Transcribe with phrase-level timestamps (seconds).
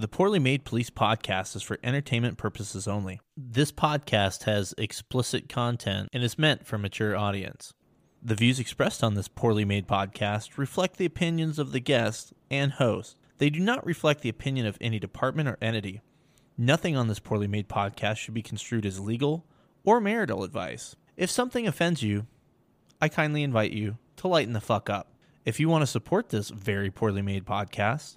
[0.00, 3.20] The Poorly Made Police podcast is for entertainment purposes only.
[3.36, 7.74] This podcast has explicit content and is meant for mature audience.
[8.22, 12.72] The views expressed on this poorly made podcast reflect the opinions of the guest and
[12.72, 13.18] host.
[13.36, 16.00] They do not reflect the opinion of any department or entity.
[16.56, 19.44] Nothing on this poorly made podcast should be construed as legal
[19.84, 20.96] or marital advice.
[21.18, 22.26] If something offends you,
[23.02, 25.12] I kindly invite you to lighten the fuck up.
[25.44, 28.16] If you want to support this very poorly made podcast,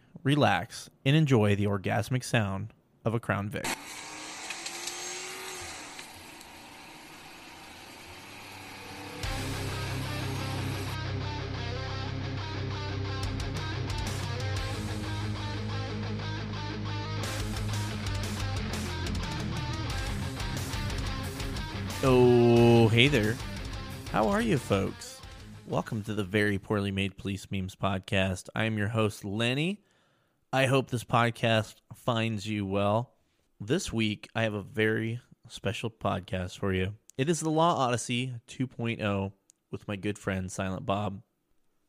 [0.23, 3.65] relax, and enjoy the orgasmic sound of a Crown Vic.
[22.03, 23.37] Oh, hey there.
[24.11, 25.21] How are you, folks?
[25.67, 28.49] Welcome to the Very Poorly Made Police Memes podcast.
[28.55, 29.79] I am your host, Lenny.
[30.53, 33.13] I hope this podcast finds you well.
[33.61, 36.95] This week, I have a very special podcast for you.
[37.17, 39.31] It is the Law Odyssey 2.0
[39.71, 41.21] with my good friend Silent Bob.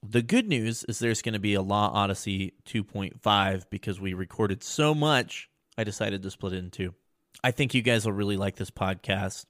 [0.00, 4.62] The good news is there's going to be a Law Odyssey 2.5 because we recorded
[4.62, 6.94] so much, I decided to split it in two.
[7.42, 9.44] I think you guys will really like this podcast.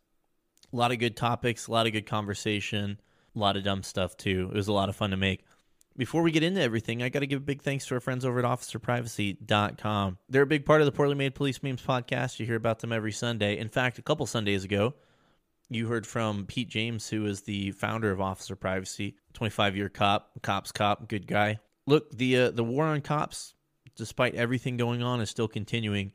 [0.72, 2.98] A lot of good topics, a lot of good conversation,
[3.36, 4.48] a lot of dumb stuff too.
[4.54, 5.44] It was a lot of fun to make.
[5.96, 8.24] Before we get into everything, I got to give a big thanks to our friends
[8.24, 10.18] over at officerprivacy.com.
[10.28, 12.40] They're a big part of the Poorly Made Police Memes podcast.
[12.40, 13.58] You hear about them every Sunday.
[13.58, 14.94] In fact, a couple Sundays ago,
[15.68, 20.30] you heard from Pete James, who is the founder of Officer Privacy, 25 year cop,
[20.42, 21.58] cops cop, good guy.
[21.86, 23.54] Look, the uh, the war on cops,
[23.96, 26.12] despite everything going on, is still continuing.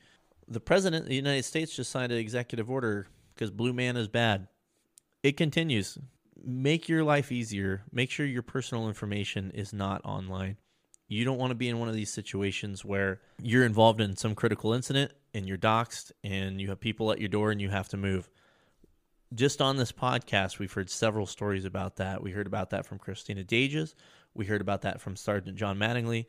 [0.48, 4.08] The president of the United States just signed an executive order because Blue Man is
[4.08, 4.48] bad.
[5.24, 5.98] It continues
[6.44, 7.84] make your life easier.
[7.92, 10.58] Make sure your personal information is not online.
[11.08, 14.36] You don't want to be in one of these situations where you're involved in some
[14.36, 17.88] critical incident and you're doxxed and you have people at your door and you have
[17.90, 18.30] to move.
[19.34, 22.22] Just on this podcast, we've heard several stories about that.
[22.22, 23.94] We heard about that from Christina Dages.
[24.34, 26.26] We heard about that from Sergeant John Mattingly.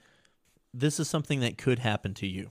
[0.73, 2.51] This is something that could happen to you.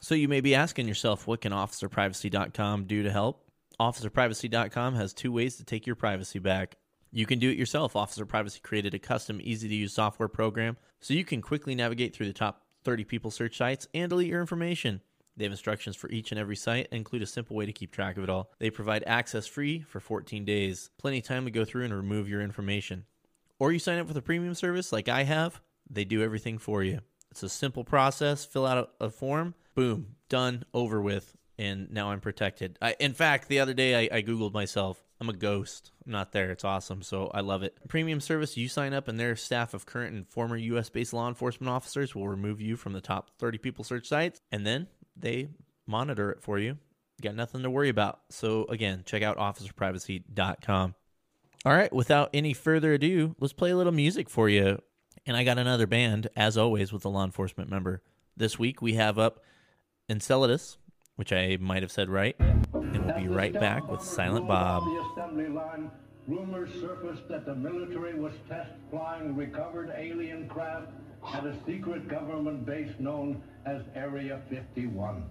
[0.00, 3.44] So you may be asking yourself, what can officerprivacy.com do to help?
[3.80, 6.76] Officerprivacy.com has two ways to take your privacy back.
[7.16, 7.96] You can do it yourself.
[7.96, 12.14] Officer Privacy created a custom, easy to use software program so you can quickly navigate
[12.14, 15.00] through the top 30 people search sites and delete your information.
[15.34, 17.90] They have instructions for each and every site and include a simple way to keep
[17.90, 18.50] track of it all.
[18.58, 22.28] They provide access free for 14 days, plenty of time to go through and remove
[22.28, 23.06] your information.
[23.58, 26.84] Or you sign up for the premium service like I have, they do everything for
[26.84, 27.00] you.
[27.30, 28.44] It's a simple process.
[28.44, 32.78] Fill out a, a form, boom, done, over with, and now I'm protected.
[32.82, 35.92] I, in fact, the other day I, I Googled myself I'm a ghost.
[36.04, 36.50] I'm not there.
[36.50, 37.02] It's awesome.
[37.02, 37.76] So I love it.
[37.88, 41.28] Premium service, you sign up and their staff of current and former US based law
[41.28, 45.48] enforcement officers will remove you from the top 30 people search sites and then they
[45.86, 46.76] monitor it for you.
[47.18, 48.20] You got nothing to worry about.
[48.30, 50.94] So again, check out officerprivacy.com.
[51.64, 54.80] All right, without any further ado, let's play a little music for you.
[55.24, 58.02] And I got another band, as always, with a law enforcement member.
[58.36, 59.42] This week we have up
[60.08, 60.76] Enceladus,
[61.16, 62.36] which I might have said right
[63.06, 64.84] we'll be right back with Silent Bob.
[66.26, 70.88] Rumors surfaced that the military was test flying recovered alien craft
[71.32, 75.22] at a secret government base known as Area 51.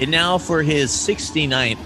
[0.00, 1.76] And now for his 69th,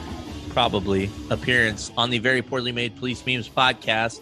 [0.50, 4.20] probably, appearance on the Very Poorly Made Police Memes podcast,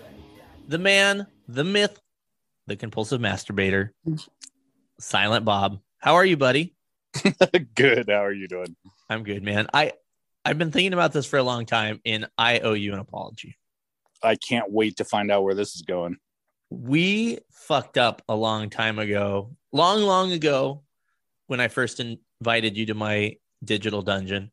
[0.69, 1.99] the man, the myth,
[2.69, 3.91] the compulsive masturbator,
[5.01, 5.81] Silent Bob.
[5.99, 6.77] How are you, buddy?
[7.75, 8.09] good.
[8.09, 8.77] How are you doing?
[9.09, 9.67] I'm good, man.
[9.75, 9.95] I
[10.45, 13.59] I've been thinking about this for a long time, and I owe you an apology.
[14.23, 16.17] I can't wait to find out where this is going.
[16.71, 20.85] We fucked up a long time ago, long, long ago,
[21.49, 23.35] when I first invited you to my
[23.65, 24.51] digital dungeon,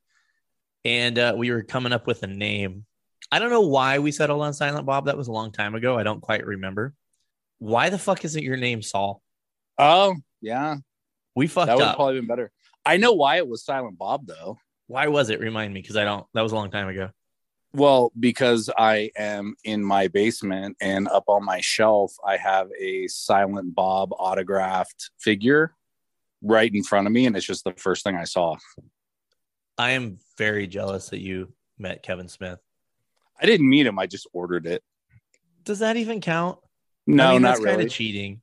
[0.85, 2.85] and uh, we were coming up with a name.
[3.31, 5.05] I don't know why we settled on Silent Bob.
[5.05, 5.97] That was a long time ago.
[5.97, 6.93] I don't quite remember.
[7.59, 9.21] Why the fuck isn't your name Saul?
[9.77, 10.77] Oh yeah,
[11.35, 11.77] We fucked up.
[11.77, 11.95] That would up.
[11.97, 12.51] probably been better.
[12.85, 14.57] I know why it was Silent Bob though.
[14.87, 15.39] Why was it?
[15.39, 16.25] Remind me, because I don't.
[16.33, 17.09] That was a long time ago.
[17.73, 23.07] Well, because I am in my basement and up on my shelf, I have a
[23.07, 25.75] Silent Bob autographed figure
[26.41, 28.55] right in front of me, and it's just the first thing I saw.
[29.77, 32.59] I am very jealous that you met Kevin Smith.
[33.39, 34.83] I didn't meet him; I just ordered it.
[35.63, 36.59] Does that even count?
[37.05, 37.85] No, I mean, not really.
[37.85, 38.41] of cheating.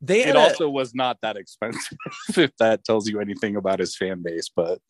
[0.00, 1.96] They It a- also was not that expensive,
[2.36, 4.50] if that tells you anything about his fan base.
[4.54, 4.80] But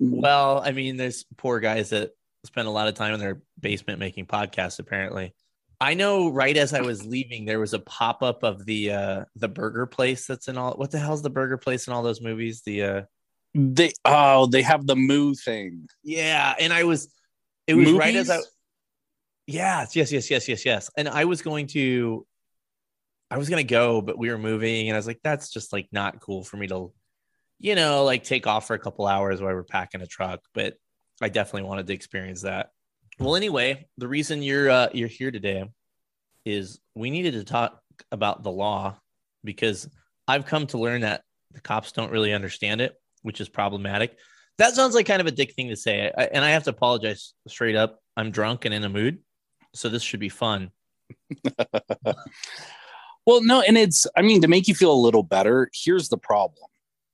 [0.00, 2.10] well, I mean, there's poor guys that
[2.44, 4.78] spend a lot of time in their basement making podcasts.
[4.78, 5.34] Apparently,
[5.80, 6.28] I know.
[6.30, 9.86] Right as I was leaving, there was a pop up of the uh the burger
[9.86, 10.72] place that's in all.
[10.74, 12.62] What the hell's the burger place in all those movies?
[12.64, 13.02] The uh
[13.58, 15.88] they oh, they have the moo thing.
[16.04, 17.12] yeah, and I was.
[17.66, 18.38] It was right as I.
[19.46, 20.90] Yes, yes, yes, yes, yes, yes.
[20.96, 22.26] And I was going to,
[23.30, 25.88] I was gonna go, but we were moving, and I was like, that's just like
[25.90, 26.92] not cool for me to,
[27.58, 30.40] you know, like take off for a couple hours while we're packing a truck.
[30.54, 30.74] But
[31.20, 32.70] I definitely wanted to experience that.
[33.18, 35.64] Well, anyway, the reason you're uh, you're here today
[36.44, 37.80] is we needed to talk
[38.12, 38.98] about the law
[39.42, 39.88] because
[40.28, 41.22] I've come to learn that
[41.52, 44.16] the cops don't really understand it, which is problematic.
[44.58, 46.70] That sounds like kind of a dick thing to say, I, and I have to
[46.70, 48.00] apologize straight up.
[48.16, 49.18] I'm drunk and in a mood,
[49.74, 50.70] so this should be fun.
[53.28, 56.16] Well, no, and it's, I mean, to make you feel a little better, here's the
[56.16, 56.66] problem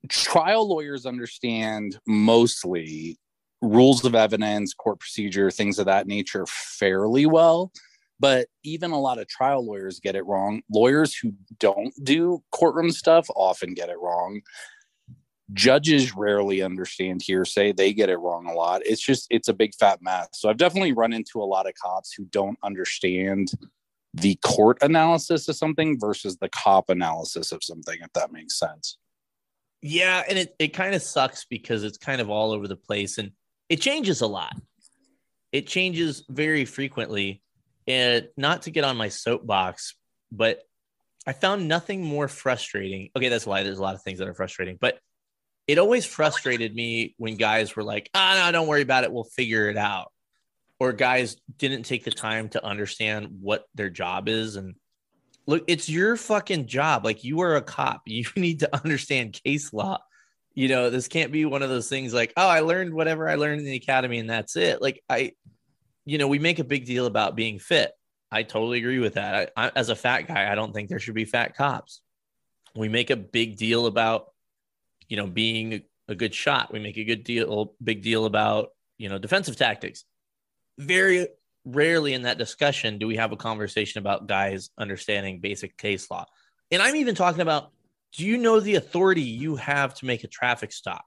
[0.09, 3.19] trial lawyers understand mostly
[3.61, 7.73] rules of evidence, court procedure, things of that nature fairly well.
[8.21, 10.63] But even a lot of trial lawyers get it wrong.
[10.71, 14.41] Lawyers who don't do courtroom stuff often get it wrong.
[15.55, 17.73] Judges rarely understand hearsay.
[17.73, 18.83] They get it wrong a lot.
[18.85, 20.29] It's just, it's a big fat mess.
[20.35, 23.53] So I've definitely run into a lot of cops who don't understand
[24.13, 28.99] the court analysis of something versus the cop analysis of something, if that makes sense.
[29.81, 33.19] Yeah, and it, it kind of sucks because it's kind of all over the place
[33.19, 33.33] and
[33.69, 34.55] it changes a lot.
[35.53, 37.43] It changes very frequently.
[37.87, 39.95] And not to get on my soapbox,
[40.33, 40.63] but
[41.27, 43.11] I found nothing more frustrating.
[43.15, 43.63] Okay, that's why.
[43.63, 44.99] There's a lot of things that are frustrating, but
[45.67, 49.13] it always frustrated me when guys were like, ah, no, don't worry about it.
[49.13, 50.13] We'll figure it out.
[50.79, 54.57] Or guys didn't take the time to understand what their job is.
[54.57, 54.75] And
[55.47, 57.05] look it's your fucking job.
[57.05, 58.03] Like you are a cop.
[58.07, 59.99] You need to understand case law.
[60.55, 63.35] You know this can't be one of those things like oh i learned whatever i
[63.35, 64.81] learned in the academy and that's it.
[64.81, 65.33] Like i
[66.05, 67.93] you know we make a big deal about being fit.
[68.31, 69.53] I totally agree with that.
[69.57, 72.03] I, I, as a fat guy i don't think there should be fat cops.
[72.77, 74.27] We make a big deal about
[75.09, 78.69] you know being a, good shot we make a good deal big deal about
[78.99, 80.05] you know defensive tactics
[80.79, 81.29] very
[81.65, 86.27] rarely in that discussion do we have a conversation about guys understanding basic case law.
[86.71, 87.71] And I'm even talking about
[88.13, 91.05] do you know the authority you have to make a traffic stop?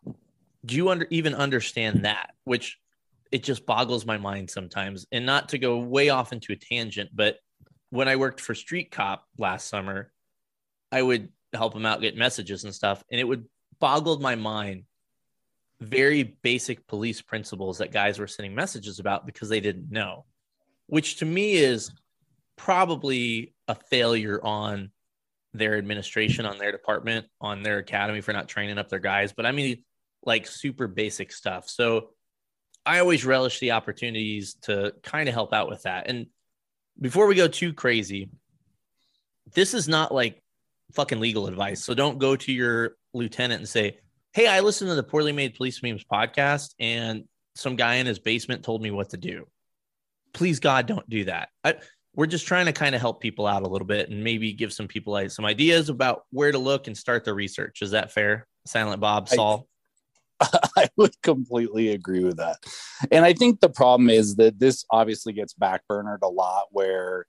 [0.65, 2.31] Do you under, even understand that?
[2.43, 2.77] Which
[3.31, 5.05] it just boggles my mind sometimes.
[5.13, 7.37] And not to go way off into a tangent, but
[7.91, 10.11] when I worked for Street Cop last summer,
[10.91, 13.01] I would help them out get messages and stuff.
[13.09, 13.45] And it would
[13.79, 14.83] boggle my mind
[15.79, 20.25] very basic police principles that guys were sending messages about because they didn't know
[20.87, 21.91] which to me is
[22.55, 24.91] probably a failure on
[25.53, 29.33] their administration, on their department, on their academy for not training up their guys.
[29.33, 29.83] But I mean,
[30.23, 31.69] like super basic stuff.
[31.69, 32.09] So
[32.85, 36.09] I always relish the opportunities to kind of help out with that.
[36.09, 36.27] And
[36.99, 38.29] before we go too crazy,
[39.53, 40.41] this is not like
[40.93, 41.83] fucking legal advice.
[41.83, 43.99] So don't go to your lieutenant and say,
[44.33, 47.23] Hey, I listened to the Poorly Made Police Memes podcast, and
[47.55, 49.47] some guy in his basement told me what to do
[50.37, 51.49] please God, don't do that.
[51.63, 51.75] I,
[52.15, 54.71] we're just trying to kind of help people out a little bit and maybe give
[54.71, 57.81] some people like, some ideas about where to look and start their research.
[57.81, 58.47] Is that fair?
[58.65, 59.67] Silent Bob, I- Saul.
[60.39, 62.57] I would completely agree with that.
[63.11, 67.25] And I think the problem is that this obviously gets backburnered a lot where,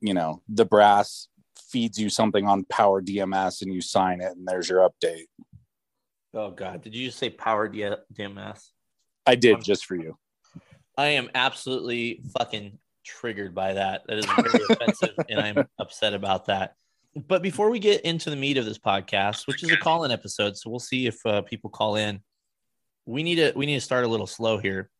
[0.00, 1.26] you know, the brass
[1.74, 5.26] feeds you something on Power DMS and you sign it and there's your update.
[6.32, 8.68] oh God, did you just say Power D- DMS?
[9.26, 10.16] I did just for you.
[10.96, 14.02] I am absolutely fucking triggered by that.
[14.06, 16.74] That is very offensive, and I'm upset about that.
[17.16, 20.56] But before we get into the meat of this podcast, which is a call-in episode,
[20.56, 22.20] so we'll see if uh, people call in.
[23.04, 24.90] We need to we need to start a little slow here.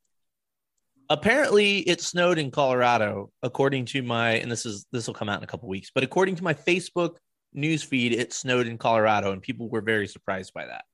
[1.10, 5.38] Apparently, it snowed in Colorado, according to my and this is this will come out
[5.38, 7.16] in a couple weeks, but according to my Facebook
[7.52, 10.84] news feed, it snowed in Colorado, and people were very surprised by that.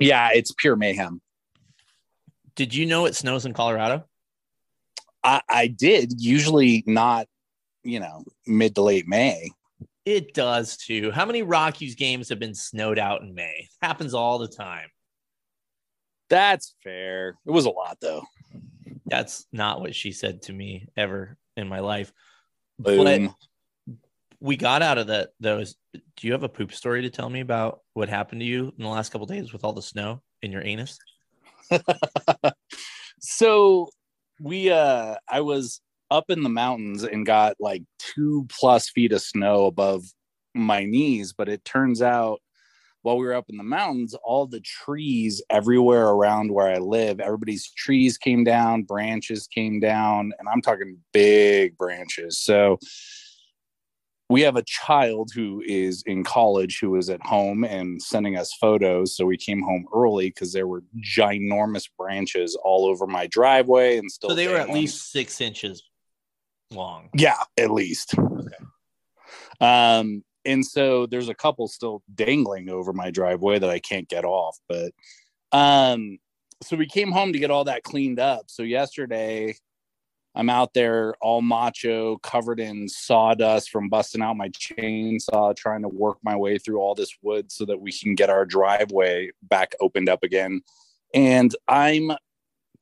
[0.00, 1.20] Yeah, it's pure mayhem.
[2.54, 4.04] Did you know it snows in Colorado?
[5.22, 7.26] I, I did, usually not,
[7.84, 9.50] you know, mid to late May.
[10.04, 11.10] It does too.
[11.10, 13.68] How many Rockies games have been snowed out in May?
[13.82, 14.88] Happens all the time.
[16.30, 17.36] That's fair.
[17.46, 18.22] It was a lot though.
[19.10, 22.12] That's not what she said to me ever in my life.
[22.78, 23.04] Boom.
[23.04, 23.34] But
[24.40, 25.76] we got out of that those.
[25.92, 28.84] Do you have a poop story to tell me about what happened to you in
[28.84, 30.98] the last couple days with all the snow in your anus?
[33.20, 33.88] so
[34.40, 39.20] we uh I was up in the mountains and got like two plus feet of
[39.20, 40.04] snow above
[40.54, 42.40] my knees, but it turns out
[43.08, 47.20] while we were up in the mountains, all the trees everywhere around where I live,
[47.20, 52.38] everybody's trees came down, branches came down, and I'm talking big branches.
[52.38, 52.78] So
[54.28, 58.52] we have a child who is in college who is at home and sending us
[58.60, 59.16] photos.
[59.16, 64.10] So we came home early because there were ginormous branches all over my driveway and
[64.10, 64.28] still.
[64.28, 65.82] So they were at least six inches
[66.70, 67.08] long.
[67.14, 68.18] Yeah, at least.
[68.18, 68.64] Okay.
[69.62, 74.24] Um, and so there's a couple still dangling over my driveway that I can't get
[74.24, 74.58] off.
[74.66, 74.92] But
[75.52, 76.18] um,
[76.62, 78.46] so we came home to get all that cleaned up.
[78.48, 79.54] So yesterday
[80.34, 85.88] I'm out there all macho, covered in sawdust from busting out my chainsaw, trying to
[85.88, 89.74] work my way through all this wood so that we can get our driveway back
[89.80, 90.62] opened up again.
[91.12, 92.12] And I'm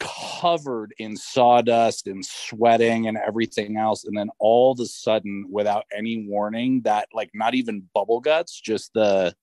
[0.00, 4.04] covered in sawdust and sweating and everything else.
[4.04, 8.60] And then all of a sudden, without any warning, that like not even bubble guts,
[8.60, 9.34] just the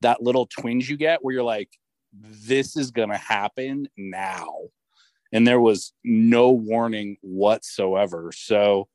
[0.00, 1.70] that little twinge you get where you're like,
[2.12, 4.56] this is gonna happen now.
[5.32, 8.30] And there was no warning whatsoever.
[8.32, 8.88] So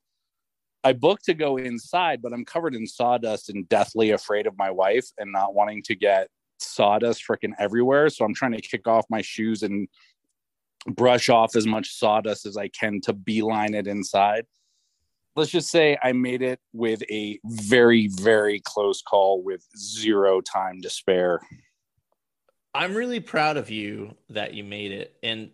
[0.84, 4.72] I booked to go inside, but I'm covered in sawdust and deathly afraid of my
[4.72, 6.28] wife and not wanting to get
[6.60, 8.10] sawdust freaking everywhere.
[8.10, 9.88] So I'm trying to kick off my shoes and
[10.88, 14.46] brush off as much sawdust as I can to beeline it inside.
[15.36, 20.82] Let's just say I made it with a very, very close call with zero time
[20.84, 21.40] to spare.
[22.76, 25.16] I'm really proud of you that you made it.
[25.24, 25.50] And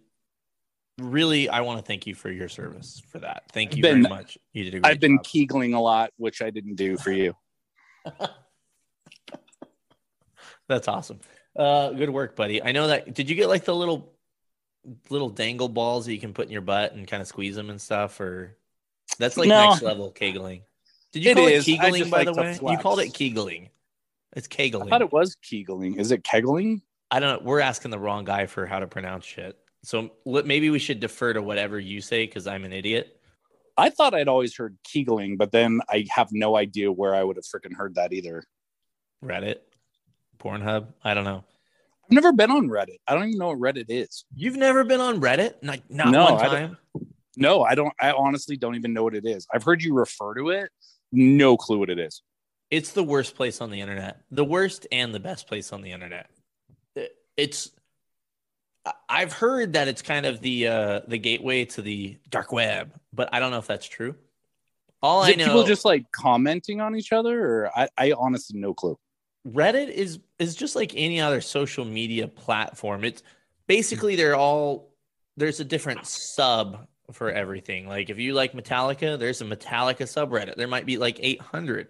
[0.98, 3.44] really, I want to thank you for your service for that.
[3.54, 4.38] Thank you Been- very much.
[4.52, 5.26] You did a great I've been job.
[5.26, 7.34] keegling a lot, which I didn't do for you.
[10.68, 11.20] That's awesome.
[11.56, 12.62] Uh, good work, buddy.
[12.62, 13.14] I know that.
[13.14, 14.14] Did you get like the little
[15.10, 17.70] little dangle balls that you can put in your butt and kind of squeeze them
[17.70, 18.20] and stuff?
[18.20, 18.58] Or
[19.18, 19.70] that's like No.
[19.70, 20.62] next level kegling.
[21.12, 21.68] Did you It call is.
[21.68, 22.72] it I kegling by like the to way?
[22.72, 23.70] You called it kegling.
[24.36, 24.90] It's I kegling.
[24.90, 25.98] thought it was keegling.
[26.00, 26.82] Is it kegling?
[27.12, 27.48] I don't know.
[27.50, 29.58] We're asking the wrong guy for how to pronounce shit.
[29.84, 33.16] So maybe we should defer to whatever you say because I'm an idiot.
[33.78, 37.38] I thought I'd always heard keegling, but then I have no idea where I would
[37.38, 38.44] have freaking heard that either.
[39.24, 39.60] Reddit,
[40.38, 40.88] Pornhub.
[41.04, 41.44] I don't know.
[42.10, 42.98] I've never been on Reddit.
[43.08, 44.26] I don't even know what Reddit is.
[44.36, 45.56] You've never been on Reddit?
[45.62, 46.78] Like not No, one I don't- time.
[47.38, 47.94] No, I don't.
[48.02, 49.48] I honestly don't even know what it is.
[49.54, 50.72] I've heard you refer to it.
[51.12, 52.22] No clue what it is.
[52.72, 54.22] It's the worst place on the internet.
[54.32, 56.30] The worst and the best place on the internet.
[57.38, 57.70] It's
[58.86, 62.92] I- I've heard that it's kind of the uh the gateway to the dark web,
[63.14, 64.16] but I don't know if that's true.
[65.02, 68.60] All Is I know people just like commenting on each other, or I, I honestly
[68.60, 68.98] no clue.
[69.48, 73.04] Reddit is is just like any other social media platform.
[73.04, 73.24] It's
[73.68, 74.90] basically they're all
[75.38, 77.88] there's a different sub for everything.
[77.88, 80.56] Like if you like Metallica, there's a Metallica subreddit.
[80.56, 81.90] There might be like 800.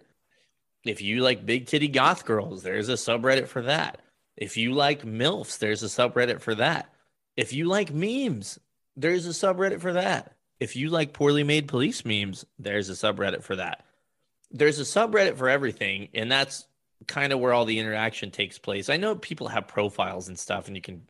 [0.84, 4.00] If you like big titty goth girls, there's a subreddit for that.
[4.36, 6.90] If you like MILFs, there's a subreddit for that.
[7.36, 8.58] If you like memes,
[8.96, 10.34] there's a subreddit for that.
[10.58, 13.84] If you like poorly made police memes, there's a subreddit for that.
[14.50, 16.66] There's a subreddit for everything, and that's
[17.10, 18.88] kind of where all the interaction takes place.
[18.88, 21.02] I know people have profiles and stuff, and you can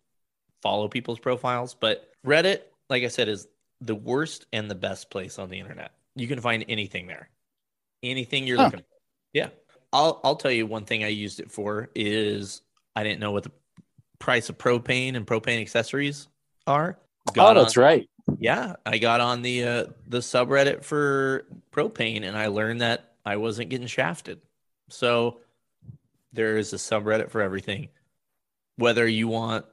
[0.62, 3.46] follow people's profiles, but Reddit, like I said, is
[3.82, 5.92] the worst and the best place on the internet.
[6.16, 7.28] You can find anything there,
[8.02, 8.64] anything you're Huh.
[8.64, 8.86] looking for.
[9.34, 9.50] Yeah,
[9.92, 12.62] I'll I'll tell you one thing I used it for is
[12.96, 13.52] I didn't know what the
[14.18, 16.28] price of propane and propane accessories
[16.66, 16.98] are.
[17.38, 18.10] Oh, that's on- right.
[18.38, 23.36] yeah, I got on the uh, the subreddit for propane, and I learned that I
[23.36, 24.40] wasn't getting shafted.
[24.88, 25.40] So
[26.32, 27.88] there is a subreddit for everything.
[28.76, 29.66] Whether you want,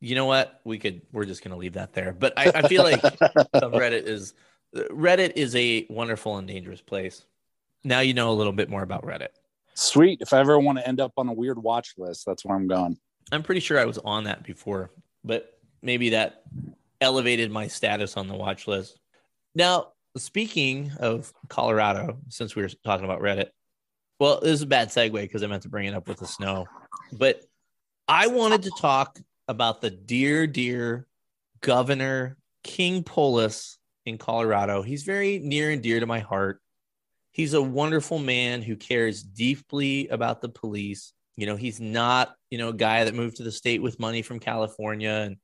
[0.00, 1.02] you know what, we could.
[1.12, 2.12] We're just gonna leave that there.
[2.12, 3.00] But I, I feel like
[3.54, 4.34] subreddit is
[4.74, 7.24] Reddit is a wonderful and dangerous place.
[7.84, 9.28] Now you know a little bit more about Reddit.
[9.74, 10.20] Sweet.
[10.20, 12.66] If I ever want to end up on a weird watch list, that's where I'm
[12.66, 12.96] going.
[13.32, 14.90] I'm pretty sure I was on that before,
[15.24, 16.44] but maybe that
[17.00, 18.98] elevated my status on the watch list.
[19.54, 23.48] Now, speaking of Colorado, since we were talking about Reddit,
[24.24, 26.26] well, this is a bad segue because I meant to bring it up with the
[26.26, 26.64] snow,
[27.12, 27.42] but
[28.08, 31.06] I wanted to talk about the dear, dear
[31.60, 33.76] Governor King Polis
[34.06, 34.80] in Colorado.
[34.80, 36.62] He's very near and dear to my heart.
[37.32, 41.12] He's a wonderful man who cares deeply about the police.
[41.36, 44.22] You know, he's not, you know, a guy that moved to the state with money
[44.22, 45.36] from California and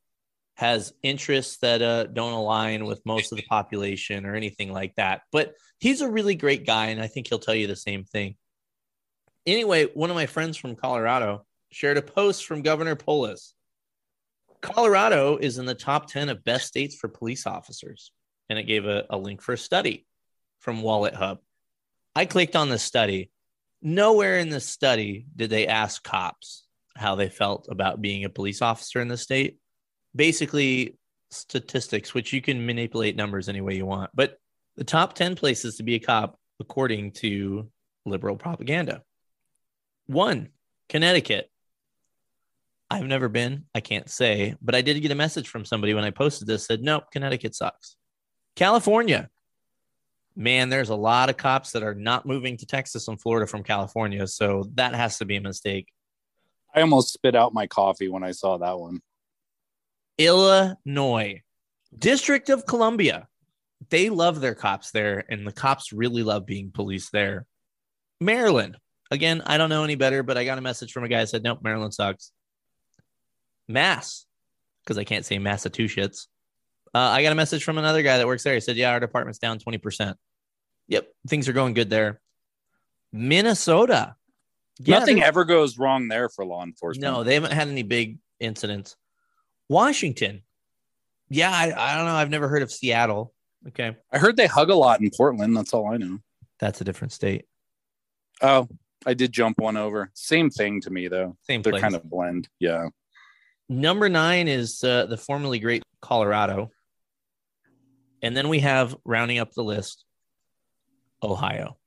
[0.54, 5.20] has interests that uh, don't align with most of the population or anything like that.
[5.32, 8.36] But he's a really great guy, and I think he'll tell you the same thing.
[9.46, 13.54] Anyway, one of my friends from Colorado shared a post from Governor Polis.
[14.60, 18.12] Colorado is in the top 10 of best states for police officers,
[18.48, 20.06] and it gave a, a link for a study
[20.58, 21.38] from Wallet Hub.
[22.14, 23.30] I clicked on the study.
[23.80, 26.66] Nowhere in the study did they ask cops
[26.96, 29.58] how they felt about being a police officer in the state
[30.14, 30.96] basically
[31.30, 34.10] statistics, which you can manipulate numbers any way you want.
[34.14, 34.38] But
[34.76, 37.70] the top 10 places to be a cop, according to
[38.06, 39.02] liberal propaganda.
[40.10, 40.48] One,
[40.88, 41.48] Connecticut.
[42.90, 46.02] I've never been, I can't say, but I did get a message from somebody when
[46.02, 47.94] I posted this said, nope, Connecticut sucks.
[48.56, 49.30] California.
[50.34, 53.62] Man, there's a lot of cops that are not moving to Texas and Florida from
[53.62, 54.26] California.
[54.26, 55.92] So that has to be a mistake.
[56.74, 59.02] I almost spit out my coffee when I saw that one.
[60.18, 61.42] Illinois,
[61.96, 63.28] District of Columbia.
[63.90, 67.46] They love their cops there, and the cops really love being police there.
[68.20, 68.76] Maryland.
[69.10, 71.28] Again, I don't know any better, but I got a message from a guy that
[71.28, 72.32] said, nope, Maryland sucks.
[73.66, 74.26] Mass,
[74.84, 76.28] because I can't say Massachusetts.
[76.94, 78.54] Uh, I got a message from another guy that works there.
[78.54, 80.14] He said, yeah, our department's down 20%.
[80.88, 82.20] Yep, things are going good there.
[83.12, 84.16] Minnesota.
[84.78, 87.02] Yeah, Nothing ever goes wrong there for law enforcement.
[87.02, 88.96] No, they haven't had any big incidents.
[89.68, 90.42] Washington.
[91.28, 92.14] Yeah, I, I don't know.
[92.14, 93.32] I've never heard of Seattle.
[93.68, 93.96] Okay.
[94.10, 95.56] I heard they hug a lot in Portland.
[95.56, 96.18] That's all I know.
[96.58, 97.44] That's a different state.
[98.42, 98.68] Oh,
[99.06, 100.10] I did jump one over.
[100.14, 101.36] Same thing to me, though.
[101.42, 101.82] Same They're place.
[101.82, 102.48] kind of blend.
[102.58, 102.88] Yeah.
[103.68, 106.70] Number nine is uh, the formerly great Colorado.
[108.22, 110.04] And then we have rounding up the list,
[111.22, 111.78] Ohio,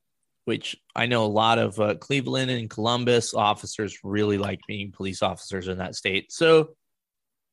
[0.46, 5.22] which I know a lot of uh, Cleveland and Columbus officers really like being police
[5.22, 6.32] officers in that state.
[6.32, 6.76] So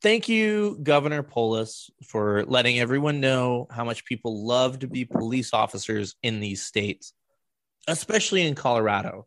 [0.02, 5.52] thank you, Governor Polis, for letting everyone know how much people love to be police
[5.52, 7.12] officers in these states,
[7.88, 9.26] especially in Colorado,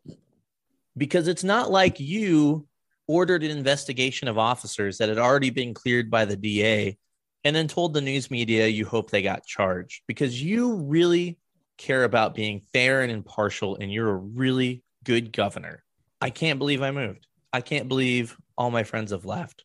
[0.96, 2.66] because it's not like you
[3.06, 6.96] ordered an investigation of officers that had already been cleared by the DA
[7.44, 11.38] and then told the news media you hope they got charged because you really
[11.76, 15.82] care about being fair and impartial and you're a really good governor.
[16.20, 17.26] I can't believe I moved.
[17.52, 19.64] I can't believe all my friends have left.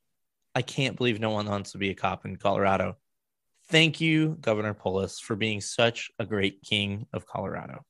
[0.54, 2.98] I can't believe no one wants to be a cop in Colorado.
[3.70, 7.86] Thank you, Governor Polis, for being such a great king of Colorado.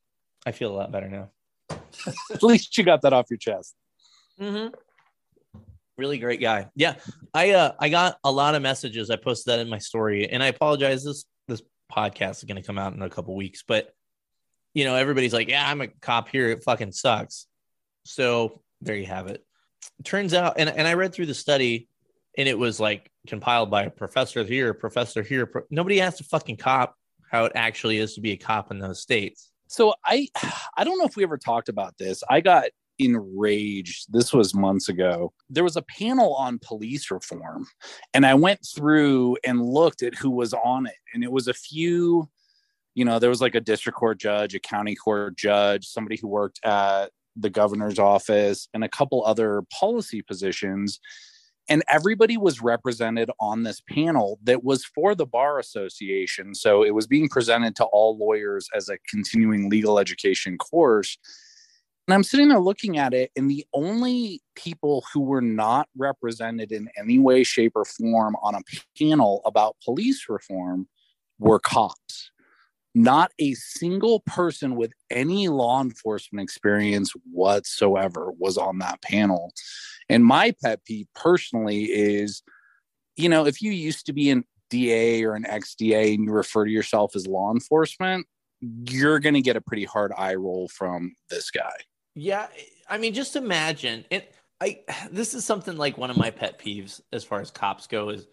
[0.45, 1.30] I feel a lot better now.
[2.32, 3.75] At least you got that off your chest.
[4.39, 4.73] Mm-hmm.
[5.97, 6.69] Really great guy.
[6.75, 6.95] Yeah,
[7.34, 9.10] I uh, I got a lot of messages.
[9.10, 11.04] I posted that in my story, and I apologize.
[11.04, 13.91] This this podcast is going to come out in a couple weeks, but
[14.73, 16.49] you know everybody's like, "Yeah, I'm a cop here.
[16.52, 17.47] It fucking sucks."
[18.06, 19.43] So there you have it.
[20.06, 21.89] Turns out, and and I read through the study
[22.38, 25.45] and it was like compiled by a professor here, a professor here.
[25.45, 26.95] Pro- Nobody asked a fucking cop
[27.30, 29.48] how it actually is to be a cop in those states.
[29.69, 30.27] So I,
[30.77, 32.23] I don't know if we ever talked about this.
[32.29, 32.65] I got
[32.97, 34.12] enraged.
[34.12, 35.32] This was months ago.
[35.49, 37.67] There was a panel on police reform,
[38.13, 41.53] and I went through and looked at who was on it, and it was a
[41.53, 42.29] few.
[42.95, 46.27] You know, there was like a district court judge, a county court judge, somebody who
[46.27, 50.99] worked at the governor's office, and a couple other policy positions
[51.69, 56.55] and everybody was represented on this panel that was for the bar association.
[56.55, 61.17] So it was being presented to all lawyers as a continuing legal education course.
[62.08, 66.71] And i'm sitting there looking at it and the only people who were not represented
[66.71, 68.62] in any way shape or form on a
[68.97, 70.88] panel about police reform
[71.38, 72.32] were cops.
[72.95, 79.53] Not a single person with any law enforcement experience whatsoever was on that panel.
[80.10, 82.41] And my pet peeve personally is,
[83.15, 86.65] you know, if you used to be an DA or an XDA and you refer
[86.65, 88.26] to yourself as law enforcement,
[88.62, 91.74] you're going to get a pretty hard eye roll from this guy.
[92.15, 92.48] Yeah,
[92.89, 94.34] I mean, just imagine it.
[94.60, 98.10] I this is something like one of my pet peeves as far as cops go
[98.10, 98.28] is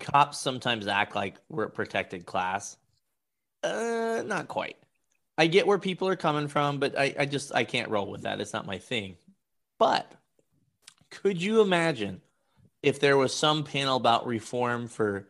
[0.00, 2.76] cops sometimes act like we're a protected class
[3.64, 4.76] uh, not quite.
[5.36, 8.22] I get where people are coming from, but I, I just I can't roll with
[8.22, 8.40] that.
[8.40, 9.16] It's not my thing.
[9.78, 10.12] But
[11.22, 12.20] could you imagine
[12.82, 15.28] if there was some panel about reform for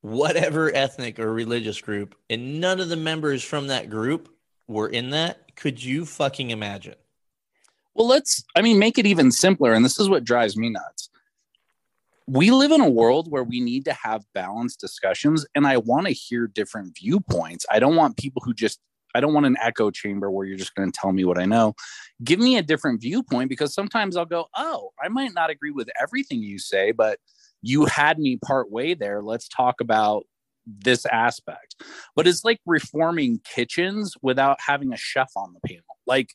[0.00, 4.28] whatever ethnic or religious group and none of the members from that group
[4.68, 5.56] were in that?
[5.56, 6.96] Could you fucking imagine?
[7.94, 9.72] Well, let's, I mean, make it even simpler.
[9.72, 11.10] And this is what drives me nuts
[12.26, 16.06] we live in a world where we need to have balanced discussions and i want
[16.06, 18.80] to hear different viewpoints i don't want people who just
[19.14, 21.44] I don't want an echo chamber where you're just going to tell me what I
[21.44, 21.74] know.
[22.22, 25.88] Give me a different viewpoint because sometimes I'll go, oh, I might not agree with
[26.00, 27.18] everything you say, but
[27.62, 29.22] you had me part way there.
[29.22, 30.24] Let's talk about
[30.66, 31.76] this aspect.
[32.16, 35.84] But it's like reforming kitchens without having a chef on the panel.
[36.06, 36.34] Like,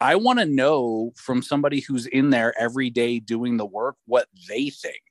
[0.00, 4.28] I want to know from somebody who's in there every day doing the work what
[4.48, 5.02] they think.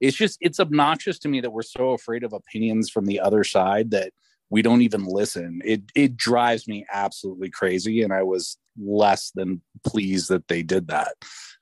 [0.00, 3.44] It's just, it's obnoxious to me that we're so afraid of opinions from the other
[3.44, 4.12] side that
[4.54, 5.60] we don't even listen.
[5.64, 10.86] It it drives me absolutely crazy, and I was less than pleased that they did
[10.88, 11.14] that.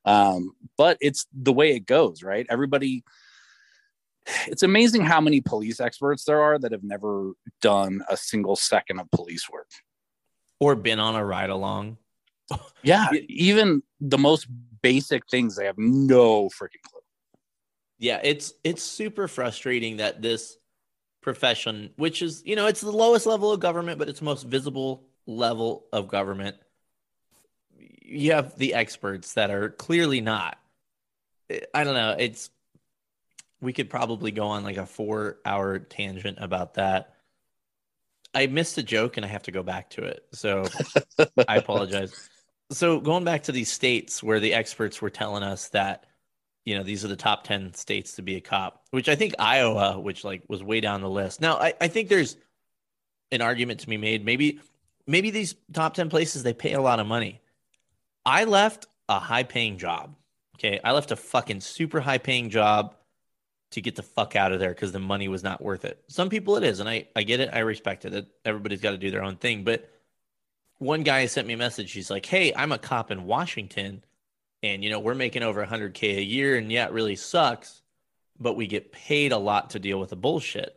[0.04, 2.46] Um, but it's the way it goes, right?
[2.50, 3.02] Everybody.
[4.46, 9.00] It's amazing how many police experts there are that have never done a single second
[9.00, 9.70] of police work
[10.60, 11.96] or been on a ride along.
[12.82, 14.48] yeah, even the most
[14.82, 17.00] basic things they have no freaking clue.
[17.98, 20.58] Yeah, it's it's super frustrating that this
[21.22, 24.42] profession, which is, you know, it's the lowest level of government, but it's the most
[24.42, 26.56] visible level of government.
[27.78, 30.58] You have the experts that are clearly not.
[31.72, 32.16] I don't know.
[32.18, 32.50] It's,
[33.60, 37.14] we could probably go on like a four hour tangent about that.
[38.34, 40.24] I missed a joke and I have to go back to it.
[40.32, 40.64] So
[41.48, 42.28] I apologize.
[42.72, 46.06] So going back to these states where the experts were telling us that
[46.64, 49.34] you know, these are the top 10 states to be a cop, which I think
[49.38, 51.40] Iowa, which like was way down the list.
[51.40, 52.36] Now, I, I think there's
[53.32, 54.24] an argument to be made.
[54.24, 54.60] Maybe,
[55.06, 57.40] maybe these top 10 places, they pay a lot of money.
[58.24, 60.14] I left a high paying job.
[60.56, 60.78] Okay.
[60.84, 62.94] I left a fucking super high paying job
[63.72, 66.00] to get the fuck out of there because the money was not worth it.
[66.08, 66.78] Some people it is.
[66.78, 67.50] And I, I get it.
[67.52, 68.28] I respect it.
[68.44, 69.64] Everybody's got to do their own thing.
[69.64, 69.90] But
[70.78, 71.90] one guy sent me a message.
[71.90, 74.04] He's like, Hey, I'm a cop in Washington
[74.62, 77.82] and you know we're making over 100k a year and yeah it really sucks
[78.42, 80.76] but we get paid a lot to deal with the bullshit.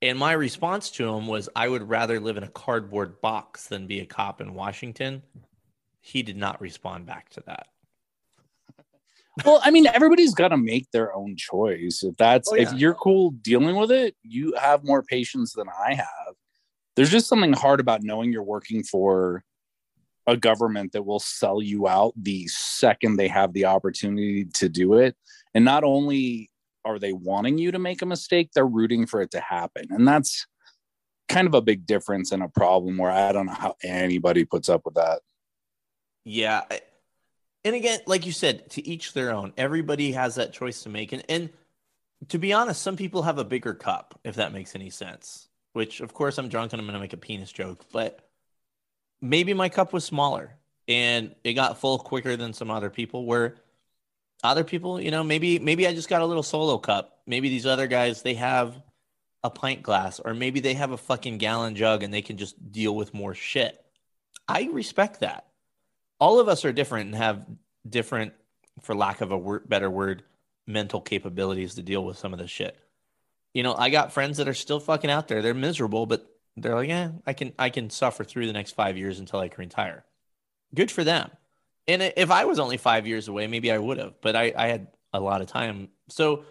[0.00, 3.86] And my response to him was i would rather live in a cardboard box than
[3.86, 5.22] be a cop in washington.
[6.00, 7.66] He did not respond back to that.
[9.44, 12.04] Well i mean everybody's got to make their own choice.
[12.04, 12.62] If that's oh, yeah.
[12.62, 16.34] if you're cool dealing with it you have more patience than i have.
[16.96, 19.44] There's just something hard about knowing you're working for
[20.26, 24.94] a government that will sell you out the second they have the opportunity to do
[24.94, 25.16] it.
[25.54, 26.50] And not only
[26.84, 29.86] are they wanting you to make a mistake, they're rooting for it to happen.
[29.90, 30.46] And that's
[31.28, 34.68] kind of a big difference and a problem where I don't know how anybody puts
[34.68, 35.20] up with that.
[36.24, 36.62] Yeah.
[37.64, 39.52] And again, like you said, to each their own.
[39.56, 41.12] Everybody has that choice to make.
[41.12, 41.50] And, and
[42.28, 45.48] to be honest, some people have a bigger cup, if that makes any sense.
[45.72, 48.20] Which, of course, I'm drunk and I'm going to make a penis joke, but
[49.24, 50.54] maybe my cup was smaller
[50.86, 53.56] and it got full quicker than some other people where
[54.42, 57.18] other people, you know, maybe maybe I just got a little solo cup.
[57.26, 58.80] Maybe these other guys they have
[59.42, 62.70] a pint glass or maybe they have a fucking gallon jug and they can just
[62.70, 63.82] deal with more shit.
[64.46, 65.46] I respect that.
[66.20, 67.46] All of us are different and have
[67.88, 68.34] different
[68.82, 70.22] for lack of a word, better word
[70.66, 72.76] mental capabilities to deal with some of this shit.
[73.54, 75.40] You know, I got friends that are still fucking out there.
[75.40, 78.96] They're miserable, but they're like, yeah, I can I can suffer through the next five
[78.96, 80.04] years until I can retire.
[80.74, 81.30] Good for them.
[81.86, 84.14] And if I was only five years away, maybe I would have.
[84.22, 85.88] But I, I had a lot of time.
[86.08, 86.44] So,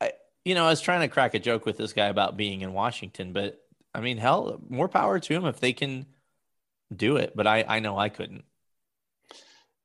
[0.00, 0.12] I
[0.44, 2.72] you know I was trying to crack a joke with this guy about being in
[2.72, 3.60] Washington, but
[3.94, 6.06] I mean, hell, more power to him if they can
[6.94, 7.32] do it.
[7.34, 8.44] But I I know I couldn't.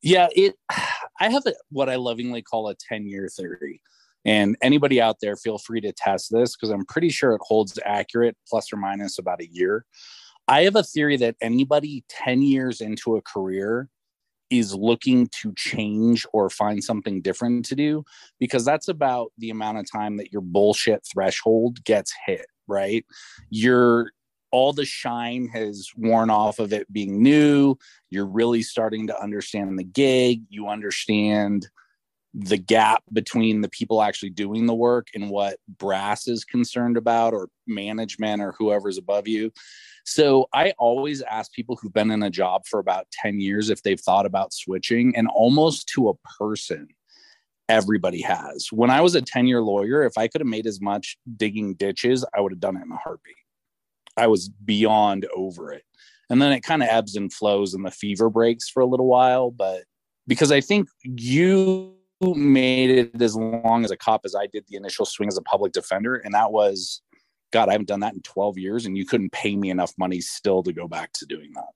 [0.02, 0.56] Yeah, it.
[1.20, 3.82] I have a, what I lovingly call a ten year theory.
[4.26, 7.78] And anybody out there, feel free to test this because I'm pretty sure it holds
[7.86, 9.86] accurate plus or minus about a year.
[10.48, 13.90] I have a theory that anybody 10 years into a career
[14.50, 18.04] is looking to change or find something different to do
[18.40, 23.06] because that's about the amount of time that your bullshit threshold gets hit, right?
[23.50, 24.12] You're
[24.52, 27.76] all the shine has worn off of it being new.
[28.12, 30.44] You're really starting to understand the gig.
[30.50, 31.68] You understand
[32.34, 37.34] the gap between the people actually doing the work and what brass is concerned about
[37.34, 39.52] or management or whoever's above you.
[40.06, 43.84] So I always ask people who've been in a job for about 10 years if
[43.84, 46.88] they've thought about switching and almost to a person
[47.70, 48.68] everybody has.
[48.72, 51.76] When I was a 10 year lawyer, if I could have made as much digging
[51.76, 53.36] ditches, I would have done it in a heartbeat.
[54.18, 55.84] I was beyond over it.
[56.30, 59.08] And then it kind of ebbs and flows and the fever breaks for a little
[59.08, 59.52] while.
[59.52, 59.84] But
[60.28, 61.93] because I think you
[62.36, 65.42] made it as long as a cop as I did the initial swing as a
[65.42, 66.16] public defender.
[66.16, 67.02] And that was,
[67.52, 68.86] God, I haven't done that in 12 years.
[68.86, 71.70] And you couldn't pay me enough money still to go back to doing that.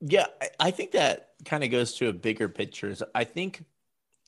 [0.00, 0.26] Yeah.
[0.60, 2.94] I think that kind of goes to a bigger picture.
[3.14, 3.64] I think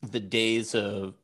[0.03, 1.15] the days of,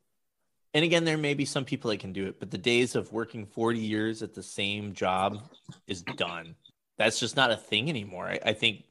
[0.75, 3.13] and again, there may be some people that can do it, but the days of
[3.13, 5.43] working 40 years at the same job
[5.87, 6.55] is done.
[6.99, 8.27] that's just not a thing anymore.
[8.27, 8.85] I, I think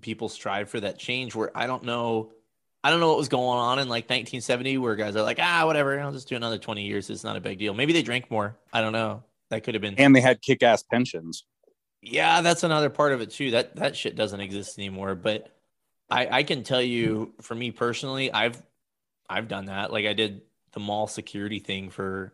[0.00, 2.32] people strive for that change where I don't know
[2.86, 5.66] I don't know what was going on in like 1970 where guys are like, ah,
[5.66, 7.10] whatever, I'll just do another 20 years.
[7.10, 7.74] It's not a big deal.
[7.74, 8.56] Maybe they drank more.
[8.72, 9.24] I don't know.
[9.50, 9.96] That could have been.
[9.96, 11.44] And they had kick ass pensions.
[12.00, 13.50] Yeah, that's another part of it too.
[13.50, 15.16] That that shit doesn't exist anymore.
[15.16, 15.50] But
[16.08, 18.62] I, I can tell you, for me personally, I've
[19.28, 19.92] I've done that.
[19.92, 22.32] Like I did the mall security thing for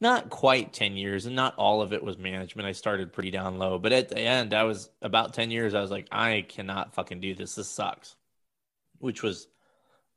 [0.00, 2.66] not quite 10 years, and not all of it was management.
[2.66, 5.74] I started pretty down low, but at the end, I was about 10 years.
[5.74, 7.56] I was like, I cannot fucking do this.
[7.56, 8.16] This sucks.
[9.00, 9.48] Which was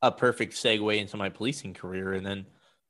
[0.02, 2.12] a perfect segue into my policing career.
[2.12, 2.46] And then,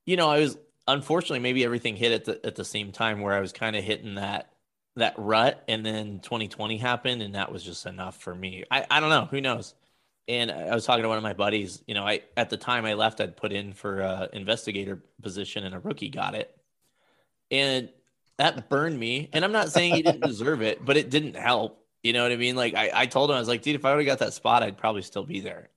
[0.06, 3.34] you know, I was unfortunately maybe everything hit at the at the same time where
[3.34, 4.52] I was kind of hitting that
[4.96, 8.64] that rut and then 2020 happened and that was just enough for me.
[8.70, 9.74] I, I don't know, who knows.
[10.28, 12.84] And I was talking to one of my buddies, you know, I at the time
[12.84, 16.56] I left I'd put in for a investigator position and a rookie got it.
[17.50, 17.88] And
[18.36, 19.28] that burned me.
[19.32, 21.84] And I'm not saying he didn't deserve it, but it didn't help.
[22.02, 22.56] You know what I mean?
[22.56, 24.32] Like I, I told him, I was like, dude, if I would have got that
[24.32, 25.68] spot, I'd probably still be there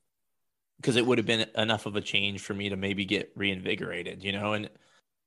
[0.77, 4.23] because it would have been enough of a change for me to maybe get reinvigorated,
[4.23, 4.53] you know?
[4.53, 4.69] And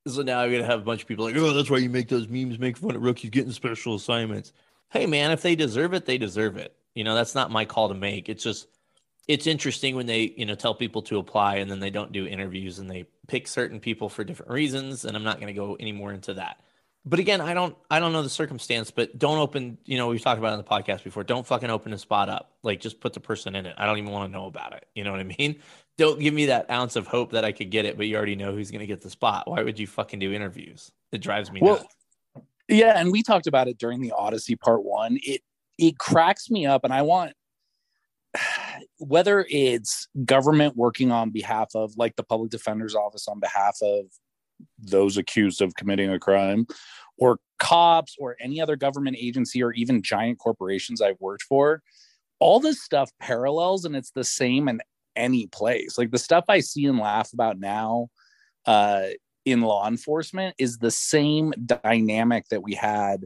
[0.07, 1.91] so now I'm going to have a bunch of people like, oh, that's why you
[1.91, 4.53] make those memes, make fun of rookies getting special assignments.
[4.91, 6.77] Hey, man, if they deserve it, they deserve it.
[6.95, 8.29] You know, that's not my call to make.
[8.29, 8.69] It's just,
[9.27, 12.27] it's interesting when they, you know, tell people to apply and then they don't do
[12.27, 15.05] interviews and they pick certain people for different reasons.
[15.05, 16.61] And I'm not going to go any more into that
[17.07, 20.21] but again, I don't I don't know the circumstance, but don't open, you know, we've
[20.21, 21.23] talked about it on the podcast before.
[21.23, 22.53] Don't fucking open a spot up.
[22.65, 23.77] Like just put the person in it.
[23.79, 24.87] I don't even want to know about it.
[24.95, 25.61] You know what I mean?
[25.99, 28.37] Don't give me that ounce of hope that I could get it, but you already
[28.37, 29.49] know who's gonna get the spot.
[29.49, 30.93] Why would you fucking do interviews?
[31.11, 32.45] It drives me well, nuts.
[32.69, 35.19] Yeah, and we talked about it during the Odyssey part one.
[35.23, 35.41] It
[35.79, 37.33] it cracks me up, and I want
[38.99, 44.05] whether it's government working on behalf of like the public defender's office on behalf of
[44.79, 46.67] those accused of committing a crime
[47.19, 51.83] or cops or any other government agency or even giant corporations I've worked for,
[52.39, 54.81] all this stuff parallels and it's the same in
[55.15, 55.97] any place.
[55.97, 58.09] Like the stuff I see and laugh about now
[58.67, 59.07] uh,
[59.45, 63.25] in law enforcement is the same dynamic that we had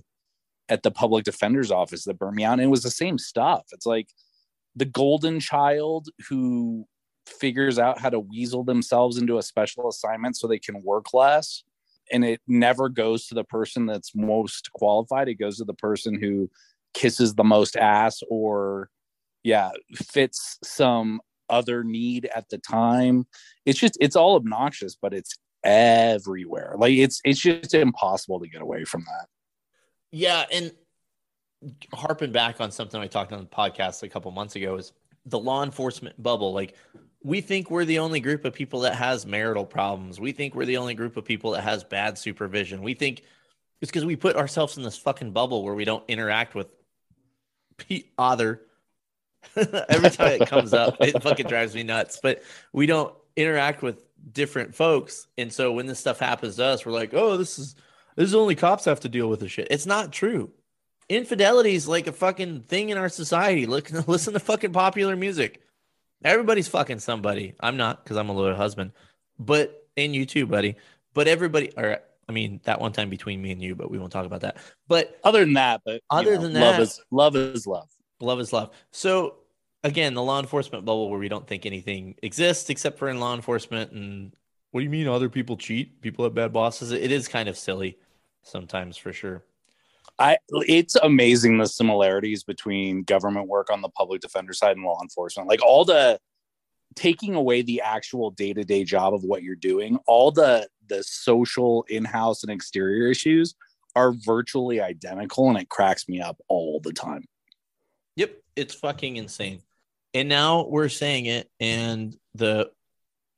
[0.69, 2.55] at the public defender's office that burned me out.
[2.55, 3.65] And it was the same stuff.
[3.73, 4.09] It's like
[4.77, 6.87] the golden child who
[7.31, 11.65] figures out how to weasel themselves into a special assignment so they can work less.
[12.13, 15.29] And it never goes to the person that's most qualified.
[15.29, 16.51] It goes to the person who
[16.93, 18.91] kisses the most ass or
[19.45, 23.27] yeah fits some other need at the time.
[23.65, 26.75] It's just it's all obnoxious but it's everywhere.
[26.77, 29.29] Like it's it's just impossible to get away from that.
[30.11, 30.73] Yeah and
[31.95, 34.95] harping back on something i talked on the podcast a couple months ago is
[35.27, 36.53] the law enforcement bubble.
[36.53, 36.75] Like
[37.23, 40.19] we think we're the only group of people that has marital problems.
[40.19, 42.83] We think we're the only group of people that has bad supervision.
[42.83, 43.23] We think
[43.81, 46.69] it's because we put ourselves in this fucking bubble where we don't interact with
[48.19, 48.63] other.
[49.57, 52.19] Every time it comes up, it fucking drives me nuts.
[52.23, 54.03] But we don't interact with
[54.33, 57.75] different folks, and so when this stuff happens to us, we're like, "Oh, this is
[58.17, 60.51] this is only cops have to deal with this shit." It's not true.
[61.09, 63.65] Infidelity is like a fucking thing in our society.
[63.65, 65.63] Look, listen to fucking popular music
[66.25, 67.55] Everybody's fucking somebody.
[67.61, 68.93] I'm not because I'm a loyal husband,
[69.39, 70.77] but and you too, buddy.
[71.15, 74.13] But everybody, or I mean, that one time between me and you, but we won't
[74.13, 74.59] talk about that.
[74.87, 77.89] But other than that, but other know, than that, love is love is love.
[78.21, 78.71] Love is love.
[78.91, 79.37] So
[79.83, 83.35] again, the law enforcement bubble where we don't think anything exists except for in law
[83.35, 83.93] enforcement.
[83.93, 84.33] And
[84.71, 86.01] what do you mean other people cheat?
[86.01, 86.93] People have bad bosses.
[86.93, 87.99] It is kind of silly
[88.43, 89.43] sometimes for sure.
[90.21, 95.01] I it's amazing the similarities between government work on the public defender side and law
[95.03, 95.49] enforcement.
[95.49, 96.21] Like all the
[96.95, 102.43] taking away the actual day-to-day job of what you're doing, all the the social in-house
[102.43, 103.55] and exterior issues
[103.97, 107.25] are virtually identical and it cracks me up all the time.
[108.17, 109.63] Yep, it's fucking insane.
[110.13, 112.71] And now we're saying it and the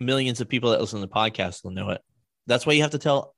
[0.00, 2.00] millions of people that listen to the podcast will know it.
[2.46, 3.34] That's why you have to tell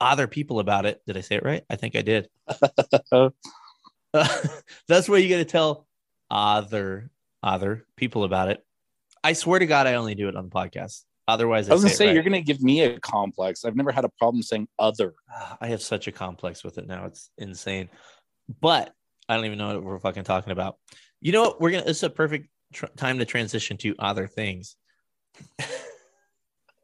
[0.00, 1.00] other people about it.
[1.06, 1.64] Did I say it right?
[1.68, 2.28] I think I did.
[4.88, 5.86] that's where you got to tell
[6.30, 7.10] other
[7.42, 8.64] other people about it.
[9.22, 11.04] I swear to God, I only do it on the podcast.
[11.26, 12.14] Otherwise, I, I was gonna say, right.
[12.14, 13.64] you're gonna give me a complex.
[13.64, 15.14] I've never had a problem saying other.
[15.30, 17.90] Ah, I have such a complex with it now; it's insane.
[18.60, 18.94] But
[19.28, 20.76] I don't even know what we're fucking talking about.
[21.20, 21.60] You know what?
[21.60, 21.84] We're gonna.
[21.86, 24.76] It's a perfect tr- time to transition to other things.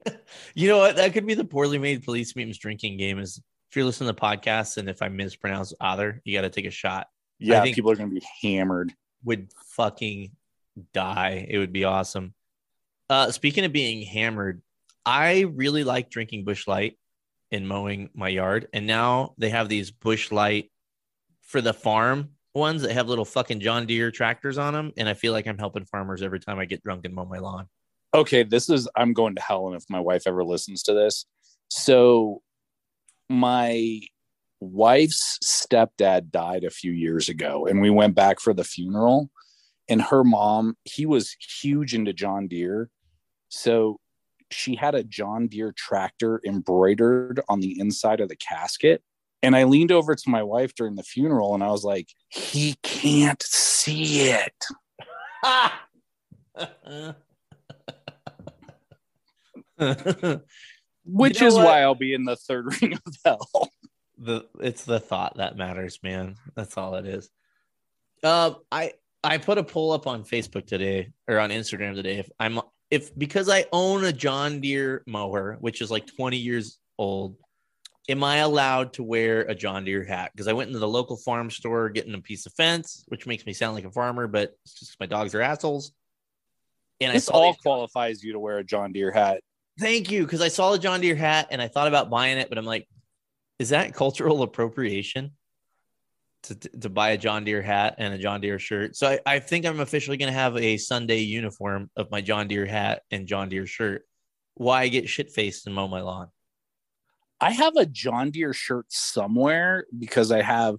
[0.55, 0.97] you know what?
[0.97, 3.19] That could be the poorly made police memes drinking game.
[3.19, 3.41] Is
[3.71, 6.71] if you're listening to podcasts and if I mispronounce other, you got to take a
[6.71, 7.09] shot.
[7.39, 8.93] Yeah, I think people are going to be hammered.
[9.25, 10.33] Would fucking
[10.93, 11.47] die.
[11.49, 12.35] It would be awesome.
[13.09, 14.63] Uh, speaking of being hammered,
[15.05, 16.99] I really like drinking Busch Light
[17.51, 20.71] and mowing my yard, and now they have these Busch Light
[21.43, 22.31] for the farm.
[22.55, 25.59] ones that have little fucking John Deere tractors on them, and I feel like I'm
[25.59, 27.69] helping farmers every time I get drunk and mow my lawn.
[28.15, 31.27] Okay, this is I'm going to hell and if my wife ever listens to this.
[31.69, 32.43] So
[33.29, 34.01] my
[34.61, 39.31] wife's stepdad died a few years ago and we went back for the funeral.
[39.89, 42.89] And her mom he was huge into john deere.
[43.49, 43.99] So
[44.51, 49.03] she had a john deere tractor embroidered on the inside of the casket.
[49.43, 52.77] And i leaned over to my wife during the funeral and i was like he
[52.83, 54.65] can't see it
[61.07, 61.65] which know is what?
[61.65, 63.71] why i'll be in the third ring of hell
[64.19, 66.37] the it's the thought that matters, man.
[66.55, 67.31] That's all it is.
[68.23, 72.19] Um, I I put a poll up on Facebook today or on Instagram today.
[72.19, 72.61] If I'm
[72.91, 77.37] if because I own a John Deere mower, which is like 20 years old,
[78.09, 80.31] am I allowed to wear a John Deere hat?
[80.33, 83.47] Because I went into the local farm store getting a piece of fence, which makes
[83.47, 85.93] me sound like a farmer, but it's just my dogs are assholes.
[87.01, 89.43] And I this saw all qualifies you to wear a john deere hat
[89.79, 92.49] Thank you, because I saw the John Deere hat and I thought about buying it,
[92.49, 92.89] but I'm like,
[93.59, 95.33] is that cultural appropriation
[96.45, 98.95] to, to buy a John Deere hat and a John Deere shirt?
[98.95, 102.47] So I, I think I'm officially going to have a Sunday uniform of my John
[102.47, 104.03] Deere hat and John Deere shirt.
[104.55, 106.29] Why get shit faced and mow my lawn?
[107.41, 110.77] I have a John Deere shirt somewhere because I have,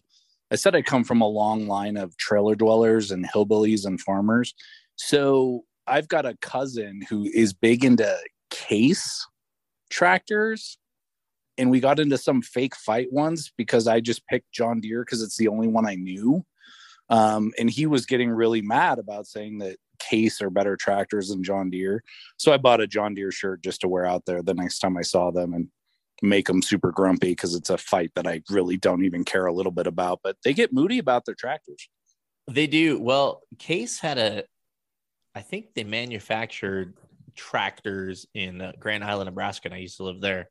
[0.51, 4.53] I said I come from a long line of trailer dwellers and hillbillies and farmers.
[4.95, 8.17] So I've got a cousin who is big into
[8.55, 9.27] case
[9.89, 10.77] tractors.
[11.57, 15.21] And we got into some fake fight ones because I just picked John Deere because
[15.21, 16.45] it's the only one I knew.
[17.09, 21.43] Um, and he was getting really mad about saying that case are better tractors than
[21.43, 22.03] John Deere.
[22.37, 24.97] So I bought a John Deere shirt just to wear out there the next time
[24.97, 25.53] I saw them.
[25.53, 25.69] And
[26.21, 29.53] make them super grumpy because it's a fight that I really don't even care a
[29.53, 30.21] little bit about.
[30.23, 31.89] But they get moody about their tractors.
[32.47, 33.01] They do.
[33.01, 34.43] Well, Case had a,
[35.33, 36.93] I think they manufactured
[37.35, 40.49] tractors in uh, Grand Island, Nebraska, and I used to live there.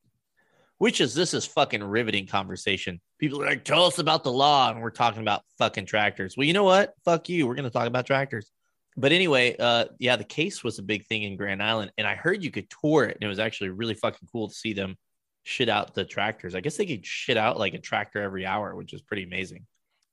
[0.78, 3.00] Which is this is fucking riveting conversation.
[3.18, 6.36] People are like, tell us about the law, and we're talking about fucking tractors.
[6.36, 6.94] Well, you know what?
[7.04, 7.46] Fuck you.
[7.46, 8.50] We're gonna talk about tractors.
[8.96, 12.14] But anyway, uh, yeah, the case was a big thing in Grand Island, and I
[12.14, 14.96] heard you could tour it, and it was actually really fucking cool to see them
[15.42, 16.54] shit out the tractors.
[16.54, 19.66] I guess they could shit out like a tractor every hour, which is pretty amazing.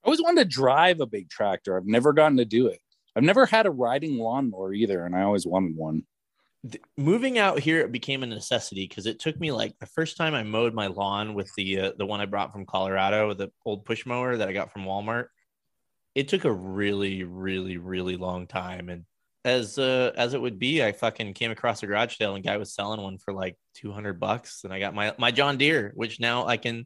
[0.04, 1.78] I always wanted to drive a big tractor.
[1.78, 2.80] I've never gotten to do it.
[3.16, 6.04] I've never had a riding lawnmower either, and I always wanted one.
[6.70, 10.18] Th- moving out here it became a necessity because it took me like the first
[10.18, 13.52] time I mowed my lawn with the uh, the one I brought from Colorado, the
[13.66, 15.28] old push mower that I got from Walmart.
[16.14, 19.06] It took a really, really, really long time, and
[19.44, 22.58] as uh, as it would be, I fucking came across a garage sale and guy
[22.58, 25.92] was selling one for like two hundred bucks, and I got my my John Deere,
[25.96, 26.86] which now I can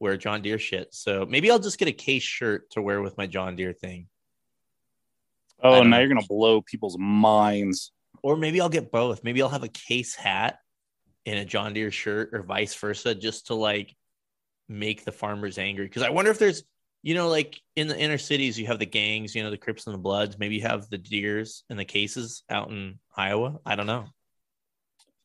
[0.00, 0.94] wear John Deere shit.
[0.94, 4.06] So maybe I'll just get a case shirt to wear with my John Deere thing.
[5.62, 5.98] Oh, now know.
[5.98, 7.92] you're gonna blow people's minds.
[8.22, 9.24] Or maybe I'll get both.
[9.24, 10.58] Maybe I'll have a case hat
[11.26, 13.94] and a John Deere shirt, or vice versa, just to like
[14.68, 15.86] make the farmers angry.
[15.86, 16.62] Because I wonder if there's,
[17.02, 19.86] you know, like in the inner cities, you have the gangs, you know, the Crips
[19.86, 20.38] and the Bloods.
[20.38, 23.58] Maybe you have the Deers and the cases out in Iowa.
[23.66, 24.06] I don't know.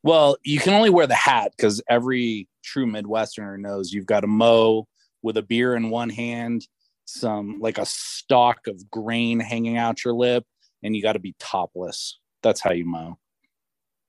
[0.03, 4.27] Well, you can only wear the hat because every true Midwesterner knows you've got to
[4.27, 4.87] mow
[5.21, 6.67] with a beer in one hand,
[7.05, 10.45] some like a stalk of grain hanging out your lip,
[10.83, 12.19] and you got to be topless.
[12.43, 13.17] That's how you mow.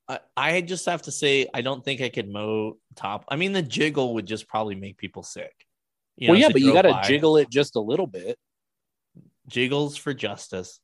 [0.08, 3.24] I, I just have to say, I don't think I could mow top.
[3.28, 5.54] I mean, the jiggle would just probably make people sick.
[6.16, 8.38] You well, know, yeah, but you got to jiggle it just a little bit.
[9.48, 10.80] jiggles for justice.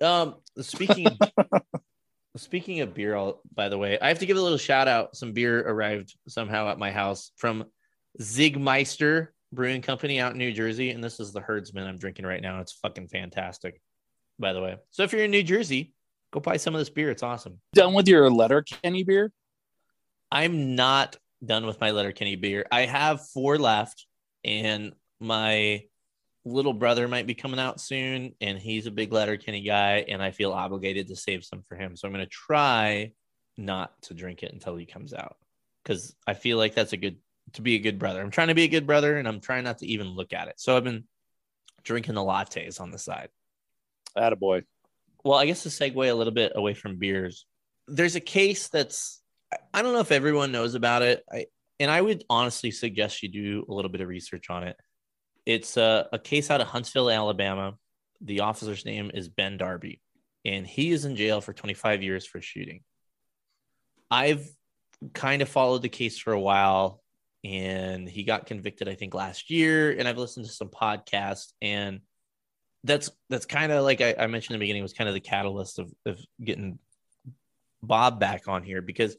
[0.00, 1.18] Um, speaking
[2.36, 5.16] speaking of beer, I'll- by the way, I have to give a little shout out.
[5.16, 7.66] Some beer arrived somehow at my house from
[8.20, 12.26] Czig Meister Brewing Company out in New Jersey, and this is the Herdsman I'm drinking
[12.26, 12.60] right now.
[12.60, 13.80] It's fucking fantastic,
[14.38, 14.76] by the way.
[14.90, 15.94] So if you're in New Jersey,
[16.32, 17.10] go buy some of this beer.
[17.10, 17.60] It's awesome.
[17.74, 19.32] Done with your Letterkenny beer?
[20.30, 22.66] I'm not done with my Letterkenny beer.
[22.70, 24.06] I have four left,
[24.44, 25.84] and my
[26.44, 30.30] little brother might be coming out soon, and he's a big Letterkenny guy, and I
[30.30, 31.96] feel obligated to save some for him.
[31.96, 33.12] So I'm going to try
[33.56, 35.36] not to drink it until he comes out
[35.82, 37.16] because I feel like that's a good
[37.54, 38.20] to be a good brother.
[38.20, 40.48] I'm trying to be a good brother, and I'm trying not to even look at
[40.48, 40.60] it.
[40.60, 41.04] So I've been
[41.82, 43.30] drinking the lattes on the side.
[44.16, 44.64] Attaboy.
[45.24, 47.46] Well, I guess to segue a little bit away from beers,
[47.86, 49.20] there's a case that's
[49.74, 51.24] I- don't know if everyone knows about it.
[51.30, 51.46] I
[51.80, 54.76] and I would honestly suggest you do a little bit of research on it.
[55.46, 57.76] It's a, a case out of Huntsville, Alabama.
[58.20, 60.02] The officer's name is Ben Darby,
[60.44, 62.82] and he is in jail for 25 years for shooting.
[64.10, 64.46] I've
[65.14, 67.00] kind of followed the case for a while,
[67.44, 69.92] and he got convicted, I think, last year.
[69.96, 72.00] And I've listened to some podcasts, and
[72.84, 75.20] that's that's kind of like I, I, mentioned in the beginning was kind of the
[75.20, 76.78] catalyst of, of getting
[77.82, 79.16] Bob back on here because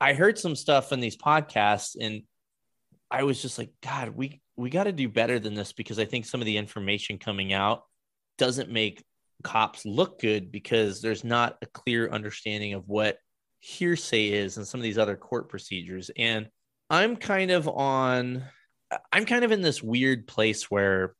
[0.00, 2.22] I heard some stuff in these podcasts and
[3.10, 6.04] I was just like, God, we we got to do better than this because I
[6.04, 7.82] think some of the information coming out
[8.38, 9.04] doesn't make
[9.42, 13.18] cops look good because there's not a clear understanding of what
[13.58, 16.10] hearsay is and some of these other court procedures.
[16.16, 16.48] And
[16.88, 18.44] I'm kind of on
[19.12, 21.14] I'm kind of in this weird place where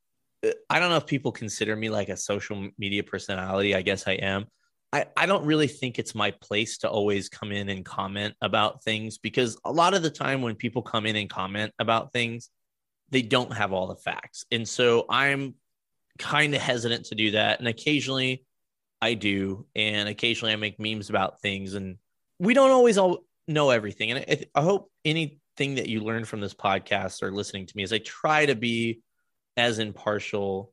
[0.69, 3.75] I don't know if people consider me like a social media personality.
[3.75, 4.45] I guess I am.
[4.93, 8.83] I, I don't really think it's my place to always come in and comment about
[8.83, 12.49] things because a lot of the time when people come in and comment about things,
[13.09, 14.45] they don't have all the facts.
[14.51, 15.55] And so I'm
[16.17, 17.59] kind of hesitant to do that.
[17.59, 18.45] And occasionally
[19.01, 19.65] I do.
[19.75, 21.73] And occasionally I make memes about things.
[21.73, 21.97] And
[22.39, 24.11] we don't always all know everything.
[24.11, 27.83] And I, I hope anything that you learn from this podcast or listening to me
[27.83, 29.01] is I try to be
[29.57, 30.71] as impartial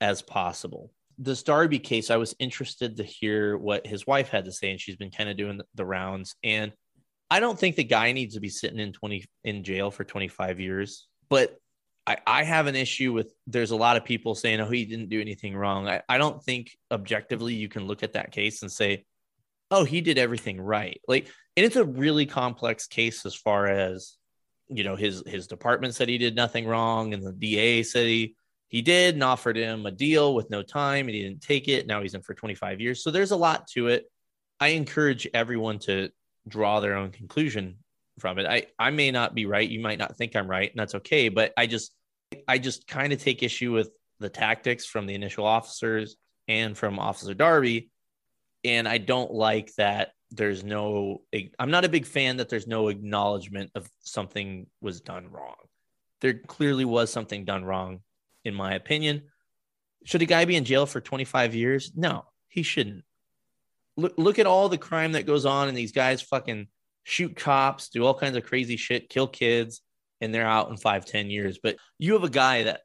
[0.00, 0.92] as possible.
[1.18, 4.80] This Darby case, I was interested to hear what his wife had to say, and
[4.80, 6.36] she's been kind of doing the rounds.
[6.42, 6.72] And
[7.30, 10.60] I don't think the guy needs to be sitting in 20 in jail for 25
[10.60, 11.56] years, but
[12.06, 15.08] I, I have an issue with there's a lot of people saying, oh, he didn't
[15.08, 15.88] do anything wrong.
[15.88, 19.04] I, I don't think objectively you can look at that case and say,
[19.70, 21.00] oh, he did everything right.
[21.08, 21.26] Like,
[21.56, 24.16] and it's a really complex case as far as
[24.68, 28.34] you know his his department said he did nothing wrong and the da said he
[28.68, 31.86] he did and offered him a deal with no time and he didn't take it.
[31.86, 33.02] Now he's in for 25 years.
[33.02, 34.10] So there's a lot to it.
[34.58, 36.10] I encourage everyone to
[36.48, 37.76] draw their own conclusion
[38.18, 38.46] from it.
[38.46, 39.68] I i may not be right.
[39.68, 41.92] You might not think i'm right and that's okay but i just
[42.48, 43.90] i just kind of take issue with
[44.20, 46.16] the tactics from the initial officers
[46.48, 47.90] and from officer darby.
[48.64, 51.22] And i don't like that there's no
[51.58, 55.56] i'm not a big fan that there's no acknowledgement of something was done wrong.
[56.20, 58.00] There clearly was something done wrong
[58.44, 59.24] in my opinion.
[60.04, 61.92] Should a guy be in jail for 25 years?
[61.96, 63.04] No he shouldn't.
[63.96, 66.68] Look look at all the crime that goes on and these guys fucking
[67.04, 69.82] shoot cops do all kinds of crazy shit kill kids
[70.20, 71.58] and they're out in five ten years.
[71.62, 72.80] But you have a guy that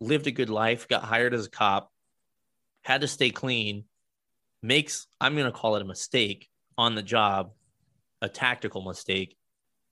[0.00, 1.90] lived a good life got hired as a cop
[2.82, 3.84] had to stay clean
[4.62, 6.48] makes i'm going to call it a mistake
[6.80, 7.52] on the job
[8.22, 9.36] a tactical mistake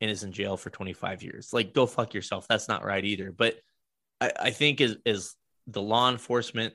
[0.00, 1.52] and is in jail for 25 years.
[1.52, 2.46] Like, go fuck yourself.
[2.48, 3.30] That's not right either.
[3.30, 3.56] But
[4.20, 5.34] I, I think as, as
[5.66, 6.74] the law enforcement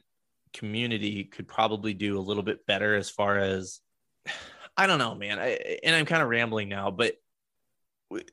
[0.53, 3.79] community could probably do a little bit better as far as
[4.77, 5.39] I don't know, man.
[5.39, 7.13] I, and I'm kind of rambling now, but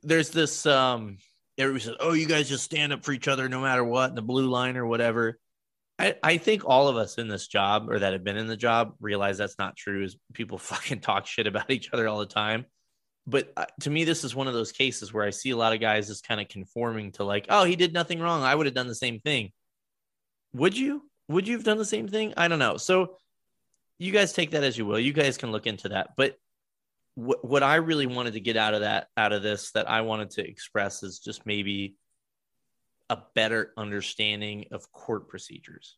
[0.03, 1.18] there's this um
[1.59, 4.22] everybody says, "Oh, you guys just stand up for each other no matter what," the
[4.22, 5.39] blue line or whatever.
[6.01, 8.57] I, I think all of us in this job or that have been in the
[8.57, 10.03] job realize that's not true.
[10.03, 12.64] Is people fucking talk shit about each other all the time.
[13.26, 15.74] But uh, to me, this is one of those cases where I see a lot
[15.74, 18.42] of guys just kind of conforming to like, oh, he did nothing wrong.
[18.42, 19.53] I would have done the same thing.
[20.55, 21.09] Would you?
[21.28, 22.32] Would you have done the same thing?
[22.36, 22.78] I don't know.
[22.78, 23.16] So
[23.98, 24.98] you guys take that as you will.
[24.98, 26.11] You guys can look into that.
[26.16, 26.36] But
[27.14, 30.01] what what I really wanted to get out of that, out of this, that I
[30.01, 31.96] wanted to express is just maybe
[33.11, 35.96] a better understanding of court procedures.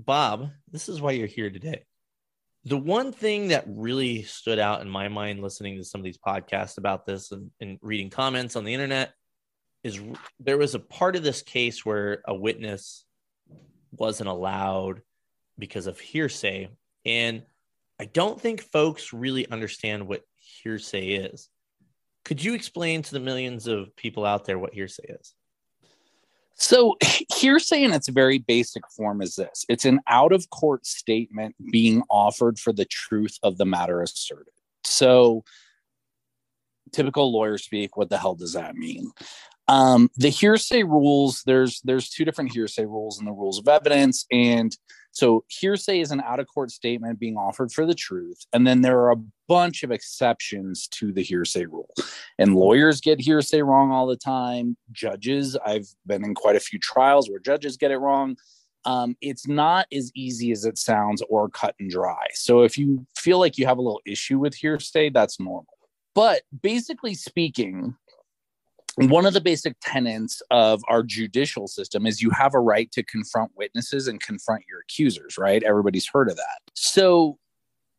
[0.00, 1.84] Bob, this is why you're here today.
[2.64, 6.16] The one thing that really stood out in my mind listening to some of these
[6.16, 9.12] podcasts about this and, and reading comments on the internet
[9.82, 10.00] is
[10.40, 13.04] there was a part of this case where a witness
[13.90, 15.02] wasn't allowed
[15.58, 16.70] because of hearsay.
[17.04, 17.42] And
[18.00, 20.22] I don't think folks really understand what
[20.62, 21.50] hearsay is.
[22.24, 25.34] Could you explain to the millions of people out there what hearsay is?
[26.56, 26.96] So,
[27.34, 32.02] hearsay in its very basic form is this it's an out of court statement being
[32.10, 34.52] offered for the truth of the matter asserted.
[34.84, 35.44] So,
[36.92, 39.10] typical lawyer speak, what the hell does that mean?
[39.66, 44.26] Um, the hearsay rules, there's there's two different hearsay rules in the rules of evidence.
[44.30, 44.76] And
[45.14, 48.44] so hearsay is an out of court statement being offered for the truth.
[48.52, 51.88] And then there are a bunch of exceptions to the hearsay rule.
[52.38, 54.76] And lawyers get hearsay wrong all the time.
[54.90, 58.36] Judges, I've been in quite a few trials where judges get it wrong.
[58.86, 62.26] Um, it's not as easy as it sounds or cut and dry.
[62.32, 65.66] So if you feel like you have a little issue with hearsay, that's normal.
[66.16, 67.94] But basically speaking,
[68.96, 73.02] one of the basic tenets of our judicial system is you have a right to
[73.02, 75.62] confront witnesses and confront your accusers, right?
[75.62, 76.58] Everybody's heard of that.
[76.74, 77.38] So,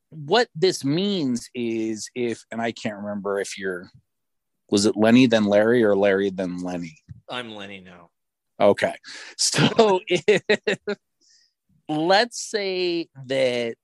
[0.10, 3.92] what this means is if, and I can't remember if you're,
[4.70, 6.98] was it Lenny then Larry or Larry then Lenny?
[7.30, 8.12] I'm Lenny now.
[8.60, 8.96] Okay.
[9.38, 10.44] So, if,
[11.90, 13.76] let's say that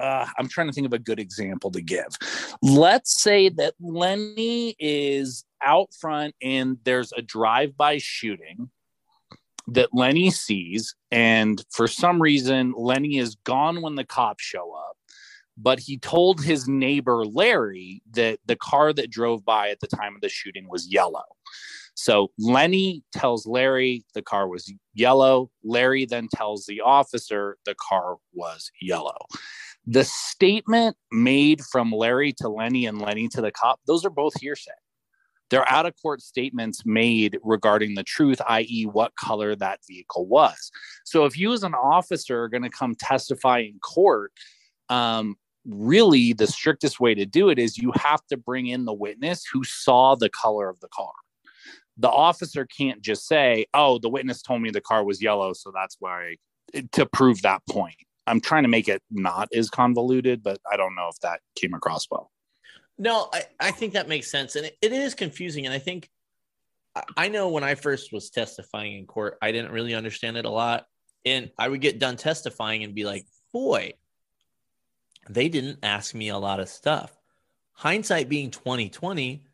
[0.00, 2.08] uh, I'm trying to think of a good example to give.
[2.62, 8.70] Let's say that Lenny is out front and there's a drive by shooting.
[9.68, 10.94] that Lenny sees.
[11.10, 14.96] And for some reason, Lenny is gone when the cops show up.
[15.56, 20.14] But he told his neighbor, Larry, that the car that drove by at the time
[20.14, 21.24] of the shooting was yellow.
[21.94, 25.50] So Lenny tells Larry the car was yellow.
[25.64, 29.18] Larry then tells the officer the car was yellow.
[29.90, 34.38] The statement made from Larry to Lenny and Lenny to the cop, those are both
[34.38, 34.70] hearsay.
[35.48, 40.70] They're out of court statements made regarding the truth, i.e., what color that vehicle was.
[41.04, 44.32] So if you, as an officer, are going to come testify in court,
[44.90, 48.92] um, really the strictest way to do it is you have to bring in the
[48.92, 51.12] witness who saw the color of the car
[51.98, 55.72] the officer can't just say, "Oh, the witness told me the car was yellow, so
[55.74, 56.36] that's why."
[56.92, 57.96] To prove that point,
[58.28, 61.74] I'm trying to make it not as convoluted, but I don't know if that came
[61.74, 62.30] across well.
[62.98, 65.66] No, I, I think that makes sense, and it, it is confusing.
[65.66, 66.10] And I think
[67.16, 70.50] I know when I first was testifying in court, I didn't really understand it a
[70.50, 70.86] lot,
[71.24, 73.94] and I would get done testifying and be like, "Boy,
[75.28, 77.16] they didn't ask me a lot of stuff."
[77.72, 79.44] Hindsight being 2020,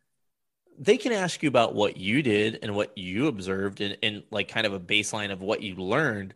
[0.79, 4.49] they can ask you about what you did and what you observed and, and like
[4.49, 6.35] kind of a baseline of what you learned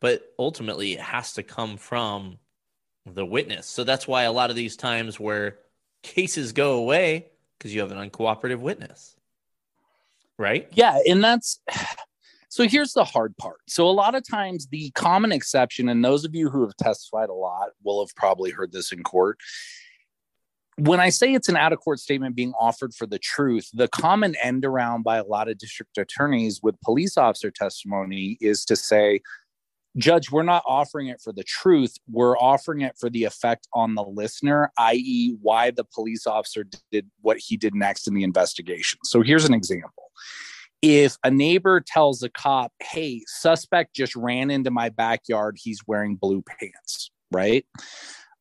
[0.00, 2.38] but ultimately it has to come from
[3.06, 3.66] the witness.
[3.66, 5.58] So that's why a lot of these times where
[6.02, 7.26] cases go away
[7.58, 9.16] because you have an uncooperative witness
[10.40, 10.68] right?
[10.72, 11.60] Yeah and that's
[12.48, 13.60] so here's the hard part.
[13.68, 17.28] So a lot of times the common exception and those of you who have testified
[17.28, 19.38] a lot will have probably heard this in court.
[20.78, 23.86] When I say it's an out of court statement being offered for the truth, the
[23.88, 28.76] common end around by a lot of district attorneys with police officer testimony is to
[28.76, 29.20] say,
[29.96, 31.96] Judge, we're not offering it for the truth.
[32.08, 37.10] We're offering it for the effect on the listener, i.e., why the police officer did
[37.22, 39.00] what he did next in the investigation.
[39.04, 40.10] So here's an example.
[40.82, 46.16] If a neighbor tells a cop, hey, suspect just ran into my backyard, he's wearing
[46.16, 47.66] blue pants, right?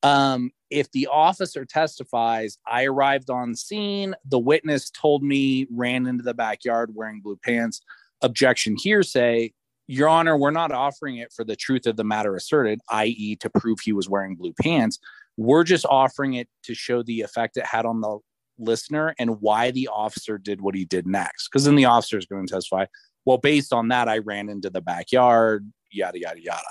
[0.04, 6.24] Um, if the officer testifies, I arrived on scene, the witness told me ran into
[6.24, 7.82] the backyard wearing blue pants,
[8.22, 9.52] objection hearsay,
[9.90, 13.50] your honor, we're not offering it for the truth of the matter asserted, i.e., to
[13.50, 15.00] prove he was wearing blue pants.
[15.36, 18.20] We're just offering it to show the effect it had on the
[18.60, 21.50] listener and why the officer did what he did next.
[21.50, 22.86] Because then the officer is going to testify,
[23.26, 26.62] well, based on that, I ran into the backyard yada yada yada.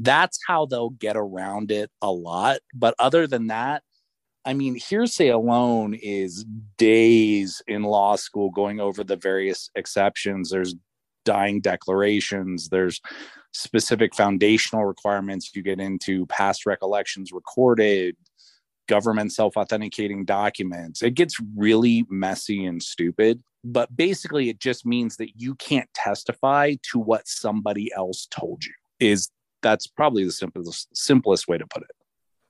[0.00, 2.58] That's how they'll get around it a lot.
[2.74, 3.84] But other than that,
[4.44, 6.44] I mean, hearsay alone is
[6.76, 10.50] days in law school going over the various exceptions.
[10.50, 10.74] There's
[11.24, 13.00] dying declarations, there's
[13.52, 18.16] specific foundational requirements you get into, past recollections recorded,
[18.88, 21.02] government self authenticating documents.
[21.02, 26.74] It gets really messy and stupid but basically it just means that you can't testify
[26.82, 29.30] to what somebody else told you is
[29.62, 31.90] that's probably the simplest simplest way to put it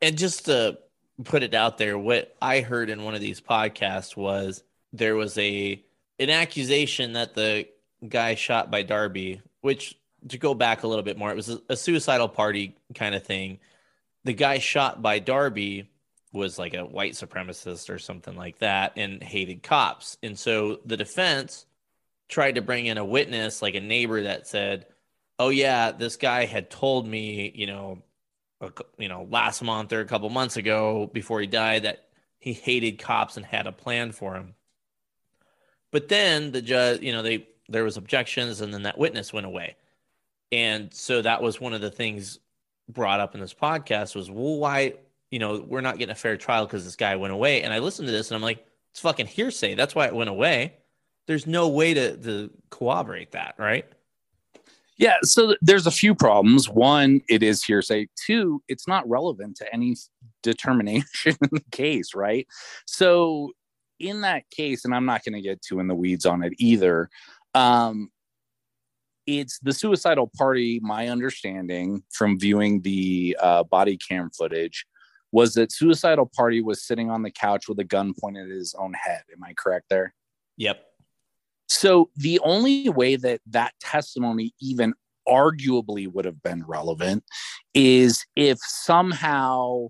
[0.02, 0.76] and just to
[1.22, 5.38] put it out there what i heard in one of these podcasts was there was
[5.38, 5.82] a
[6.18, 7.66] an accusation that the
[8.08, 9.96] guy shot by darby which
[10.28, 13.24] to go back a little bit more it was a, a suicidal party kind of
[13.24, 13.58] thing
[14.24, 15.88] the guy shot by darby
[16.34, 20.18] was like a white supremacist or something like that and hated cops.
[20.22, 21.64] And so the defense
[22.28, 24.86] tried to bring in a witness, like a neighbor that said,
[25.38, 28.02] "Oh yeah, this guy had told me, you know,
[28.60, 32.52] a, you know, last month or a couple months ago before he died that he
[32.52, 34.54] hated cops and had a plan for him."
[35.92, 39.46] But then the judge, you know, they there was objections and then that witness went
[39.46, 39.76] away.
[40.52, 42.38] And so that was one of the things
[42.88, 44.94] brought up in this podcast was, well, why
[45.34, 47.62] you know, we're not getting a fair trial because this guy went away.
[47.62, 49.74] And I listened to this and I'm like, it's fucking hearsay.
[49.74, 50.74] That's why it went away.
[51.26, 53.84] There's no way to, to corroborate that, right?
[54.96, 55.16] Yeah.
[55.22, 56.68] So there's a few problems.
[56.68, 58.06] One, it is hearsay.
[58.14, 59.96] Two, it's not relevant to any
[60.44, 61.02] determination
[61.42, 62.46] in the case, right?
[62.86, 63.50] So
[63.98, 66.52] in that case, and I'm not going to get too in the weeds on it
[66.58, 67.10] either.
[67.54, 68.10] Um,
[69.26, 70.80] it's the suicidal party.
[70.82, 74.86] My understanding from viewing the uh, body cam footage
[75.34, 78.74] was that suicidal party was sitting on the couch with a gun pointed at his
[78.78, 80.14] own head am i correct there
[80.56, 80.84] yep
[81.68, 84.94] so the only way that that testimony even
[85.28, 87.24] arguably would have been relevant
[87.74, 89.88] is if somehow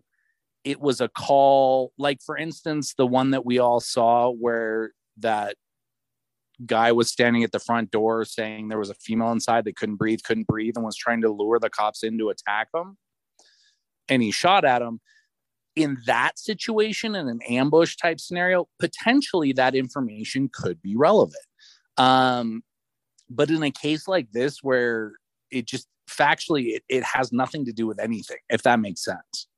[0.65, 5.57] it was a call like for instance the one that we all saw where that
[6.67, 9.97] guy was standing at the front door saying there was a female inside that couldn't
[9.97, 12.97] breathe couldn't breathe and was trying to lure the cops in to attack him.
[14.09, 15.01] And he shot at him.
[15.75, 21.35] In that situation, in an ambush type scenario, potentially that information could be relevant.
[21.97, 22.63] Um,
[23.29, 25.15] but in a case like this, where
[25.51, 29.49] it just factually it, it has nothing to do with anything if that makes sense.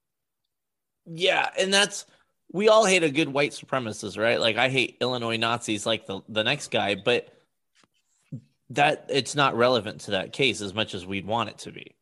[1.07, 2.07] Yeah and that's
[2.53, 6.21] we all hate a good white supremacist right like i hate illinois nazis like the,
[6.29, 7.29] the next guy but
[8.71, 11.97] that it's not relevant to that case as much as we'd want it to be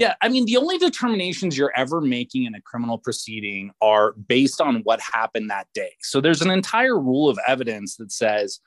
[0.00, 4.58] yeah, I mean, the only determinations you're ever making in a criminal proceeding are based
[4.58, 5.90] on what happened that day.
[6.00, 8.60] So there's an entire rule of evidence that says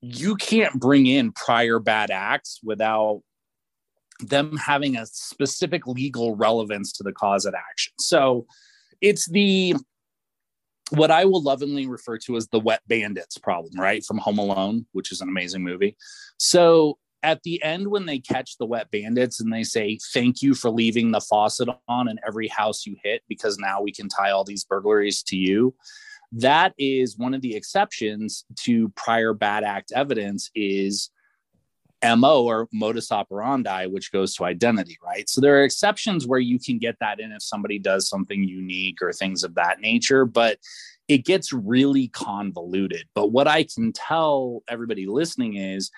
[0.00, 3.20] you can't bring in prior bad acts without
[4.20, 7.92] them having a specific legal relevance to the cause of action.
[7.98, 8.46] So
[9.02, 9.74] it's the
[10.90, 14.04] what I will lovingly refer to as the wet bandits problem, right?
[14.04, 15.96] From Home Alone, which is an amazing movie.
[16.38, 20.54] So at the end, when they catch the wet bandits and they say, Thank you
[20.54, 24.30] for leaving the faucet on in every house you hit, because now we can tie
[24.30, 25.74] all these burglaries to you.
[26.32, 31.10] That is one of the exceptions to prior bad act evidence is
[32.16, 35.28] MO or modus operandi, which goes to identity, right?
[35.28, 38.98] So there are exceptions where you can get that in if somebody does something unique
[39.00, 40.58] or things of that nature, but
[41.08, 43.04] it gets really convoluted.
[43.14, 45.90] But what I can tell everybody listening is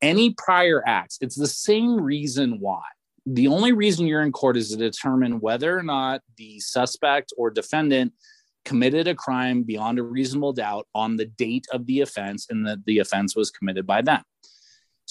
[0.00, 2.82] any prior acts, it's the same reason why.
[3.26, 7.50] The only reason you're in court is to determine whether or not the suspect or
[7.50, 8.12] defendant
[8.64, 12.84] committed a crime beyond a reasonable doubt on the date of the offense and that
[12.84, 14.22] the offense was committed by them.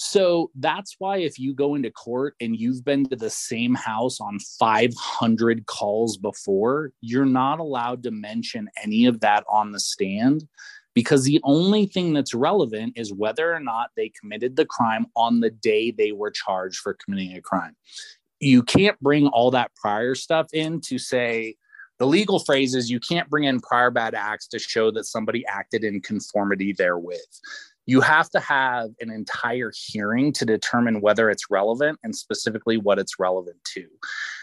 [0.00, 4.20] So that's why if you go into court and you've been to the same house
[4.20, 10.46] on 500 calls before, you're not allowed to mention any of that on the stand
[10.94, 15.40] because the only thing that's relevant is whether or not they committed the crime on
[15.40, 17.74] the day they were charged for committing a crime.
[18.38, 21.56] You can't bring all that prior stuff in to say,
[21.98, 25.44] the legal phrase is you can't bring in prior bad acts to show that somebody
[25.46, 27.18] acted in conformity therewith
[27.88, 32.98] you have to have an entire hearing to determine whether it's relevant and specifically what
[32.98, 33.86] it's relevant to.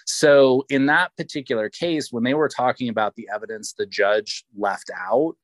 [0.07, 4.89] So, in that particular case, when they were talking about the evidence the judge left
[4.97, 5.35] out,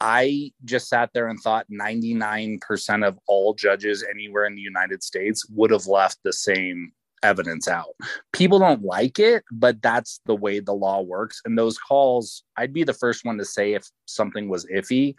[0.00, 5.48] I just sat there and thought 99% of all judges anywhere in the United States
[5.50, 6.90] would have left the same
[7.22, 7.94] evidence out.
[8.32, 11.40] People don't like it, but that's the way the law works.
[11.44, 15.14] And those calls, I'd be the first one to say if something was iffy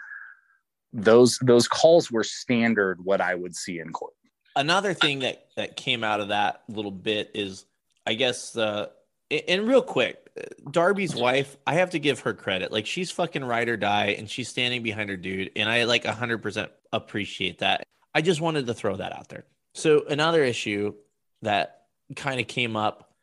[0.93, 4.13] those those calls were standard what I would see in court.
[4.55, 7.65] Another thing that that came out of that little bit is,
[8.05, 8.87] I guess, uh,
[9.29, 10.29] and real quick,
[10.69, 12.71] Darby's wife, I have to give her credit.
[12.71, 16.05] Like she's fucking ride or die, and she's standing behind her dude, and I like
[16.05, 17.83] hundred percent appreciate that.
[18.13, 19.45] I just wanted to throw that out there.
[19.73, 20.95] So another issue
[21.43, 21.83] that
[22.15, 23.13] kind of came up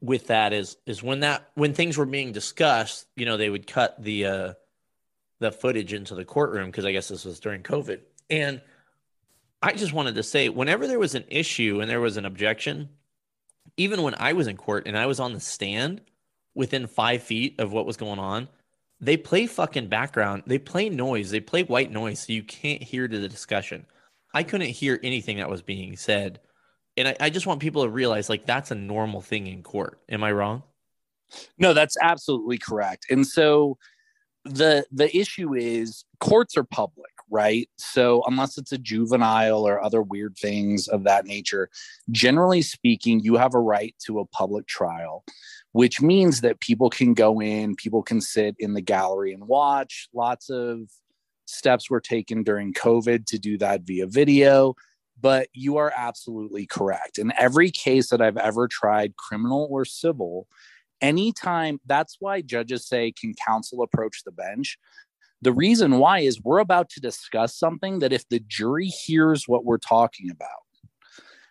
[0.00, 3.66] with that is is when that when things were being discussed, you know, they would
[3.66, 4.52] cut the uh
[5.38, 8.00] the footage into the courtroom because I guess this was during COVID.
[8.30, 8.60] And
[9.62, 12.88] I just wanted to say, whenever there was an issue and there was an objection,
[13.76, 16.00] even when I was in court and I was on the stand
[16.54, 18.48] within five feet of what was going on,
[19.00, 20.44] they play fucking background.
[20.46, 21.30] They play noise.
[21.30, 23.84] They play white noise so you can't hear the discussion.
[24.32, 26.40] I couldn't hear anything that was being said.
[26.96, 30.00] And I, I just want people to realize like that's a normal thing in court.
[30.08, 30.62] Am I wrong?
[31.58, 33.06] No, that's absolutely correct.
[33.10, 33.76] And so
[34.46, 37.68] the the issue is courts are public right?
[37.76, 41.68] So unless it's a juvenile or other weird things of that nature
[42.10, 45.24] generally speaking you have a right to a public trial
[45.72, 50.08] which means that people can go in people can sit in the gallery and watch.
[50.14, 50.80] Lots of
[51.46, 54.74] steps were taken during covid to do that via video
[55.18, 57.18] but you are absolutely correct.
[57.18, 60.46] In every case that i've ever tried criminal or civil
[61.00, 64.78] anytime that's why judges say can counsel approach the bench
[65.42, 69.64] the reason why is we're about to discuss something that if the jury hears what
[69.64, 70.48] we're talking about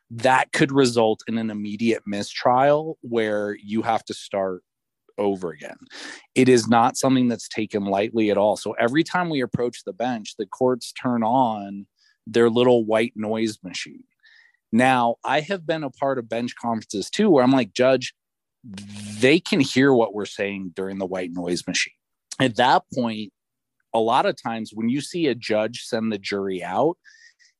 [0.09, 4.63] that could result in an immediate mistrial where you have to start
[5.17, 5.77] over again.
[6.35, 8.57] It is not something that's taken lightly at all.
[8.57, 11.87] So every time we approach the bench, the courts turn on
[12.27, 14.03] their little white noise machine.
[14.71, 18.13] Now, I have been a part of bench conferences too, where I'm like, Judge,
[19.19, 21.93] they can hear what we're saying during the white noise machine.
[22.39, 23.31] At that point,
[23.93, 26.97] a lot of times when you see a judge send the jury out,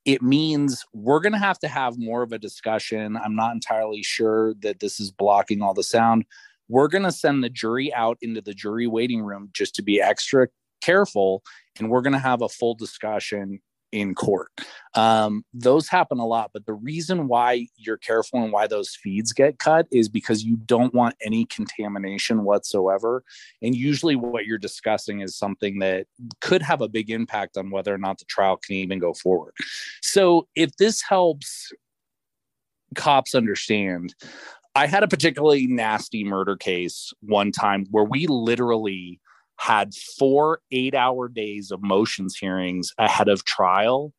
[0.03, 3.17] it means we're going to have to have more of a discussion.
[3.17, 6.25] I'm not entirely sure that this is blocking all the sound.
[6.67, 10.01] We're going to send the jury out into the jury waiting room just to be
[10.01, 10.47] extra
[10.81, 11.43] careful.
[11.79, 13.61] And we're going to have a full discussion
[13.95, 14.51] in court.
[14.93, 19.33] Um, those happen a lot, but the reason why you're careful and why those feeds
[19.33, 23.23] get cut is because you don't want any contamination whatsoever.
[23.61, 26.07] And usually, what you're discussing is something that
[26.41, 29.53] could have a big impact on whether or not the trial can even go forward.
[30.01, 31.71] So, if this helps
[32.95, 34.15] cops understand.
[34.75, 39.19] I had a particularly nasty murder case one time where we literally
[39.57, 44.13] had four eight hour days of motions hearings ahead of trial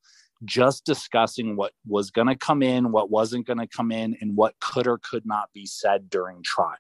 [0.45, 4.37] just discussing what was going to come in, what wasn't going to come in, and
[4.37, 6.77] what could or could not be said during trial.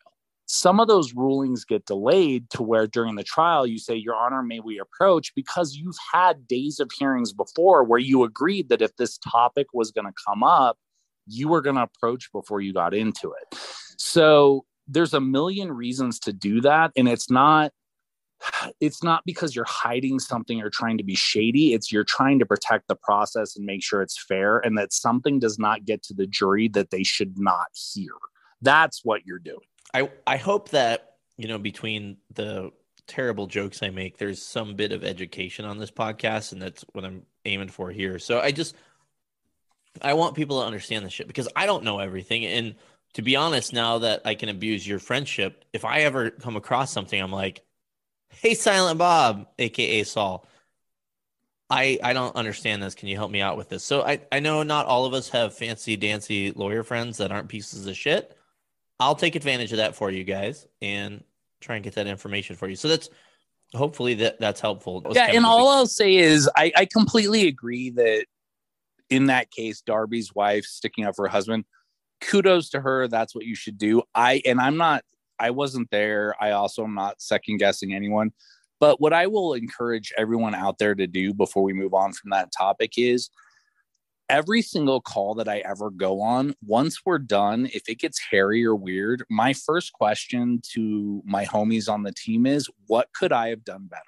[0.49, 4.43] Some of those rulings get delayed to where during the trial you say, Your Honor,
[4.43, 5.35] may we approach?
[5.35, 9.91] Because you've had days of hearings before where you agreed that if this topic was
[9.91, 10.79] going to come up,
[11.27, 13.59] you were going to approach before you got into it.
[13.99, 16.93] So there's a million reasons to do that.
[16.97, 17.73] And it's not
[18.80, 21.74] it's not because you're hiding something or trying to be shady.
[21.74, 25.39] It's you're trying to protect the process and make sure it's fair and that something
[25.39, 28.12] does not get to the jury that they should not hear.
[28.62, 29.66] That's what you're doing.
[29.95, 32.72] I, I hope that, you know, between the
[33.07, 37.05] terrible jokes I make, there's some bit of education on this podcast, and that's what
[37.05, 38.18] I'm aiming for here.
[38.18, 38.74] So I just
[40.03, 42.45] I want people to understand this shit because I don't know everything.
[42.45, 42.74] And
[43.14, 46.93] to be honest, now that I can abuse your friendship, if I ever come across
[46.93, 47.62] something, I'm like,
[48.41, 50.47] Hey, Silent Bob, aka Saul.
[51.68, 52.95] I I don't understand this.
[52.95, 53.82] Can you help me out with this?
[53.82, 57.49] So I I know not all of us have fancy dancy lawyer friends that aren't
[57.49, 58.37] pieces of shit.
[59.01, 61.24] I'll take advantage of that for you guys and
[61.61, 62.76] try and get that information for you.
[62.76, 63.11] So that's
[63.74, 65.03] hopefully that that's helpful.
[65.11, 68.26] Yeah, and all I'll say is I I completely agree that
[69.11, 71.64] in that case, Darby's wife sticking up for her husband.
[72.20, 73.09] Kudos to her.
[73.09, 74.03] That's what you should do.
[74.14, 75.05] I and I'm not
[75.39, 76.34] I wasn't there.
[76.41, 78.32] I also am not second guessing anyone.
[78.78, 82.30] But what I will encourage everyone out there to do before we move on from
[82.30, 83.30] that topic is
[84.28, 88.64] every single call that I ever go on, once we're done, if it gets hairy
[88.64, 93.49] or weird, my first question to my homies on the team is, what could I
[93.49, 94.03] have done better?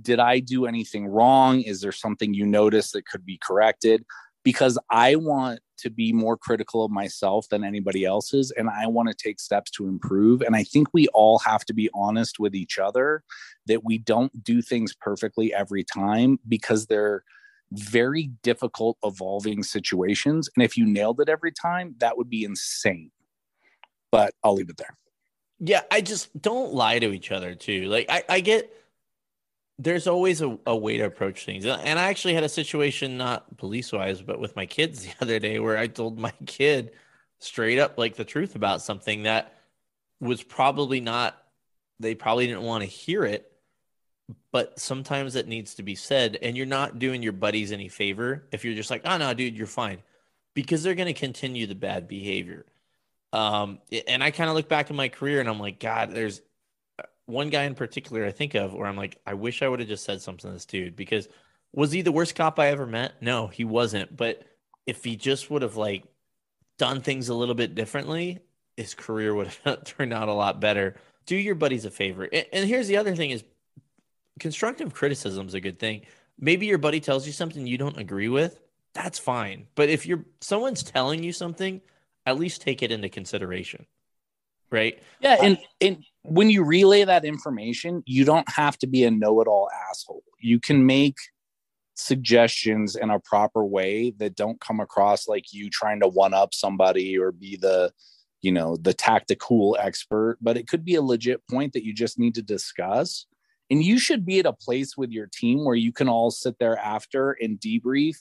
[0.00, 1.60] Did I do anything wrong?
[1.62, 4.04] Is there something you noticed that could be corrected?
[4.44, 9.08] Because I want to be more critical of myself than anybody else's and i want
[9.08, 12.54] to take steps to improve and i think we all have to be honest with
[12.54, 13.22] each other
[13.66, 17.24] that we don't do things perfectly every time because they're
[17.72, 23.10] very difficult evolving situations and if you nailed it every time that would be insane.
[24.12, 24.96] But i'll leave it there.
[25.58, 27.86] Yeah i just don't lie to each other too.
[27.86, 28.72] Like i, I get
[29.78, 31.66] there's always a, a way to approach things.
[31.66, 35.38] And I actually had a situation, not police wise, but with my kids the other
[35.38, 36.92] day where I told my kid
[37.38, 39.54] straight up like the truth about something that
[40.20, 41.36] was probably not,
[42.00, 43.50] they probably didn't want to hear it.
[44.52, 46.38] But sometimes it needs to be said.
[46.40, 49.56] And you're not doing your buddies any favor if you're just like, oh, no, dude,
[49.56, 49.98] you're fine.
[50.54, 52.64] Because they're going to continue the bad behavior.
[53.32, 56.40] Um, and I kind of look back in my career and I'm like, God, there's
[57.26, 59.88] one guy in particular I think of where I'm like, I wish I would have
[59.88, 61.28] just said something to this dude because
[61.72, 63.20] was he the worst cop I ever met?
[63.20, 64.16] No, he wasn't.
[64.16, 64.42] But
[64.86, 66.04] if he just would have like
[66.78, 68.40] done things a little bit differently,
[68.76, 70.96] his career would have turned out a lot better.
[71.26, 72.28] Do your buddies a favor.
[72.52, 73.44] And here's the other thing is
[74.38, 76.02] constructive criticism is a good thing.
[76.38, 78.60] Maybe your buddy tells you something you don't agree with.
[78.92, 79.66] That's fine.
[79.74, 81.80] But if you're someone's telling you something,
[82.26, 83.86] at least take it into consideration.
[84.70, 85.02] Right?
[85.20, 89.40] Yeah, and and when you relay that information, you don't have to be a know
[89.40, 90.24] it all asshole.
[90.40, 91.16] You can make
[91.94, 96.52] suggestions in a proper way that don't come across like you trying to one up
[96.52, 97.92] somebody or be the
[98.40, 102.18] you know the tactical expert but it could be a legit point that you just
[102.18, 103.26] need to discuss
[103.70, 106.58] and you should be at a place with your team where you can all sit
[106.58, 108.16] there after and debrief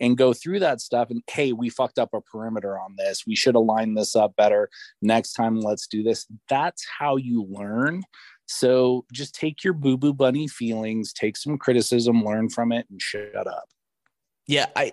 [0.00, 3.24] and go through that stuff and hey we fucked up a perimeter on this.
[3.26, 4.68] We should align this up better.
[5.02, 6.26] Next time let's do this.
[6.48, 8.02] That's how you learn.
[8.46, 13.00] So just take your boo boo bunny feelings take some criticism learn from it and
[13.00, 13.68] shut up.
[14.46, 14.92] Yeah i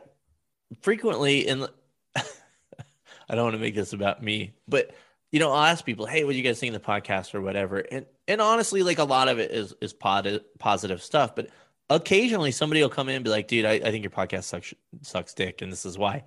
[0.82, 1.68] frequently in
[2.16, 4.92] i don't want to make this about me but
[5.32, 7.42] you know i'll ask people hey what do you guys think of the podcast or
[7.42, 7.78] whatever?
[7.92, 11.50] And and honestly like a lot of it is is positive positive stuff but
[11.90, 14.74] occasionally somebody will come in and be like, dude, I, I think your podcast sucks,
[15.02, 16.24] sucks dick, and this is why.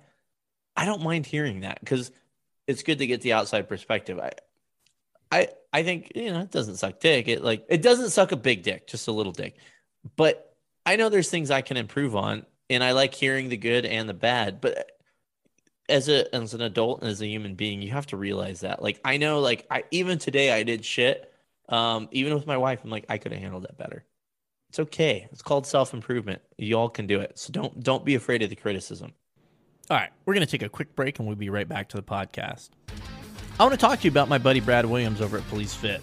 [0.75, 2.11] I don't mind hearing that because
[2.67, 4.19] it's good to get the outside perspective.
[4.19, 4.31] I,
[5.31, 7.27] I, I think you know it doesn't suck dick.
[7.27, 9.57] It like it doesn't suck a big dick, just a little dick.
[10.15, 10.55] But
[10.85, 14.07] I know there's things I can improve on, and I like hearing the good and
[14.07, 14.61] the bad.
[14.61, 14.91] But
[15.89, 18.81] as a as an adult and as a human being, you have to realize that.
[18.81, 21.33] Like I know, like I even today I did shit.
[21.69, 24.05] Um, even with my wife, I'm like I could have handled that better.
[24.69, 25.27] It's okay.
[25.31, 26.41] It's called self improvement.
[26.57, 27.37] You all can do it.
[27.37, 29.13] So don't don't be afraid of the criticism.
[29.89, 32.03] All right, we're gonna take a quick break and we'll be right back to the
[32.03, 32.69] podcast.
[33.59, 36.01] I want to talk to you about my buddy Brad Williams over at Police Fit.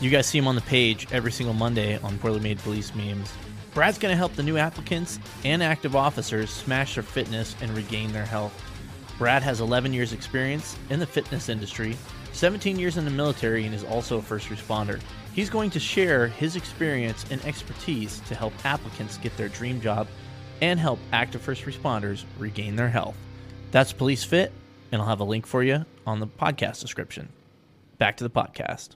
[0.00, 3.32] You guys see him on the page every single Monday on Poorly Made Police Memes.
[3.74, 8.12] Brad's going to help the new applicants and active officers smash their fitness and regain
[8.12, 8.52] their health.
[9.18, 11.96] Brad has 11 years' experience in the fitness industry,
[12.32, 15.00] 17 years in the military, and is also a first responder.
[15.34, 20.06] He's going to share his experience and expertise to help applicants get their dream job
[20.62, 23.16] and help active first responders regain their health.
[23.72, 24.52] That's Police Fit,
[24.92, 27.30] and I'll have a link for you on the podcast description.
[27.98, 28.90] Back to the podcast.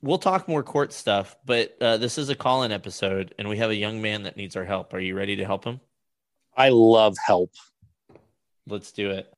[0.00, 3.58] We'll talk more court stuff, but uh, this is a call in episode, and we
[3.58, 4.94] have a young man that needs our help.
[4.94, 5.80] Are you ready to help him?
[6.56, 7.52] I love help.
[8.66, 9.30] Let's do it.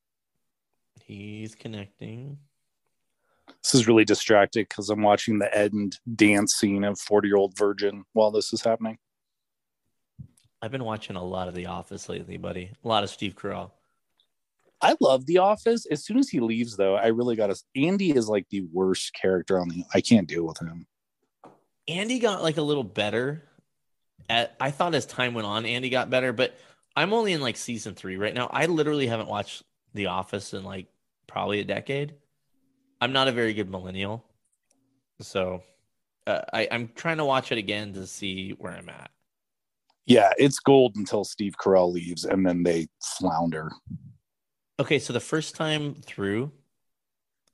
[1.04, 2.38] He's connecting.
[3.66, 7.58] This is really distracting because I'm watching the end dance scene of 40 year old
[7.58, 8.96] virgin while this is happening.
[10.62, 12.70] I've been watching a lot of The Office lately, buddy.
[12.84, 13.72] A lot of Steve Carell.
[14.80, 15.84] I love The Office.
[15.86, 17.60] As soon as he leaves, though, I really got to.
[17.74, 19.82] Andy is like the worst character on the.
[19.92, 20.86] I can't deal with him.
[21.88, 23.42] Andy got like a little better.
[24.28, 26.56] At I thought as time went on, Andy got better, but
[26.94, 28.48] I'm only in like season three right now.
[28.52, 30.86] I literally haven't watched The Office in like
[31.26, 32.14] probably a decade.
[33.01, 34.24] I'm not a very good millennial,
[35.20, 35.62] so
[36.26, 39.11] uh, I, I'm trying to watch it again to see where I'm at.
[40.07, 43.70] Yeah, it's gold until Steve Carell leaves, and then they flounder.
[44.78, 46.53] Okay, so the first time through,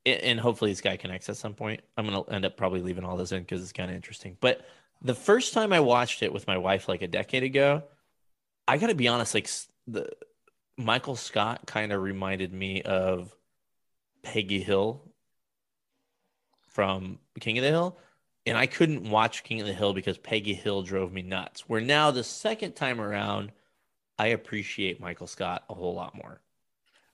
[0.05, 1.81] and hopefully this guy connects at some point.
[1.97, 4.37] I'm gonna end up probably leaving all this in because it's kind of interesting.
[4.41, 4.67] But
[5.01, 7.85] the first time I watched it with my wife like a decade ago,
[8.69, 9.49] I got to be honest, like
[9.87, 10.09] the
[10.77, 13.35] Michael Scott kind of reminded me of
[14.23, 15.12] Peggy Hill
[16.73, 17.99] from King of the Hill.
[18.45, 21.69] And I couldn't watch King of the Hill because Peggy Hill drove me nuts.
[21.69, 23.53] Where now the second time around,
[24.19, 26.41] I appreciate Michael Scott a whole lot more.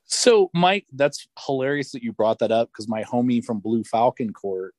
[0.04, 4.32] So, Mike, that's hilarious that you brought that up because my homie from Blue Falcon
[4.32, 4.74] Court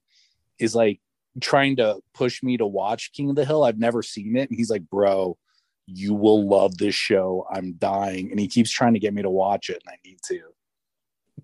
[0.58, 1.00] is like
[1.40, 3.64] trying to push me to watch King of the Hill.
[3.64, 4.50] I've never seen it.
[4.50, 5.38] And he's like, bro,
[5.86, 7.46] you will love this show.
[7.52, 8.32] I'm dying.
[8.32, 10.42] And he keeps trying to get me to watch it, and I need to.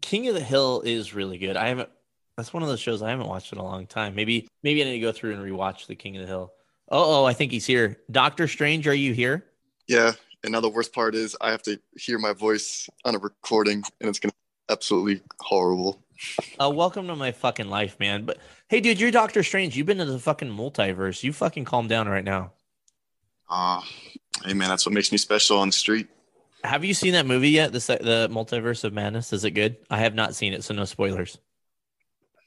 [0.01, 1.55] King of the Hill is really good.
[1.55, 1.89] I haven't
[2.37, 4.15] that's one of those shows I haven't watched in a long time.
[4.15, 6.51] Maybe maybe I need to go through and rewatch The King of the Hill.
[6.89, 7.97] Oh, oh, I think he's here.
[8.11, 9.45] Doctor Strange, are you here?
[9.87, 10.11] Yeah.
[10.43, 13.83] And now the worst part is I have to hear my voice on a recording,
[13.99, 16.03] and it's gonna be absolutely horrible.
[16.59, 18.25] Uh, welcome to my fucking life, man.
[18.25, 19.75] But hey, dude, you're Doctor Strange.
[19.75, 21.23] You've been to the fucking multiverse.
[21.23, 22.51] You fucking calm down right now.
[23.49, 26.07] Ah, uh, hey man, that's what makes me special on the street.
[26.63, 27.71] Have you seen that movie yet?
[27.71, 29.33] The the Multiverse of Madness.
[29.33, 29.77] Is it good?
[29.89, 31.37] I have not seen it, so no spoilers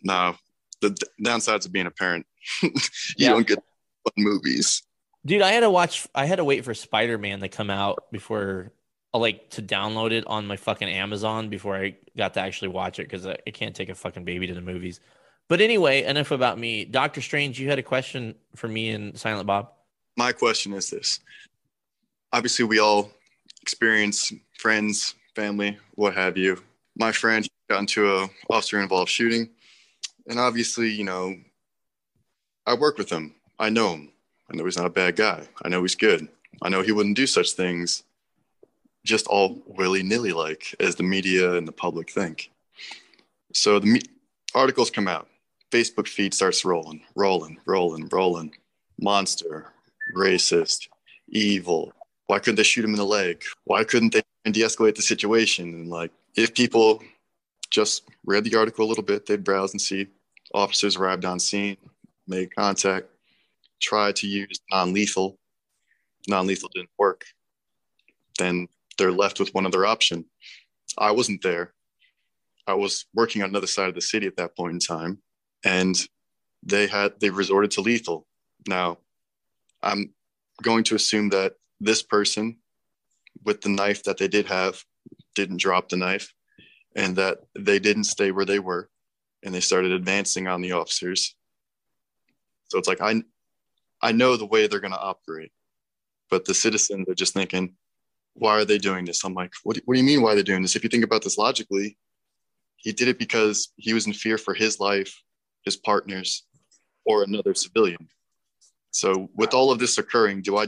[0.03, 0.37] no,
[0.81, 2.27] the d- downsides of being a parent,
[2.63, 2.71] you
[3.17, 3.31] yeah.
[3.31, 3.59] don't get
[4.17, 4.83] movies.
[5.27, 6.07] Dude, I had to watch.
[6.15, 8.73] I had to wait for Spider Man to come out before,
[9.13, 12.99] uh, like, to download it on my fucking Amazon before I got to actually watch
[12.99, 15.01] it because I, I can't take a fucking baby to the movies.
[15.49, 16.85] But anyway, enough about me.
[16.85, 19.73] Doctor Strange, you had a question for me and Silent Bob.
[20.17, 21.21] My question is this:
[22.33, 23.11] Obviously, we all
[23.63, 26.63] experience friends, family, what have you.
[26.97, 29.51] My friend got into a officer involved shooting
[30.29, 31.35] and obviously, you know,
[32.67, 33.35] I work with him.
[33.59, 34.13] I know him.
[34.51, 35.49] I know he's not a bad guy.
[35.63, 36.29] I know he's good.
[36.63, 38.03] I know he wouldn't do such things
[39.05, 42.51] just all willy nilly like as the media and the public think.
[43.55, 44.03] So the me-
[44.55, 45.29] articles come out.
[45.71, 48.55] Facebook feed starts rolling, rolling, rolling, rolling.
[49.01, 49.73] Monster,
[50.15, 50.89] racist,
[51.29, 51.93] evil.
[52.27, 53.43] Why couldn't they shoot him in the leg?
[53.65, 55.73] Why couldn't they de escalate the situation?
[55.73, 57.03] And like, if people
[57.71, 60.09] just read the article a little bit, they'd browse and see
[60.55, 61.77] Officers arrived on scene,
[62.27, 63.07] made contact,
[63.81, 65.39] tried to use non lethal.
[66.27, 67.25] Non lethal didn't work.
[68.39, 70.25] Then they're left with one other option.
[70.97, 71.75] I wasn't there.
[72.67, 75.19] I was working on another side of the city at that point in time,
[75.65, 75.97] and
[76.63, 78.27] they had they resorted to lethal.
[78.67, 78.99] Now,
[79.83, 80.13] I'm
[80.63, 82.59] going to assume that this person,
[83.45, 84.83] with the knife that they did have,
[85.35, 86.33] didn't drop the knife,
[86.97, 88.91] and that they didn't stay where they were
[89.45, 91.35] and they started advancing on the officers.
[92.69, 93.23] So it's like I
[94.01, 95.53] I know the way they're going to operate,
[96.31, 97.75] but the citizens are just thinking,
[98.35, 99.25] why are they doing this?
[99.25, 100.77] I'm like, what do, what do you mean why are they doing this?
[100.77, 101.97] If you think about this logically,
[102.77, 105.23] he did it because he was in fear for his life,
[105.65, 106.47] his partners,
[107.05, 108.09] or another civilian.
[108.91, 110.67] So with all of this occurring, do I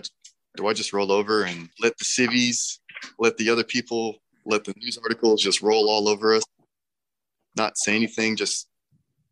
[0.57, 2.81] do I just roll over and let the civies,
[3.19, 6.43] let the other people, let the news articles just roll all over us
[7.61, 8.69] not say anything, just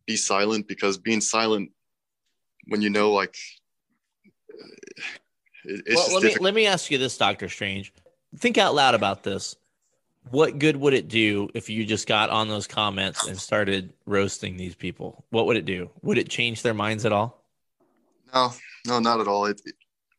[0.07, 1.71] be silent because being silent
[2.67, 3.37] when you know like
[5.65, 7.93] it, well, let me let me ask you this, Doctor Strange.
[8.37, 9.57] Think out loud about this.
[10.31, 14.57] What good would it do if you just got on those comments and started roasting
[14.57, 15.25] these people?
[15.31, 15.91] What would it do?
[16.03, 17.43] Would it change their minds at all?
[18.35, 18.53] No,
[18.87, 19.47] no, not at all.
[19.47, 19.75] It, it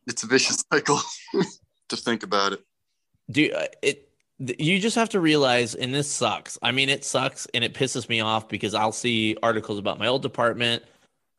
[0.07, 0.99] it's a vicious cycle
[1.89, 2.65] to think about it.
[3.29, 4.08] Do uh, it
[4.39, 6.57] you just have to realize, and this sucks.
[6.61, 10.07] I mean, it sucks and it pisses me off because I'll see articles about my
[10.07, 10.83] old department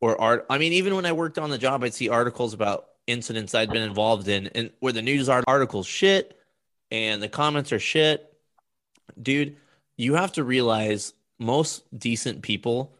[0.01, 0.45] or art.
[0.49, 3.71] I mean, even when I worked on the job, I'd see articles about incidents I'd
[3.71, 6.37] been involved in and where the news articles shit
[6.91, 8.33] and the comments are shit.
[9.21, 9.57] Dude,
[9.97, 12.95] you have to realize most decent people,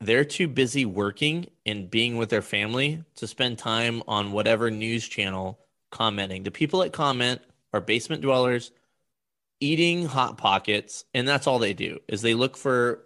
[0.00, 5.06] they're too busy working and being with their family to spend time on whatever news
[5.06, 5.58] channel
[5.90, 6.42] commenting.
[6.42, 7.42] The people that comment
[7.74, 8.72] are basement dwellers
[9.60, 13.02] eating hot pockets and that's all they do is they look for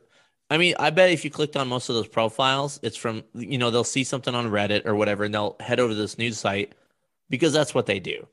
[0.51, 3.57] i mean i bet if you clicked on most of those profiles it's from you
[3.57, 6.39] know they'll see something on reddit or whatever and they'll head over to this news
[6.39, 6.75] site
[7.31, 8.27] because that's what they do.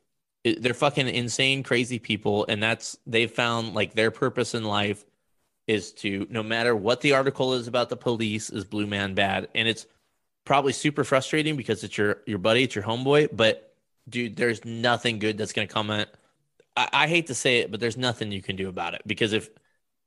[0.43, 5.05] They're fucking insane crazy people and that's they've found like their purpose in life
[5.67, 9.47] is to no matter what the article is about the police is blue man bad.
[9.55, 9.85] And it's
[10.45, 13.75] probably super frustrating because it's your your buddy it's your homeboy but
[14.07, 16.09] dude there's nothing good that's going to come at
[16.77, 19.33] I, I hate to say it, but there's nothing you can do about it because
[19.33, 19.49] if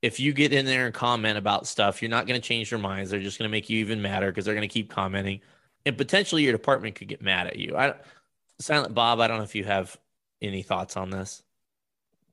[0.01, 2.79] if you get in there and comment about stuff, you're not going to change their
[2.79, 3.11] minds.
[3.11, 5.41] They're just going to make you even madder because they're going to keep commenting,
[5.85, 7.77] and potentially your department could get mad at you.
[7.77, 7.95] I,
[8.61, 9.97] Silent Bob, I don't know if you have
[10.41, 11.43] any thoughts on this.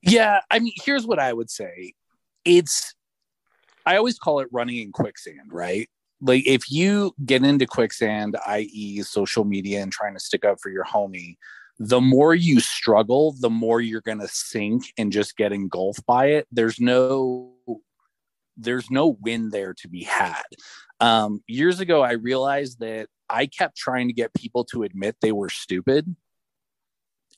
[0.01, 1.93] Yeah, I mean, here's what I would say.
[2.45, 2.95] It's
[3.85, 5.89] I always call it running in quicksand, right?
[6.21, 10.69] Like if you get into quicksand, i.e., social media and trying to stick up for
[10.69, 11.37] your homie,
[11.79, 16.27] the more you struggle, the more you're going to sink and just get engulfed by
[16.27, 16.47] it.
[16.51, 17.53] There's no
[18.59, 20.41] there's no win there to be had.
[20.99, 25.31] Um, years ago, I realized that I kept trying to get people to admit they
[25.31, 26.15] were stupid,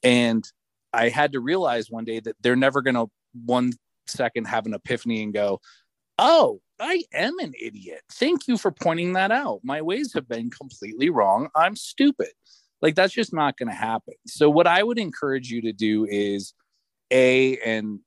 [0.01, 0.45] and
[0.93, 3.07] I had to realize one day that they're never going to
[3.45, 3.73] one
[4.07, 5.59] second have an epiphany and go,
[6.17, 8.03] "Oh, I am an idiot.
[8.13, 9.59] Thank you for pointing that out.
[9.63, 11.49] My ways have been completely wrong.
[11.55, 12.31] I'm stupid."
[12.82, 14.13] Like that's just not going to happen.
[14.25, 16.53] So what I would encourage you to do is
[17.11, 17.99] a and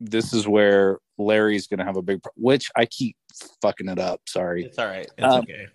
[0.00, 3.16] this is where Larry's going to have a big pro- which I keep
[3.62, 4.20] fucking it up.
[4.28, 4.64] Sorry.
[4.64, 5.08] It's all right.
[5.16, 5.66] It's Um, okay.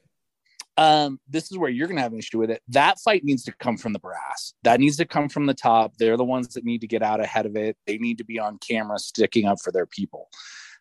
[0.78, 2.62] Um, this is where you're going to have an issue with it.
[2.70, 4.54] That fight needs to come from the brass.
[4.64, 5.98] That needs to come from the top.
[5.98, 7.78] They're the ones that need to get out ahead of it.
[7.86, 10.30] They need to be on camera sticking up for their people.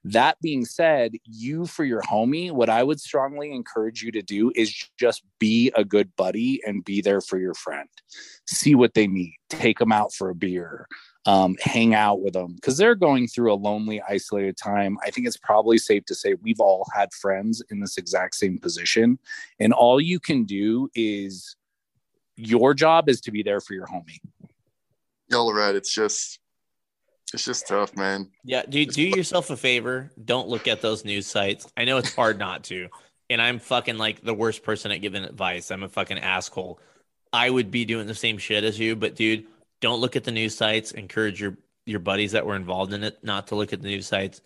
[0.04, 4.50] That being said, you for your homie, what I would strongly encourage you to do
[4.56, 7.88] is just be a good buddy and be there for your friend.
[8.46, 10.86] See what they need, take them out for a beer,
[11.26, 14.96] um, hang out with them because they're going through a lonely, isolated time.
[15.04, 18.58] I think it's probably safe to say we've all had friends in this exact same
[18.58, 19.18] position.
[19.58, 21.56] And all you can do is
[22.36, 24.18] your job is to be there for your homie.
[25.28, 25.74] Y'all are right.
[25.74, 26.38] It's just,
[27.32, 28.30] it's just tough, man.
[28.44, 30.10] Yeah, do do yourself a favor.
[30.22, 31.70] Don't look at those news sites.
[31.76, 32.88] I know it's hard not to,
[33.28, 35.70] and I'm fucking like the worst person at giving advice.
[35.70, 36.80] I'm a fucking asshole.
[37.32, 39.46] I would be doing the same shit as you, but dude,
[39.80, 40.90] don't look at the news sites.
[40.92, 41.56] Encourage your
[41.86, 44.40] your buddies that were involved in it not to look at the news sites.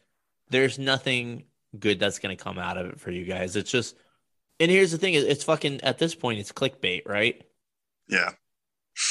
[0.51, 1.45] There's nothing
[1.79, 3.57] good that's going to come out of it for you guys.
[3.57, 3.97] It's just,
[4.61, 7.43] and here's the thing: it's fucking at this point, it's clickbait, right?
[8.09, 8.33] Yeah.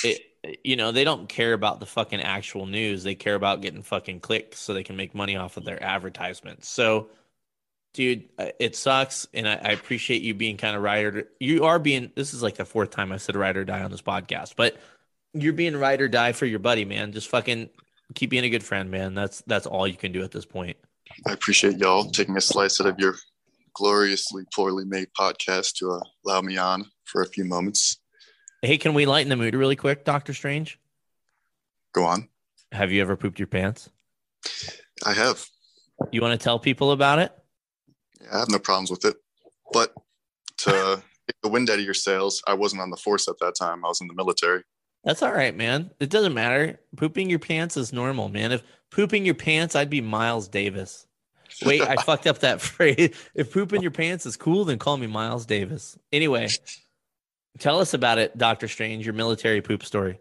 [0.03, 0.21] it
[0.63, 3.03] you know they don't care about the fucking actual news.
[3.03, 6.67] They care about getting fucking clicks so they can make money off of their advertisements.
[6.69, 7.09] So
[7.93, 11.65] dude uh, it sucks and i, I appreciate you being kind of ride or you
[11.65, 14.01] are being this is like the fourth time i said ride or die on this
[14.01, 14.77] podcast but
[15.33, 17.11] you're being ride or die for your buddy man.
[17.11, 17.69] Just fucking
[18.13, 19.13] keep being a good friend man.
[19.13, 20.77] That's that's all you can do at this point.
[21.27, 23.15] I appreciate y'all taking a slice out of your
[23.73, 27.99] gloriously poorly made podcast to uh, allow me on for a few moments.
[28.63, 30.79] Hey can we lighten the mood really quick dr strange
[31.93, 32.27] Go on.
[32.71, 33.89] have you ever pooped your pants
[35.05, 35.45] I have.
[36.11, 37.31] you want to tell people about it
[38.21, 39.15] Yeah, I have no problems with it.
[39.71, 39.93] But
[40.59, 43.55] to take the wind out of your sails, I wasn't on the force at that
[43.55, 43.83] time.
[43.83, 44.63] I was in the military.
[45.03, 45.91] That's all right, man.
[45.99, 46.79] It doesn't matter.
[46.95, 48.51] Pooping your pants is normal, man.
[48.51, 51.05] If pooping your pants, I'd be Miles Davis.
[51.65, 53.13] Wait, I fucked up that phrase.
[53.35, 55.97] If pooping your pants is cool, then call me Miles Davis.
[56.11, 56.47] Anyway,
[57.59, 60.19] tell us about it, Doctor Strange, your military poop story.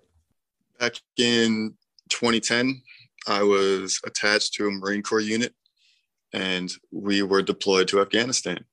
[0.78, 1.74] Back in
[2.10, 2.82] 2010,
[3.26, 5.54] I was attached to a Marine Corps unit
[6.32, 8.64] and we were deployed to Afghanistan.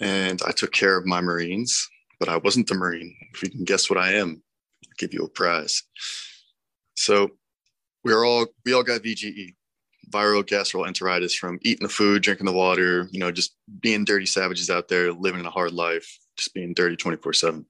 [0.00, 1.88] And I took care of my Marines,
[2.18, 3.14] but I wasn't the Marine.
[3.34, 4.42] If you can guess what I am,
[4.84, 5.82] I'll give you a prize.
[6.94, 7.30] So
[8.04, 9.54] we are all we all got VGE,
[10.10, 14.70] viral gastroenteritis from eating the food, drinking the water, you know, just being dirty savages
[14.70, 17.64] out there, living a hard life, just being dirty 24-7.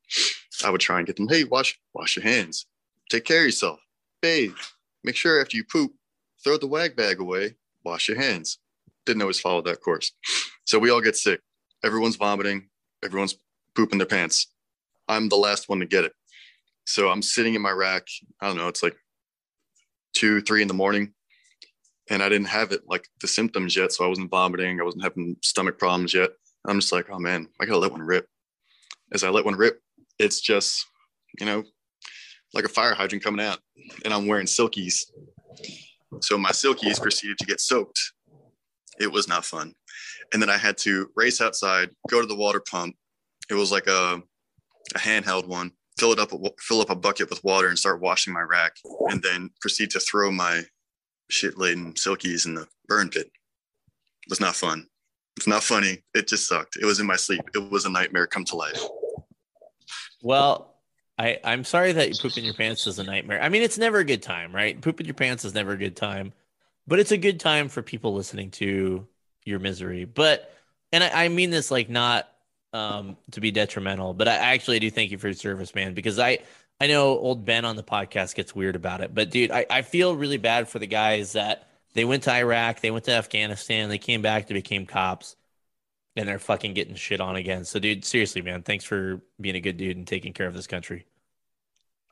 [0.64, 2.66] I would try and get them, hey, wash, wash your hands,
[3.10, 3.80] take care of yourself,
[4.20, 4.54] bathe,
[5.04, 5.92] make sure after you poop,
[6.44, 8.58] throw the wag bag away, wash your hands.
[9.06, 10.12] Didn't always follow that course.
[10.64, 11.40] So we all get sick.
[11.84, 12.68] Everyone's vomiting,
[13.04, 13.36] everyone's
[13.74, 14.46] pooping their pants.
[15.08, 16.12] I'm the last one to get it.
[16.86, 18.06] So I'm sitting in my rack.
[18.40, 18.96] I don't know, it's like
[20.14, 21.14] two, three in the morning.
[22.10, 23.92] and I didn't have it like the symptoms yet.
[23.92, 24.80] So I wasn't vomiting.
[24.80, 26.30] I wasn't having stomach problems yet.
[26.66, 28.26] I'm just like, oh man, I gotta let one rip.
[29.12, 29.80] As I let one rip,
[30.18, 30.86] it's just,
[31.38, 31.64] you know,
[32.54, 33.58] like a fire hydrant coming out,
[34.04, 35.04] and I'm wearing silkies.
[36.20, 38.00] So my silkies proceeded to get soaked.
[39.00, 39.74] It was not fun.
[40.32, 42.96] And then I had to race outside, go to the water pump.
[43.50, 44.22] It was like a,
[44.94, 45.72] a handheld one.
[45.98, 48.72] Fill it up, fill up a bucket with water, and start washing my rack,
[49.08, 50.62] and then proceed to throw my
[51.30, 53.26] shit laden silkies in the burn pit.
[53.26, 54.86] It was not fun.
[55.36, 56.02] It's not funny.
[56.14, 56.76] It just sucked.
[56.80, 57.42] It was in my sleep.
[57.54, 58.80] It was a nightmare come to life.
[60.22, 60.74] Well,
[61.18, 63.42] I, I'm sorry that pooping your pants is a nightmare.
[63.42, 64.80] I mean, it's never a good time, right?
[64.80, 66.32] Pooping your pants is never a good time,
[66.86, 69.06] but it's a good time for people listening to
[69.44, 70.04] your misery.
[70.04, 70.54] But,
[70.92, 72.28] and I, I mean this like not
[72.72, 76.18] um, to be detrimental, but I actually do thank you for your service, man, because
[76.18, 76.38] I,
[76.80, 79.82] I know old Ben on the podcast gets weird about it, but dude, I, I
[79.82, 83.88] feel really bad for the guys that they went to Iraq, they went to Afghanistan,
[83.88, 85.36] they came back, they became cops,
[86.16, 87.64] and they're fucking getting shit on again.
[87.64, 90.66] So, dude, seriously, man, thanks for being a good dude and taking care of this
[90.66, 91.06] country.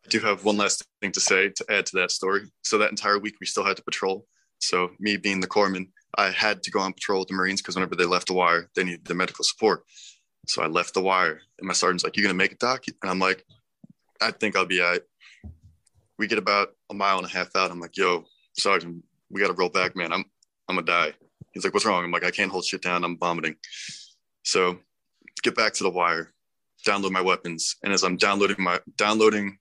[0.04, 2.50] I do have one last thing to say to add to that story.
[2.62, 4.26] So that entire week we still had to patrol.
[4.58, 7.76] So me being the corpsman, I had to go on patrol with the Marines because
[7.76, 9.84] whenever they left the wire, they needed the medical support.
[10.46, 13.10] So I left the wire, and my sergeant's like, "You're gonna make it, doc?" And
[13.10, 13.44] I'm like,
[14.20, 15.02] "I think I'll be all right."
[16.18, 17.70] We get about a mile and a half out.
[17.70, 18.24] I'm like, "Yo,
[18.58, 20.12] sergeant, we gotta roll back, man.
[20.12, 20.24] I'm
[20.68, 21.14] I'm gonna die."
[21.52, 23.04] He's like, "What's wrong?" I'm like, "I can't hold shit down.
[23.04, 23.56] I'm vomiting."
[24.42, 24.78] So
[25.42, 26.32] get back to the wire,
[26.86, 29.58] download my weapons, and as I'm downloading my downloading,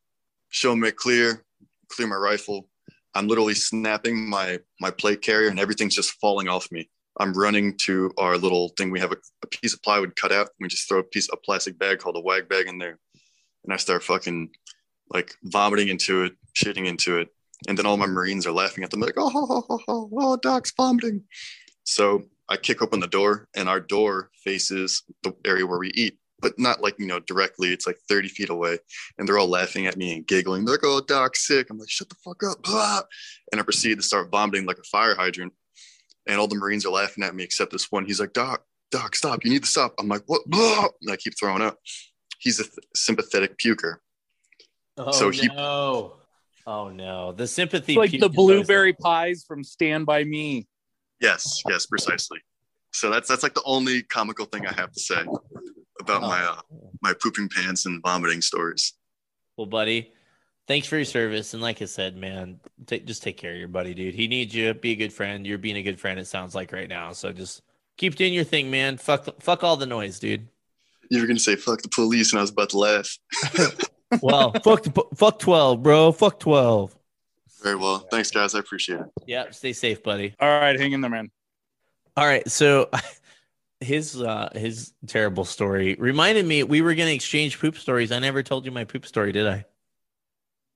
[0.49, 1.43] show me clear,
[1.89, 2.69] clear my rifle.
[3.15, 6.89] I'm literally snapping my my plate carrier, and everything's just falling off me.
[7.19, 8.91] I'm running to our little thing.
[8.91, 10.49] We have a, a piece of plywood cut out.
[10.59, 12.99] We just throw a piece of plastic bag called a wag bag in there,
[13.63, 14.51] and I start fucking
[15.13, 17.29] like vomiting into it, shitting into it,
[17.67, 20.37] and then all my Marines are laughing at them like, oh, oh, oh, oh, oh
[20.37, 21.23] Doc's vomiting.
[21.89, 26.19] So I kick open the door, and our door faces the area where we eat,
[26.39, 27.73] but not like, you know, directly.
[27.73, 28.77] It's like 30 feet away.
[29.17, 30.65] And they're all laughing at me and giggling.
[30.65, 31.67] They're like, oh, Doc's sick.
[31.69, 32.61] I'm like, shut the fuck up.
[32.61, 33.01] Blah.
[33.51, 35.53] And I proceed to start vomiting like a fire hydrant.
[36.27, 38.05] And all the Marines are laughing at me except this one.
[38.05, 39.43] He's like, Doc, Doc, stop.
[39.43, 39.95] You need to stop.
[39.99, 40.45] I'm like, what?
[40.45, 40.89] Blah.
[41.01, 41.77] And I keep throwing up.
[42.37, 43.95] He's a th- sympathetic puker.
[44.97, 46.17] Oh, so he, no.
[46.67, 47.93] Oh no, the sympathy.
[47.93, 50.67] It's like the blueberry pies from Stand by Me.
[51.21, 52.39] Yes, yes, precisely.
[52.91, 55.21] So that's that's like the only comical thing I have to say
[55.99, 56.27] about oh.
[56.27, 56.61] my uh,
[57.01, 58.93] my pooping pants and vomiting stories.
[59.57, 60.13] Well, buddy,
[60.67, 61.53] thanks for your service.
[61.53, 64.15] And like I said, man, t- just take care of your buddy, dude.
[64.15, 64.73] He needs you.
[64.73, 65.45] Be a good friend.
[65.45, 66.19] You're being a good friend.
[66.19, 67.11] It sounds like right now.
[67.11, 67.61] So just
[67.97, 68.97] keep doing your thing, man.
[68.97, 70.47] Fuck, fuck all the noise, dude.
[71.11, 73.17] You were gonna say fuck the police, and I was about to laugh.
[74.21, 76.11] well, fuck the, fuck twelve, bro.
[76.11, 76.95] Fuck twelve.
[77.61, 77.99] Very well.
[78.11, 78.55] Thanks, guys.
[78.55, 79.07] I appreciate it.
[79.25, 79.51] Yeah.
[79.51, 80.35] Stay safe, buddy.
[80.39, 80.79] All right.
[80.79, 81.29] Hang in there, man.
[82.15, 82.49] All right.
[82.49, 82.89] So
[83.79, 88.11] his uh his terrible story reminded me we were gonna exchange poop stories.
[88.11, 89.65] I never told you my poop story, did I?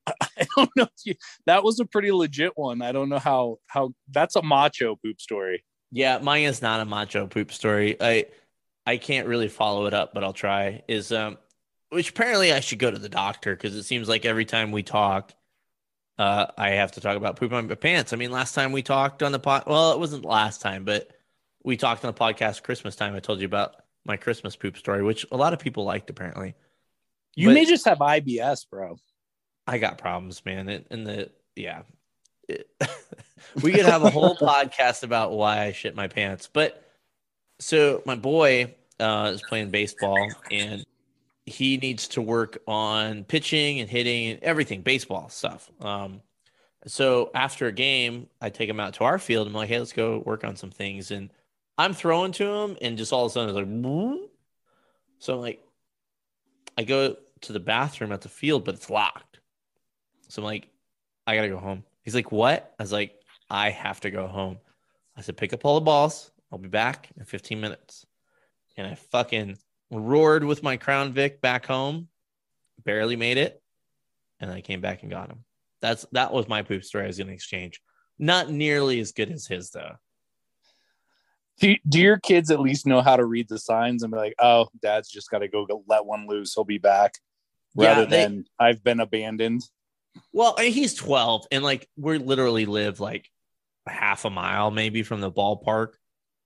[0.22, 0.88] I don't know.
[1.04, 1.16] You,
[1.46, 2.82] that was a pretty legit one.
[2.82, 5.64] I don't know how how that's a macho poop story.
[5.92, 7.98] Yeah, mine is not a macho poop story.
[8.00, 8.26] I
[8.86, 10.84] I can't really follow it up, but I'll try.
[10.88, 11.38] Is um
[11.90, 14.82] which apparently I should go to the doctor because it seems like every time we
[14.82, 15.34] talk,
[16.18, 18.14] uh, I have to talk about pooping my pants.
[18.14, 21.10] I mean, last time we talked on the pod, well, it wasn't last time, but
[21.64, 23.16] we talked on the podcast Christmas time.
[23.16, 23.76] I told you about
[24.06, 26.56] my Christmas poop story, which a lot of people liked apparently.
[27.36, 28.98] You but may just have IBS, bro.
[29.66, 30.86] I got problems, man.
[30.90, 31.84] And the yeah,
[32.48, 32.70] it,
[33.64, 36.50] we could have a whole podcast about why I shit my pants.
[36.52, 36.84] But
[37.60, 40.83] so my boy uh, is playing baseball and
[41.46, 45.70] he needs to work on pitching and hitting and everything, baseball stuff.
[45.82, 46.22] Um,
[46.86, 49.48] so after a game, I take him out to our field.
[49.48, 51.12] And I'm like, hey, let's go work on some things.
[51.12, 51.30] And
[51.78, 54.30] I'm throwing to him, and just all of a sudden, it's like,
[55.20, 55.64] so I'm like,
[56.78, 59.40] I go to the bathroom at the field, but it's locked.
[60.30, 60.68] So I'm like,
[61.26, 61.84] I gotta go home.
[62.04, 62.74] He's like, what?
[62.80, 63.16] I was like,
[63.50, 64.58] I have to go home.
[65.16, 66.32] I said, pick up all the balls.
[66.52, 68.06] I'll be back in 15 minutes.
[68.78, 69.58] And I fucking
[69.94, 72.08] roared with my Crown Vic back home,
[72.84, 73.62] barely made it,
[74.40, 75.46] and I came back and got him.
[75.82, 77.82] That's that was my poop story I was gonna exchange.
[78.20, 79.96] Not nearly as good as his though.
[81.60, 84.36] Do, do your kids at least know how to read the signs and be like,
[84.40, 86.54] oh, dad's just got to go let one loose.
[86.54, 87.14] He'll be back
[87.76, 89.62] rather yeah, they, than I've been abandoned.
[90.32, 93.30] Well, he's 12 and like we literally live like
[93.88, 95.94] half a mile maybe from the ballpark.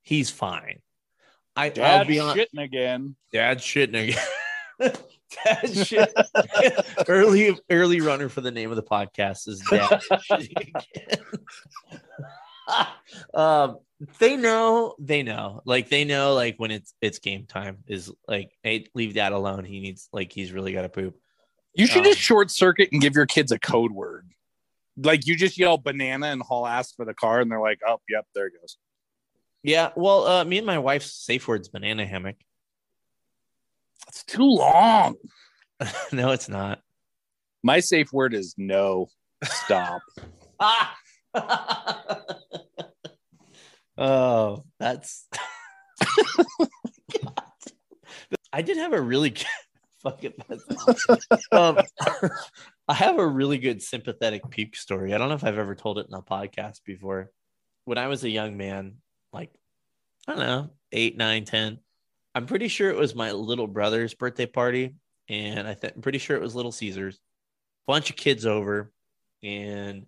[0.04, 0.82] He's fine.
[1.58, 3.16] I, Dad's I'll be on, shitting again.
[3.34, 4.94] Dad's shitting again.
[5.44, 6.14] Dad's shit.
[7.08, 11.24] early early runner for the name of the podcast is Dad shitting again.
[13.34, 13.80] um,
[14.20, 18.52] they know, they know, like they know, like when it's it's game time is like,
[18.64, 19.66] hey, leave dad alone.
[19.66, 21.18] He needs like he's really got to poop.
[21.74, 24.30] You should Um, just short circuit and give your kids a code word.
[24.98, 28.00] Like you just yell banana and haul ass for the car, and they're like, "Oh,
[28.10, 28.78] yep, there it goes."
[29.64, 32.36] Yeah, well, uh, me and my wife's safe word's banana hammock.
[34.08, 35.16] It's too long.
[36.12, 36.80] no, it's not.
[37.64, 39.08] My safe word is no.
[39.44, 40.02] Stop.
[40.60, 40.96] Ah.
[43.98, 45.28] oh, that's.
[48.54, 49.46] I did have a really good
[51.52, 51.78] um,
[52.88, 55.14] I have a really good sympathetic puke story.
[55.14, 57.32] I don't know if I've ever told it in a podcast before.
[57.86, 58.96] When I was a young man,
[59.34, 59.52] like
[60.28, 61.80] I don't know, eight, nine, ten.
[62.36, 64.96] I'm pretty sure it was my little brother's birthday party,
[65.30, 67.20] and I th- I'm pretty sure it was Little Caesars.
[67.88, 68.92] Bunch of kids over,
[69.42, 70.06] and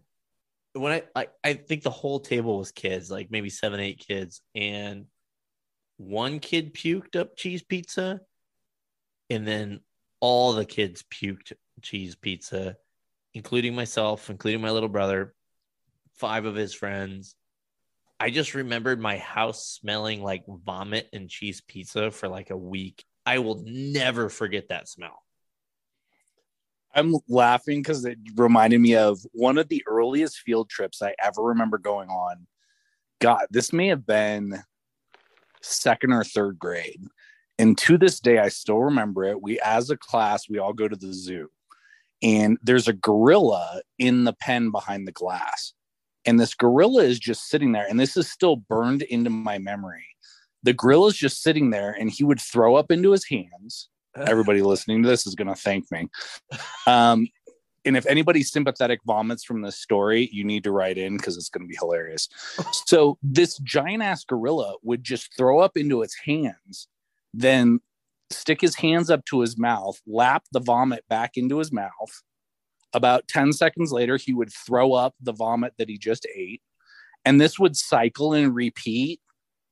[0.73, 4.41] when I, I I think the whole table was kids, like maybe seven, eight kids,
[4.53, 5.05] and
[5.97, 8.21] one kid puked up cheese pizza,
[9.29, 9.79] and then
[10.19, 12.75] all the kids puked cheese pizza,
[13.33, 15.33] including myself, including my little brother,
[16.15, 17.35] five of his friends.
[18.19, 23.05] I just remembered my house smelling like vomit and cheese pizza for like a week.
[23.25, 25.23] I will never forget that smell.
[26.93, 31.41] I'm laughing because it reminded me of one of the earliest field trips I ever
[31.41, 32.47] remember going on.
[33.19, 34.63] God, this may have been
[35.61, 37.01] second or third grade.
[37.57, 39.41] And to this day, I still remember it.
[39.41, 41.49] We, as a class, we all go to the zoo,
[42.23, 45.73] and there's a gorilla in the pen behind the glass.
[46.29, 50.05] And this gorilla is just sitting there, and this is still burned into my memory.
[50.61, 53.89] The gorilla is just sitting there, and he would throw up into his hands
[54.27, 56.07] everybody listening to this is going to thank me.
[56.87, 57.27] Um,
[57.85, 61.49] and if anybody sympathetic vomits from this story, you need to write in because it's
[61.49, 62.27] going to be hilarious.
[62.85, 66.87] So this giant ass gorilla would just throw up into its hands,
[67.33, 67.79] then
[68.31, 72.21] stick his hands up to his mouth, lap the vomit back into his mouth.
[72.93, 76.61] About 10 seconds later, he would throw up the vomit that he just ate.
[77.25, 79.19] And this would cycle and repeat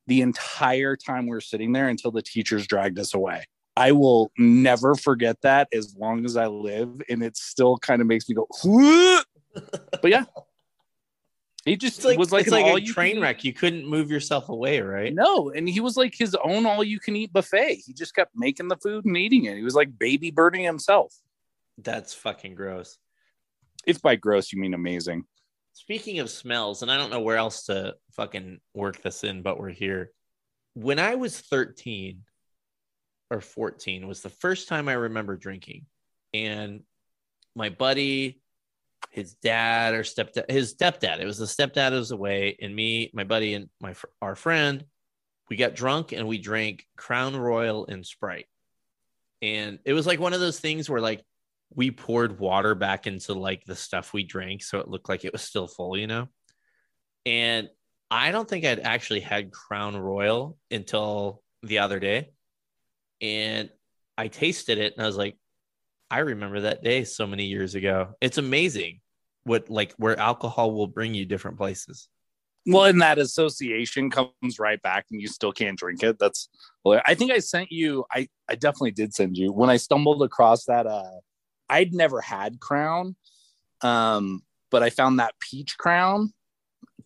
[0.06, 3.46] the entire time we were sitting there until the teachers dragged us away.
[3.76, 8.08] I will never forget that as long as I live, and it still kind of
[8.08, 8.48] makes me go.
[8.64, 9.22] "Whoa."
[10.02, 10.26] But yeah,
[11.66, 13.44] he just It's like, was like like a all-you-can-eat- train wreck.
[13.44, 15.14] You couldn't move yourself away, right?
[15.14, 17.82] No, and he was like his own all-you-can-eat buffet.
[17.86, 19.58] He just kept making the food and eating it.
[19.58, 21.14] He was like baby birding himself.
[21.78, 22.98] That's fucking gross.
[23.88, 25.24] If by gross you mean amazing.
[25.74, 29.60] Speaking of smells, and I don't know where else to fucking work this in, but
[29.60, 30.12] we're here.
[30.74, 32.22] When I was 13
[33.30, 35.86] or 14 was the first time I remember drinking.
[36.34, 36.82] And
[37.56, 38.42] my buddy,
[39.12, 43.24] his dad or stepdad, his stepdad, it was the stepdad was away, and me, my
[43.24, 44.84] buddy, and my our friend,
[45.50, 48.48] we got drunk and we drank Crown Royal and Sprite.
[49.42, 51.24] And it was like one of those things where like
[51.74, 55.34] we poured water back into like the stuff we drank so it looked like it
[55.34, 56.28] was still full, you know?
[57.26, 57.70] And
[58.10, 62.32] I don't think I'd actually had Crown Royal until the other day.
[63.22, 63.70] And
[64.18, 65.38] I tasted it and I was like,
[66.10, 68.16] I remember that day so many years ago.
[68.22, 69.02] It's amazing
[69.44, 72.08] what like where alcohol will bring you different places.
[72.66, 76.20] Well, and that association comes right back, and you still can't drink it.
[76.20, 76.50] That's.
[76.86, 78.06] I think I sent you.
[78.12, 80.86] I I definitely did send you when I stumbled across that.
[80.86, 81.20] Uh,
[81.70, 83.16] I'd never had Crown,
[83.82, 84.42] um,
[84.72, 86.34] but I found that peach Crown,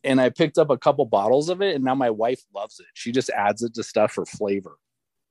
[0.03, 2.87] and I picked up a couple bottles of it, and now my wife loves it.
[2.93, 4.77] She just adds it to stuff for flavor.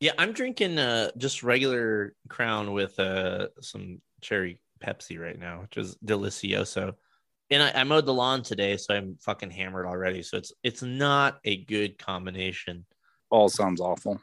[0.01, 5.77] Yeah, I'm drinking uh just regular crown with uh some cherry Pepsi right now, which
[5.77, 6.95] is delicioso.
[7.51, 10.23] And I, I mowed the lawn today, so I'm fucking hammered already.
[10.23, 12.87] So it's it's not a good combination.
[13.31, 14.21] All sounds awful.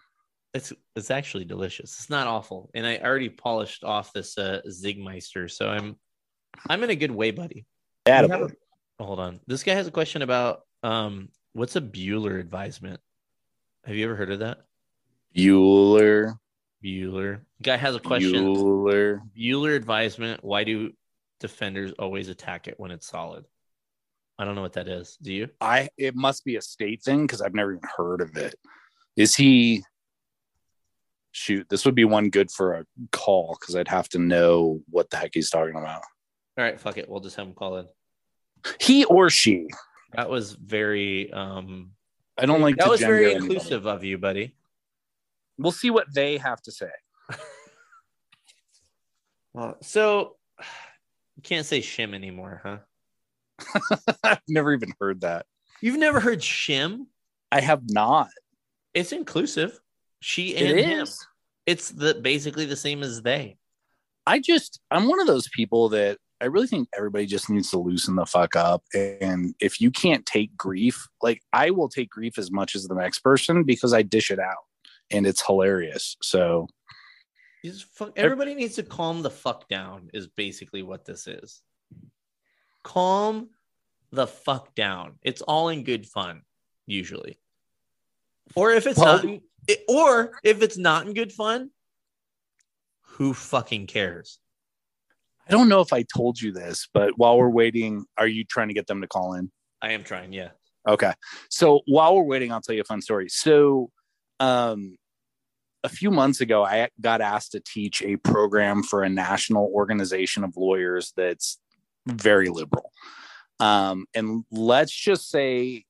[0.58, 2.00] It's it's actually delicious.
[2.00, 2.72] It's not awful.
[2.74, 5.98] And I already polished off this uh Czig Meister, so I'm
[6.68, 7.66] I'm in a good way, buddy.
[8.08, 8.52] Attaboy.
[9.00, 9.40] Hold on.
[9.46, 13.00] This guy has a question about um what's a Bueller advisement?
[13.86, 14.64] Have you ever heard of that?
[15.36, 16.38] Bueller.
[16.84, 17.42] Bueller.
[17.62, 18.56] Guy has a question.
[18.56, 19.20] Bueller.
[19.38, 20.44] Bueller advisement.
[20.44, 20.92] Why do
[21.40, 23.46] defenders always attack it when it's solid?
[24.40, 25.18] I don't know what that is.
[25.22, 25.50] Do you?
[25.62, 28.56] I it must be a state thing because I've never even heard of it.
[29.16, 29.84] Is he
[31.32, 35.10] shoot, this would be one good for a call because I'd have to know what
[35.10, 36.02] the heck he's talking about.
[36.58, 37.08] All right, fuck it.
[37.10, 37.88] We'll just have him call in.
[38.80, 39.68] He or she.
[40.14, 41.92] That was very um
[42.38, 43.46] I don't like that was very anybody.
[43.46, 44.56] inclusive of you, buddy.
[45.58, 46.90] We'll see what they have to say.
[49.54, 50.36] Well, so
[51.36, 54.06] you can't say shim anymore, huh?
[54.24, 55.48] I've never even heard that.
[55.82, 57.08] You've never heard shim?
[57.52, 58.30] I have not.
[58.94, 59.80] It's inclusive.
[60.20, 61.02] She It and him.
[61.02, 61.26] is.
[61.66, 63.58] It's the basically the same as they.
[64.26, 67.78] I just I'm one of those people that I really think everybody just needs to
[67.80, 68.84] loosen the fuck up.
[68.94, 72.96] And if you can't take grief, like I will take grief as much as the
[72.96, 74.66] next person because I dish it out
[75.12, 76.16] and it's hilarious.
[76.22, 76.68] So
[77.94, 80.10] fuck, everybody needs to calm the fuck down.
[80.14, 81.62] Is basically what this is.
[82.84, 83.50] Calm
[84.12, 85.16] the fuck down.
[85.24, 86.44] It's all in good fun,
[86.86, 87.40] usually.
[88.56, 91.72] Or if it's Well- not, in, it- or if it's not in good fun,
[93.02, 94.40] who fucking cares?
[95.48, 98.68] I don't know if I told you this, but while we're waiting, are you trying
[98.68, 99.52] to get them to call in?
[99.82, 100.34] I am trying.
[100.34, 100.50] Yeah.
[100.88, 101.14] Okay.
[101.50, 103.30] So while we're waiting, I'll tell you a fun story.
[103.30, 103.92] So,
[104.40, 104.98] um,
[105.84, 110.44] a few months ago, I got asked to teach a program for a national organization
[110.44, 111.60] of lawyers that's
[112.06, 112.92] very liberal.
[113.60, 115.86] Um, and let's just say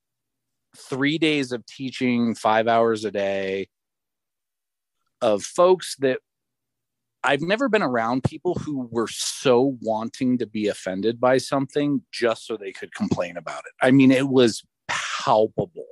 [0.78, 3.68] three days of teaching, five hours a day
[5.22, 6.20] of folks that
[7.24, 12.46] I've never been around people who were so wanting to be offended by something just
[12.46, 13.74] so they could complain about it.
[13.82, 15.86] I mean, it was palpable.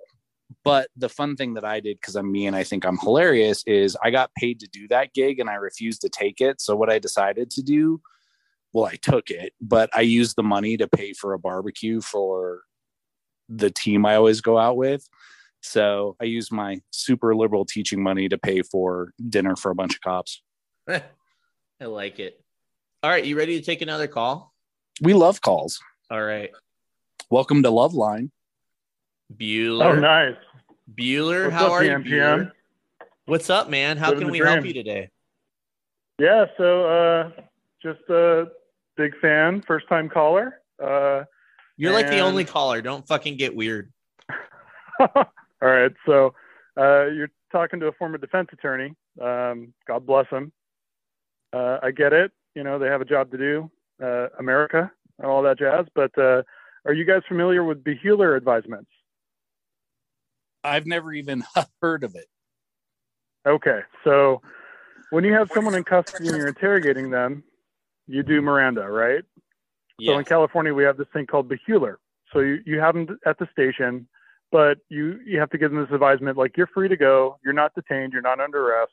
[0.63, 3.63] But the fun thing that I did, because I'm me and I think I'm hilarious,
[3.65, 6.61] is I got paid to do that gig and I refused to take it.
[6.61, 8.01] So what I decided to do,
[8.73, 12.61] well, I took it, but I used the money to pay for a barbecue for
[13.49, 15.07] the team I always go out with.
[15.61, 19.95] So I used my super liberal teaching money to pay for dinner for a bunch
[19.95, 20.41] of cops.
[20.87, 21.01] I
[21.85, 22.39] like it.
[23.01, 23.23] All right.
[23.23, 24.53] You ready to take another call?
[25.01, 25.79] We love calls.
[26.11, 26.51] All right.
[27.29, 28.29] Welcome to Loveline.
[29.35, 29.85] Bueller.
[29.85, 30.35] Oh, nice.
[30.93, 31.91] Bueller, What's how up, are you?
[31.91, 32.05] PMPM?
[32.05, 32.51] Bueller?
[33.25, 33.97] What's up, man?
[33.97, 35.09] How Living can the we help you today?
[36.19, 37.31] Yeah, so uh,
[37.81, 38.45] just a
[38.95, 40.61] big fan, first time caller.
[40.81, 41.23] Uh,
[41.77, 42.81] You're like the only caller.
[42.81, 43.91] Don't fucking get weird.
[44.99, 45.25] all
[45.61, 46.33] right, so
[46.77, 48.93] uh, you're talking to a former defense attorney.
[49.21, 50.51] Um, God bless him.
[51.53, 52.31] Uh, I get it.
[52.53, 53.71] You know, they have a job to do,
[54.01, 55.85] uh, America and all that jazz.
[55.93, 56.43] But uh,
[56.85, 58.89] are you guys familiar with Beheler advisements?
[60.63, 61.43] I've never even
[61.81, 62.25] heard of it.
[63.47, 64.41] Okay, so
[65.11, 67.43] when you have someone in custody and you're interrogating them,
[68.07, 69.23] you do Miranda, right?
[70.01, 71.97] So in California, we have this thing called Beheler.
[72.33, 74.07] So you, you have them at the station,
[74.51, 77.53] but you, you have to give them this advisement like you're free to go, you're
[77.53, 78.91] not detained, you're not under arrest.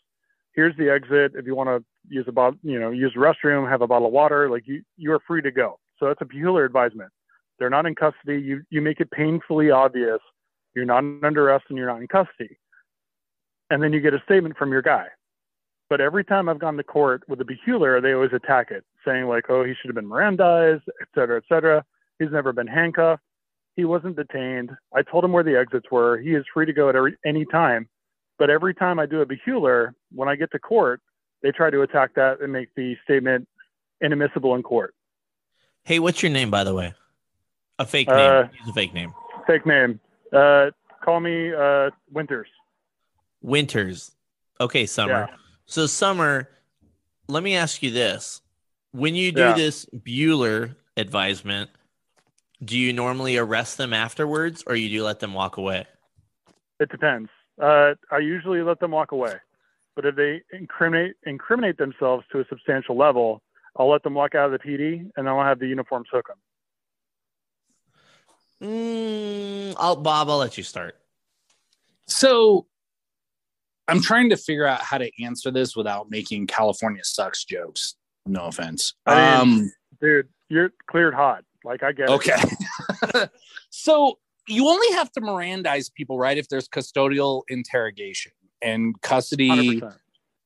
[0.54, 1.32] Here's the exit.
[1.34, 4.08] If you want to use a bottle, you know, use the restroom, have a bottle
[4.08, 5.78] of water, like you you are free to go.
[5.98, 7.10] So that's a Beheler advisement.
[7.58, 8.40] They're not in custody.
[8.40, 10.20] You you make it painfully obvious
[10.74, 12.58] you're not under arrest and you're not in custody.
[13.70, 15.06] And then you get a statement from your guy.
[15.88, 19.26] But every time I've gone to court with a Beheler, they always attack it, saying
[19.26, 21.84] like, "Oh, he should have been Mirandized, et cetera, et cetera.
[22.18, 23.22] He's never been handcuffed.
[23.76, 24.70] He wasn't detained.
[24.94, 26.18] I told him where the exits were.
[26.18, 27.88] He is free to go at every, any time.
[28.38, 31.00] But every time I do a Beheler, when I get to court,
[31.42, 33.48] they try to attack that and make the statement
[34.00, 34.94] inadmissible in court.
[35.84, 36.92] Hey, what's your name, by the way?
[37.78, 38.50] A fake Uh, name.
[38.60, 39.14] Use a fake name.
[39.46, 39.98] Fake name.
[40.32, 40.70] Uh,
[41.02, 42.48] call me uh, Winters.
[43.40, 44.12] Winters.
[44.60, 45.28] Okay, Summer.
[45.30, 45.36] Yeah.
[45.64, 46.50] So, Summer,
[47.28, 48.41] let me ask you this.
[48.92, 49.54] When you do Yeah.
[49.54, 51.70] this Bueller advisement,
[52.64, 55.86] do you normally arrest them afterwards or you do let them walk away?
[56.78, 57.30] It depends.
[57.60, 59.34] Uh, I usually let them walk away,
[59.94, 63.42] but if they incriminate incriminate themselves to a substantial level,
[63.76, 66.28] I'll let them walk out of the PD, and then I'll have the uniforms hook
[66.28, 66.38] them.
[68.62, 70.96] Mm, I'll, Bob, I'll let you start.
[72.06, 72.66] So
[73.88, 77.96] I'm trying to figure out how to answer this without making California sucks jokes.
[78.26, 78.94] No offense.
[79.06, 81.44] I mean- Um, Dude, you're cleared hot.
[81.64, 82.12] Like I get it.
[82.12, 82.36] okay.
[83.70, 84.18] so
[84.48, 86.36] you only have to Mirandize people, right?
[86.36, 89.48] If there's custodial interrogation and custody.
[89.80, 89.96] 100%.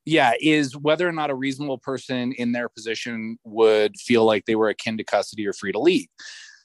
[0.04, 4.56] yeah, is whether or not a reasonable person in their position would feel like they
[4.56, 6.06] were akin to custody or free to leave.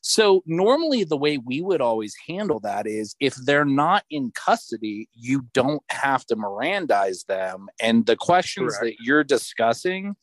[0.03, 5.07] So, normally, the way we would always handle that is if they're not in custody,
[5.13, 7.67] you don't have to Mirandize them.
[7.79, 8.97] And the questions Correct.
[8.97, 10.15] that you're discussing,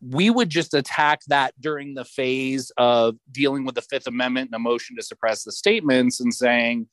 [0.00, 4.54] we would just attack that during the phase of dealing with the Fifth Amendment and
[4.54, 6.88] a motion to suppress the statements and saying,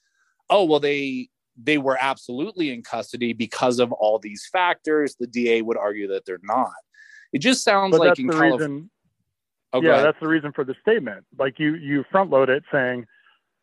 [0.50, 1.30] oh, well, they
[1.62, 5.16] they were absolutely in custody because of all these factors.
[5.18, 6.74] The DA would argue that they're not.
[7.32, 8.68] It just sounds But like that's in the California.
[8.68, 8.92] reason.
[9.74, 11.26] Oh, yeah, that's the reason for the statement.
[11.38, 13.06] Like you, you front load it saying,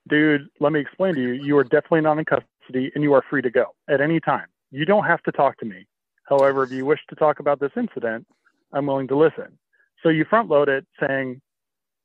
[0.08, 1.32] "Dude, let me explain to you.
[1.32, 4.46] You are definitely not in custody, and you are free to go at any time.
[4.70, 5.86] You don't have to talk to me.
[6.24, 8.26] However, if you wish to talk about this incident,
[8.72, 9.58] I'm willing to listen."
[10.02, 11.40] So you front load it saying,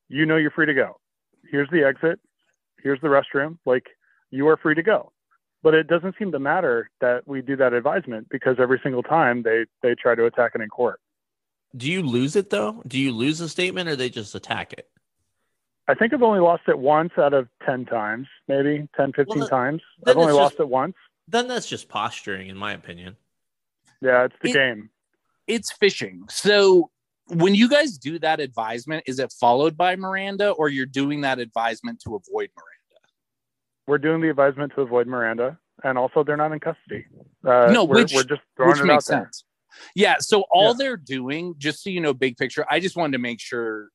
[0.08, 1.00] "You know, you're free to go.
[1.50, 2.20] Here's the exit.
[2.82, 3.58] Here's the restroom.
[3.64, 3.86] Like
[4.30, 5.12] you are free to go.
[5.62, 9.42] But it doesn't seem to matter that we do that advisement because every single time
[9.42, 11.00] they they try to attack it in court.
[11.76, 12.82] Do you lose it though?
[12.86, 14.88] Do you lose a statement or they just attack it?
[15.88, 19.46] I think I've only lost it once out of 10 times, maybe 10, 15 Well,
[19.46, 19.82] that- times.
[20.02, 20.94] then I've only it's lost it once.
[21.26, 23.16] Then that's just posturing, in my opinion.
[24.02, 24.90] Yeah, it's the It- game.
[25.48, 26.24] It's fishing.
[26.28, 26.90] So
[27.26, 31.38] when you guys do that advisement, is it followed by Miranda or you're doing that
[31.38, 33.08] advisement to avoid Miranda?
[33.86, 37.06] We're doing the advisement to avoid Miranda, and also they're not in custody.
[37.44, 39.24] Uh, No, we're, which- we're just throwing Which it makes out there.
[39.24, 39.44] sense.
[39.94, 40.16] Yeah.
[40.20, 40.74] So all Yeah.
[40.78, 43.88] they're doing, just so you know, big picture, I just wanted to make sure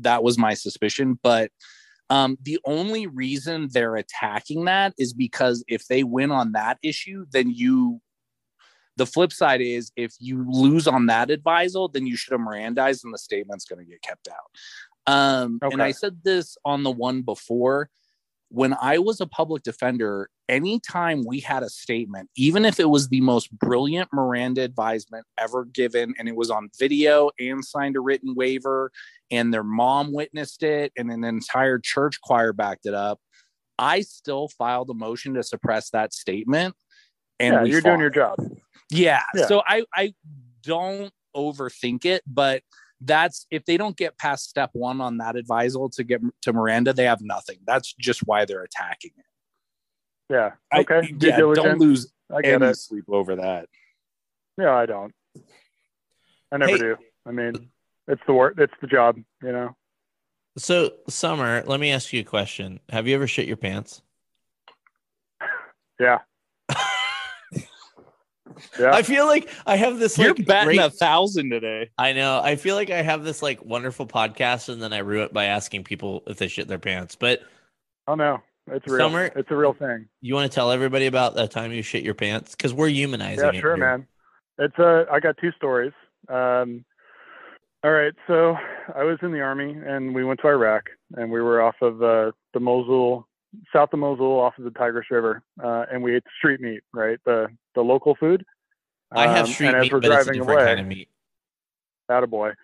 [0.00, 1.18] that was my suspicion.
[1.22, 1.50] But
[2.10, 7.26] um, the only reason they're attacking that is because if they win on that issue,
[7.32, 8.00] then you
[8.96, 13.04] the flip side is if you lose on that advisal, then you should have Mirandized
[13.04, 15.12] and the statement's going to get kept out.
[15.12, 17.90] Um, And I said this on the one before.
[18.50, 23.08] When I was a public defender, anytime we had a statement, even if it was
[23.08, 28.00] the most brilliant Miranda advisement ever given, and it was on video and signed a
[28.00, 28.92] written waiver,
[29.30, 33.18] and their mom witnessed it, and an entire church choir backed it up,
[33.76, 36.76] I still filed a motion to suppress that statement.
[37.40, 38.36] And yeah, you're doing your job.
[38.90, 39.22] Yeah.
[39.34, 39.46] Yeah.
[39.46, 40.14] So I I
[40.62, 42.62] don't overthink it, but
[43.00, 46.92] that's if they don't get past step one on that advisal to get to Miranda,
[46.92, 47.58] they have nothing.
[47.66, 49.24] That's just why they're attacking it.
[50.30, 50.52] Yeah.
[50.74, 51.12] Okay.
[51.12, 51.80] Due yeah, don't diligence.
[51.80, 52.76] lose I get any it.
[52.76, 53.68] sleep over that.
[54.58, 55.12] Yeah, I don't.
[56.52, 56.78] I never Hey.
[56.78, 56.96] do.
[57.26, 57.70] I mean,
[58.08, 58.54] it's the work.
[58.58, 59.16] It's the job.
[59.42, 59.76] You know.
[60.56, 62.78] So, Summer, let me ask you a question.
[62.90, 64.02] Have you ever shit your pants?
[66.00, 66.18] Yeah.
[68.78, 68.92] Yeah.
[68.92, 71.90] I feel like I have this You're like batting great- a thousand today.
[71.98, 72.40] I know.
[72.42, 75.44] I feel like I have this like wonderful podcast, and then I ruin it by
[75.46, 77.14] asking people if they shit their pants.
[77.16, 77.42] But
[78.08, 78.40] oh no,
[78.70, 78.98] it's real.
[78.98, 80.06] Summer- It's a real thing.
[80.20, 83.44] you want to tell everybody about that time you shit your pants because we're humanizing.
[83.54, 83.86] Yeah, sure, here.
[83.86, 84.06] man.
[84.58, 85.92] It's uh, I got two stories.
[86.28, 86.84] Um,
[87.82, 88.56] all right, so
[88.96, 90.84] I was in the army and we went to Iraq
[91.16, 93.26] and we were off of uh, the Mosul,
[93.72, 97.18] south of Mosul, off of the Tigris River, uh, and we ate street meat, right?
[97.24, 98.44] The the local food.
[99.12, 100.80] I have Um, street and as meat, we're but it's a driving different away, kind
[100.80, 101.08] of meat.
[102.10, 102.54] attaboy.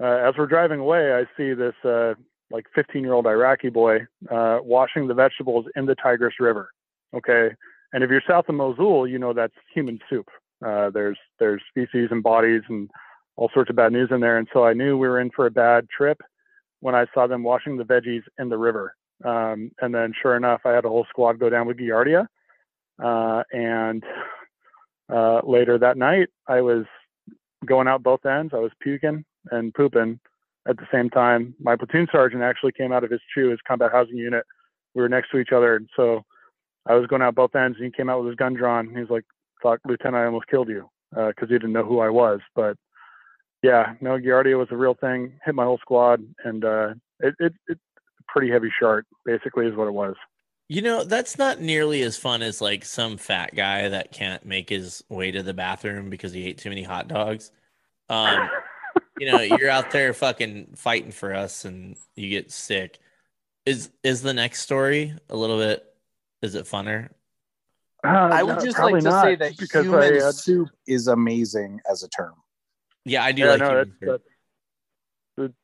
[0.00, 2.14] Uh, as we're driving away, I see this uh,
[2.50, 6.70] like 15 year old Iraqi boy uh, washing the vegetables in the Tigris River.
[7.14, 7.50] Okay,
[7.92, 10.28] and if you're south of Mosul, you know that's human soup.
[10.64, 12.90] Uh, there's there's species and bodies and
[13.36, 14.38] all sorts of bad news in there.
[14.38, 16.20] And so I knew we were in for a bad trip
[16.80, 18.94] when I saw them washing the veggies in the river.
[19.24, 22.26] Um, and then sure enough, I had a whole squad go down with Giardia.
[23.02, 24.02] Uh, and
[25.12, 26.84] uh, later that night, I was
[27.66, 28.52] going out both ends.
[28.54, 30.20] I was puking and pooping
[30.68, 31.54] at the same time.
[31.60, 34.44] My platoon sergeant actually came out of his CHU, his combat housing unit.
[34.94, 35.76] We were next to each other.
[35.76, 36.24] And so
[36.86, 38.90] I was going out both ends and he came out with his gun drawn.
[38.90, 39.24] He was like,
[39.62, 42.40] fuck, Lieutenant, I almost killed you because he didn't know who I was.
[42.54, 42.76] But
[43.62, 45.38] yeah, no, Giardia was a real thing.
[45.44, 47.91] Hit my whole squad, and uh, it, it it's a
[48.32, 49.06] pretty heavy shart.
[49.24, 50.16] Basically, is what it was.
[50.68, 54.70] You know, that's not nearly as fun as like some fat guy that can't make
[54.70, 57.50] his way to the bathroom because he ate too many hot dogs.
[58.08, 58.48] Um,
[59.18, 62.98] you know, you're out there fucking fighting for us and you get sick.
[63.66, 65.84] Is is the next story a little bit
[66.42, 67.08] is it funner?
[68.04, 70.68] Uh, I would no, just like to not, say that because human I, uh, soup
[70.88, 72.34] is amazing as a term.
[73.04, 74.22] Yeah, I do yeah, like no, human that's, soup.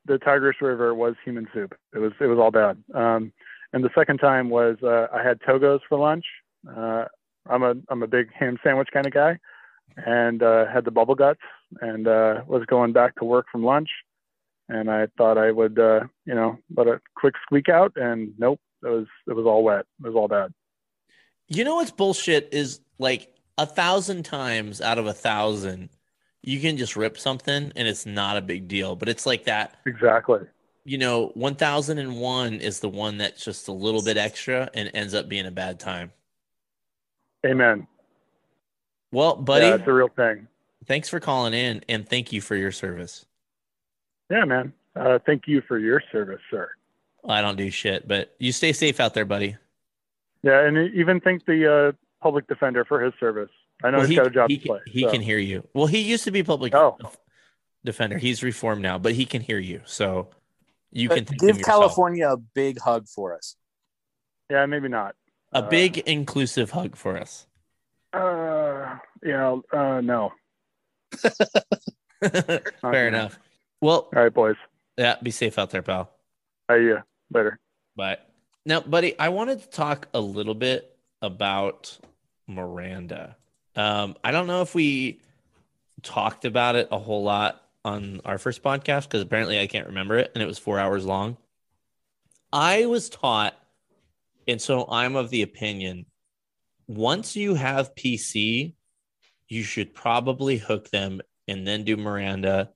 [0.07, 1.75] The Tigris River was human soup.
[1.95, 2.83] It was it was all bad.
[2.95, 3.33] Um,
[3.73, 6.25] and the second time was uh, I had Togo's for lunch.
[6.69, 7.05] Uh,
[7.49, 9.39] I'm a I'm a big ham sandwich kind of guy,
[9.97, 11.41] and uh, had the bubble guts,
[11.81, 13.91] and uh, was going back to work from lunch,
[14.69, 18.61] and I thought I would uh, you know let a quick squeak out, and nope,
[18.83, 19.87] it was it was all wet.
[20.03, 20.53] It was all bad.
[21.49, 25.91] You know what's bullshit is like a thousand times out of a thousand,
[26.43, 28.97] you can just rip something and it's not a big deal.
[28.97, 30.41] But it's like that, Exactly.
[30.85, 35.29] you know, 1001 is the one that's just a little bit extra and ends up
[35.29, 36.13] being a bad time.
[37.47, 37.87] Amen.
[39.13, 40.49] Well, buddy, Yeah, it's a real thing.
[40.87, 43.27] thanks for calling in and thank you for your service.
[44.31, 44.73] Yeah, man.
[44.95, 46.69] Uh, thank you for your service, sir.
[47.29, 49.57] I don't do shit, but you stay safe out there, buddy.
[50.43, 51.93] Yeah, and even thank the uh,
[52.23, 53.51] public defender for his service.
[53.83, 54.79] I know Well, he's he, got a job he to play.
[54.85, 55.11] can, he so.
[55.11, 55.67] can hear you.
[55.75, 56.97] Well, he used to be public Oh.
[57.85, 58.19] defender.
[58.19, 59.83] He's reformed now, but he can hear you.
[59.87, 60.31] So
[60.91, 61.63] you can But thank give.
[61.63, 63.57] California a big hug for us.
[64.51, 65.15] Yeah, maybe not.
[65.53, 67.47] a Uh, big inclusive hug for us.
[68.13, 70.33] Uh, yeah, uh, no.
[72.21, 73.09] Fair Okay.
[73.09, 73.39] enough.
[73.81, 74.57] Well, All right, boys.
[74.97, 76.11] yeah, be safe out there, pal.
[76.69, 77.03] I uh,
[77.33, 77.59] later.
[77.97, 78.19] Bye.
[78.67, 81.97] Now, buddy, I wanted to talk a little bit about
[82.47, 83.37] Miranda.
[83.79, 85.21] Um, I don't know if we
[86.03, 90.19] talked about it a whole lot on our first podcast because apparently I can't remember
[90.19, 91.37] it and it was four hours long.
[92.53, 93.55] I was taught,
[94.49, 96.07] and so I'm of the opinion
[96.89, 98.75] once you have PC,
[99.47, 102.71] you should probably hook them and then do Miranda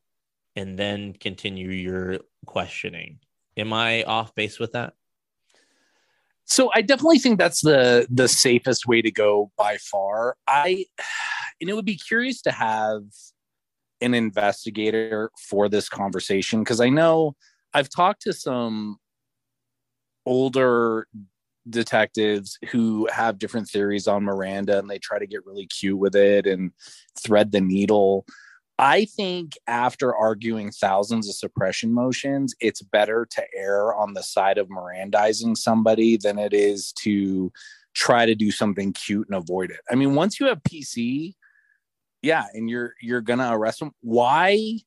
[0.55, 3.19] and then continue your questioning.
[3.57, 4.95] Am I off base with that?
[6.53, 10.37] So I definitely think that's the the safest way to go by far.
[10.47, 10.85] I
[11.63, 13.05] and it would be curious to have
[14.03, 17.37] an investigator for this conversation because I know
[17.73, 18.99] I've talked to some
[20.27, 21.07] older
[21.71, 26.15] detectives who have different theories on Miranda and they try to get really cute with
[26.15, 26.73] it and
[27.19, 28.27] thread the needle.
[28.83, 34.59] I think after arguing thousands of suppression motions, it's better to err on the side
[34.59, 37.53] of Mirandizing somebody than it is to
[37.95, 39.79] try to do something cute and avoid it.
[39.89, 41.35] I mean, once you have PC,
[42.23, 43.93] yeah, and you're you're gonna arrest them.
[44.01, 44.81] Why?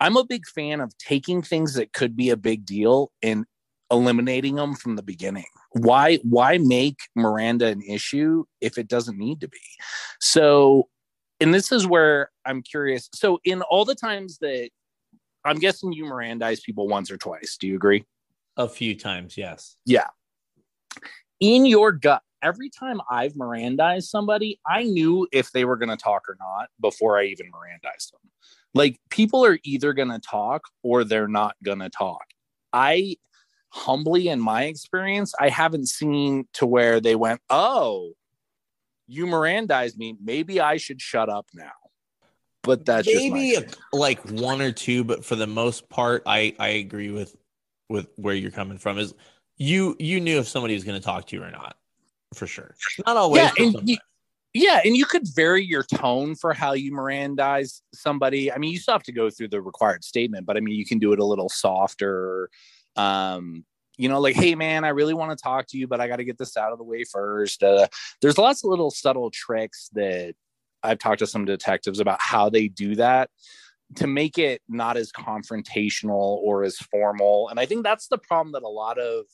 [0.00, 3.44] I'm a big fan of taking things that could be a big deal and
[3.90, 5.44] eliminating them from the beginning.
[5.72, 9.60] Why why make Miranda an issue if it doesn't need to be?
[10.18, 10.88] So
[11.44, 13.10] and this is where I'm curious.
[13.12, 14.70] So in all the times that
[15.44, 18.02] I'm guessing you Mirandize people once or twice, do you agree?
[18.56, 19.76] A few times, yes.
[19.84, 20.06] Yeah.
[21.40, 25.98] In your gut, every time I've Mirandized somebody, I knew if they were going to
[25.98, 28.22] talk or not before I even Mirandized them.
[28.72, 32.24] Like people are either going to talk or they're not going to talk.
[32.72, 33.16] I
[33.68, 38.12] humbly, in my experience, I haven't seen to where they went, oh,
[39.06, 40.16] you Mirandized me.
[40.22, 41.72] Maybe I should shut up now.
[42.62, 43.56] But that's maybe
[43.92, 47.36] like one or two, but for the most part, I I agree with
[47.90, 48.98] with where you're coming from.
[48.98, 49.14] Is
[49.58, 51.76] you you knew if somebody was going to talk to you or not,
[52.34, 52.74] for sure.
[53.06, 53.42] Not always.
[53.42, 53.96] Yeah, and you,
[54.54, 58.50] yeah, and you could vary your tone for how you Mirandize somebody.
[58.50, 60.86] I mean, you still have to go through the required statement, but I mean, you
[60.86, 62.48] can do it a little softer.
[62.96, 63.64] Um,
[63.96, 66.16] you know, like, hey, man, I really want to talk to you, but I got
[66.16, 67.62] to get this out of the way first.
[67.62, 67.86] Uh,
[68.20, 70.34] there's lots of little subtle tricks that
[70.82, 73.30] I've talked to some detectives about how they do that
[73.96, 77.48] to make it not as confrontational or as formal.
[77.48, 79.24] And I think that's the problem that a lot of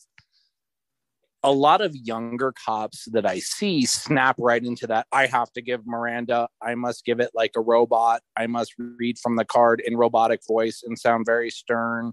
[1.43, 5.07] a lot of younger cops that I see snap right into that.
[5.11, 8.21] I have to give Miranda, I must give it like a robot.
[8.37, 12.13] I must read from the card in robotic voice and sound very stern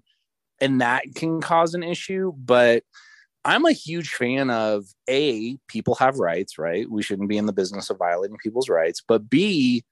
[0.60, 2.34] and that can cause an issue.
[2.38, 2.84] But
[3.46, 6.90] I'm a huge fan of A, people have rights, right?
[6.90, 9.02] We shouldn't be in the business of violating people's rights.
[9.08, 9.86] But B,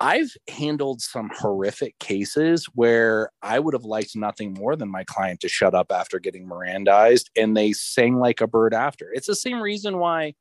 [0.00, 5.40] I've handled some horrific cases where I would have liked nothing more than my client
[5.40, 9.12] to shut up after getting Mirandized and they sang like a bird after.
[9.12, 10.34] It's the same reason why,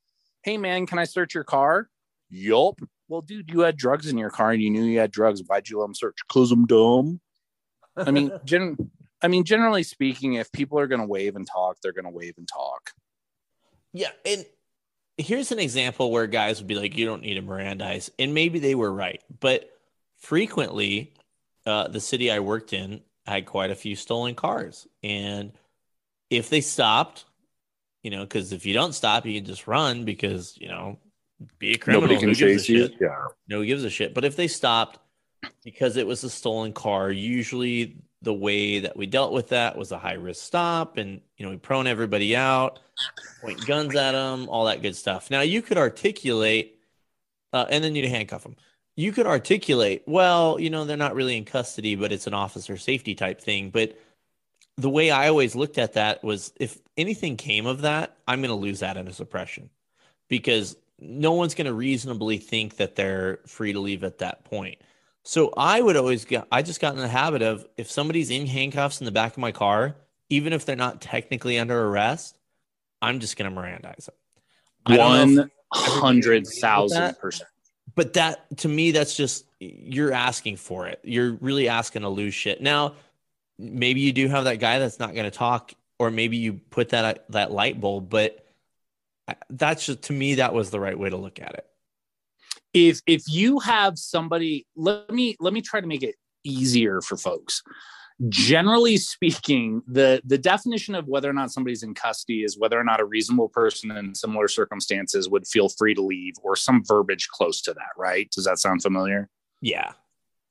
[0.44, 1.90] hey man, can I search your car?
[2.30, 2.80] Yup.
[3.10, 5.44] Well, dude, you had drugs in your car and you knew you had drugs.
[5.46, 6.18] Why'd you let them search?
[6.30, 7.20] Cause I'm dumb.
[8.00, 11.78] I mean, gen- I mean, generally speaking, if people are going to waive and talk,
[11.82, 12.92] they're going to waive and talk.
[13.92, 14.46] Yeah, and
[15.18, 18.60] here's an example where guys would be like, "You don't need a Mirandize," and maybe
[18.60, 19.70] they were right, but
[20.18, 21.14] frequently,
[21.66, 25.52] uh, the city I worked in had quite a few stolen cars, and
[26.30, 27.26] if they stopped,
[28.04, 30.98] you know, because if you don't stop, you can just run because you know,
[31.58, 32.08] be a criminal.
[32.08, 32.90] Nobody can chase you.
[33.00, 34.14] Yeah, no gives a shit.
[34.14, 35.00] But if they stopped
[35.64, 37.12] because it was a stolen car.
[37.12, 41.46] Usually, the way that we dealt with that was a high risk stop, and you
[41.46, 42.80] know we prone everybody out,
[43.42, 45.32] point guns at them, all that good stuff.
[45.32, 46.80] Now you could articulate,
[47.54, 48.56] uh, and then you'd handcuff them.
[48.96, 52.76] You could articulate, well, you know they're not really in custody, but it's an officer
[52.76, 53.70] safety type thing.
[53.70, 53.98] But
[54.78, 58.50] the way I always looked at that was, if anything came of that, I'm going
[58.50, 59.70] to lose that in a suppression
[60.30, 64.80] because no one's going to reasonably think that they're free to leave at that point.
[65.30, 68.48] So I would always get, I just got in the habit of if somebody's in
[68.48, 69.96] handcuffs in the back of my car,
[70.32, 72.36] even if they're not technically under arrest,
[73.00, 74.16] I'm just going to Mirandize them.
[74.88, 77.48] One hundred thousand percent.
[77.94, 81.00] But that to me, that's just you're asking for it.
[81.04, 82.60] You're really asking to lose shit.
[82.60, 82.96] Now,
[83.60, 86.90] maybe you do have that guy that's not going to talk, or maybe you put
[86.90, 88.10] that that light bulb.
[88.10, 88.44] But
[89.28, 91.68] uh, that's just to me, that was the right way to look at it
[92.74, 97.18] if if you have somebody let me let me try to make it easier for
[97.18, 97.62] folks.
[98.28, 102.84] Generally speaking the the definition of whether or not somebody's in custody is whether or
[102.84, 107.28] not a reasonable person in similar circumstances would feel free to leave or some verbiage
[107.30, 108.30] close to that right?
[108.32, 109.30] Does that sound familiar?
[109.62, 109.94] Yeah.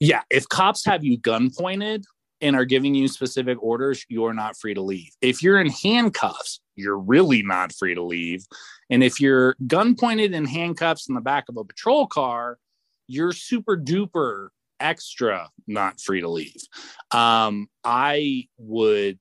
[0.01, 0.23] Yeah.
[0.31, 2.05] If cops have you gun pointed
[2.40, 5.10] and are giving you specific orders, you're not free to leave.
[5.20, 8.47] If you're in handcuffs, you're really not free to leave.
[8.90, 12.59] And if you're gun pointed in handcuffs in the back of a patrol car,
[13.06, 14.48] you're super duper
[14.81, 16.62] extra not free to leave.
[17.10, 19.19] Um, I would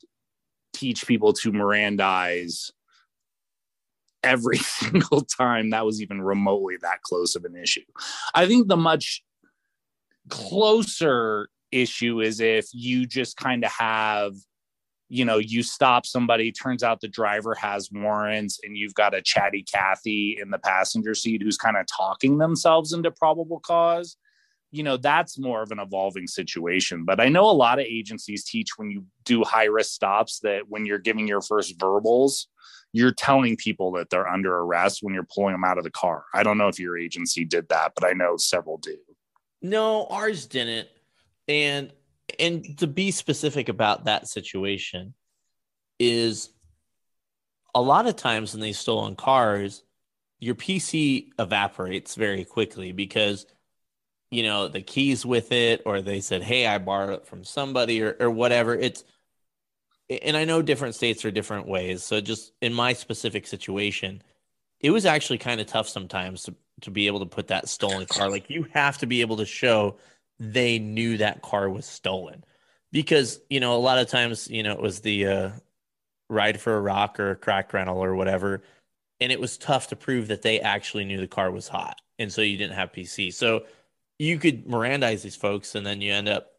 [0.73, 2.71] teach people to Mirandize
[4.23, 7.81] every single time that was even remotely that close of an issue.
[8.35, 9.23] I think the much
[10.29, 14.33] closer issue is if you just kind of have
[15.09, 19.21] you know you stop somebody turns out the driver has warrants and you've got a
[19.21, 24.17] chatty cathy in the passenger seat who's kind of talking themselves into probable cause
[24.71, 27.05] you know that's more of an evolving situation.
[27.05, 30.67] But i know a lot of agencies teach when you do high risk stops that
[30.67, 32.47] when you're giving your first verbals
[32.93, 36.23] you're telling people that they're under arrest when you're pulling them out of the car.
[36.33, 38.97] I don't know if your agency did that but i know several do.
[39.61, 40.89] No ours didn't
[41.47, 41.91] and
[42.39, 45.13] and to be specific about that situation
[45.99, 46.49] is
[47.73, 49.83] a lot of times in these stolen cars
[50.39, 53.45] your pc evaporates very quickly because
[54.29, 58.01] you know the keys with it or they said hey i borrowed it from somebody
[58.01, 58.75] or, or whatever.
[58.75, 59.03] It's
[60.09, 62.03] and i know different states are different ways.
[62.03, 64.21] So just in my specific situation
[64.79, 68.05] it was actually kind of tough sometimes to, to be able to put that stolen
[68.05, 68.29] car.
[68.29, 69.97] Like you have to be able to show
[70.39, 72.43] they knew that car was stolen
[72.91, 75.49] because you know a lot of times you know it was the uh,
[76.29, 78.61] ride for a rock or a crack rental or whatever
[79.19, 82.31] and it was tough to prove that they actually knew the car was hot and
[82.31, 83.63] so you didn't have pc so
[84.19, 86.53] you could Mirandize these folks and then you end up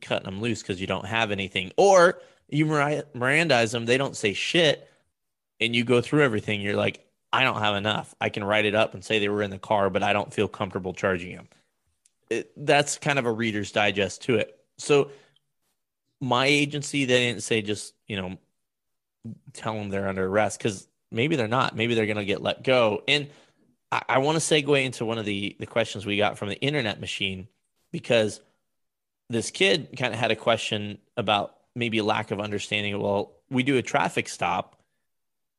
[0.00, 1.72] cutting them loose because you don't have anything.
[1.76, 4.88] Or you Mirandize them, they don't say shit,
[5.58, 6.60] and you go through everything.
[6.60, 8.14] You're like, I don't have enough.
[8.20, 10.32] I can write it up and say they were in the car, but I don't
[10.32, 11.48] feel comfortable charging them.
[12.30, 14.56] It, that's kind of a reader's digest to it.
[14.78, 15.10] So
[16.20, 18.38] my agency, they didn't say just, you know,
[19.52, 21.76] tell them they're under arrest because maybe they're not.
[21.76, 23.02] Maybe they're going to get let go.
[23.08, 23.28] And
[23.90, 26.60] I, I want to segue into one of the the questions we got from the
[26.60, 27.48] internet machine
[27.92, 28.40] because
[29.28, 33.00] this kid kind of had a question about maybe a lack of understanding.
[33.00, 34.76] Well, we do a traffic stop.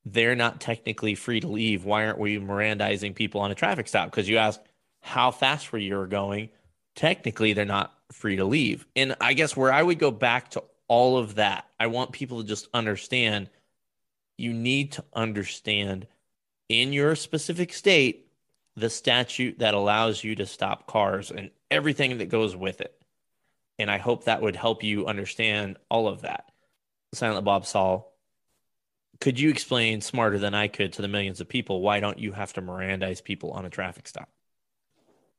[0.06, 1.85] They're not technically free to leave.
[1.85, 4.10] Why aren't we Mirandizing people on a traffic stop?
[4.10, 4.60] Because you ask
[5.02, 6.49] how fast were you going.
[6.95, 8.85] Technically, they're not free to leave.
[8.95, 12.41] And I guess where I would go back to all of that, I want people
[12.41, 13.49] to just understand
[14.38, 16.07] you need to understand
[16.68, 18.27] in your specific state
[18.76, 22.95] the statute that allows you to stop cars and everything that goes with it.
[23.77, 26.51] And I hope that would help you understand all of that.
[27.13, 28.13] Silent Bob Saul,
[29.19, 32.31] could you explain smarter than I could to the millions of people why don't you
[32.31, 34.30] have to Mirandize people on a traffic stop?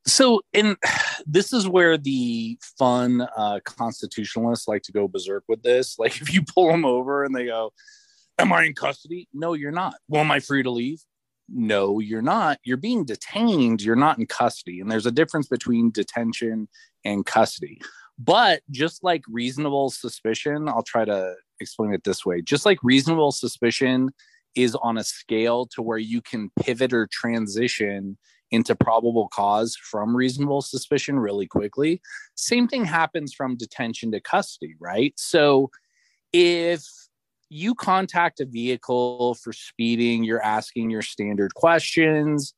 [0.05, 0.75] So, in
[1.25, 5.95] this is where the fun uh, constitutionalists like to go berserk with this.
[5.99, 7.71] Like, if you pull them over and they go,
[8.39, 9.27] Am I in custody?
[9.33, 9.93] No, you're not.
[10.07, 10.99] Well, am I free to leave?
[11.49, 15.91] no you're not you're being detained you're not in custody and there's a difference between
[15.91, 16.67] detention
[17.03, 17.79] and custody
[18.17, 23.31] but just like reasonable suspicion i'll try to explain it this way just like reasonable
[23.31, 24.09] suspicion
[24.55, 28.17] is on a scale to where you can pivot or transition
[28.53, 32.01] into probable cause from reasonable suspicion really quickly
[32.35, 35.69] same thing happens from detention to custody right so
[36.31, 36.85] if
[37.53, 42.55] you contact a vehicle for speeding, you're asking your standard questions,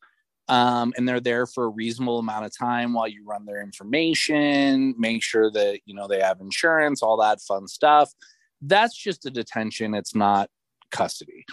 [0.48, 4.96] um, and they're there for a reasonable amount of time while you run their information,
[4.98, 8.14] make sure that you know they have insurance, all that fun stuff.
[8.62, 9.94] That's just a detention.
[9.94, 10.50] It's not
[10.92, 11.46] custody.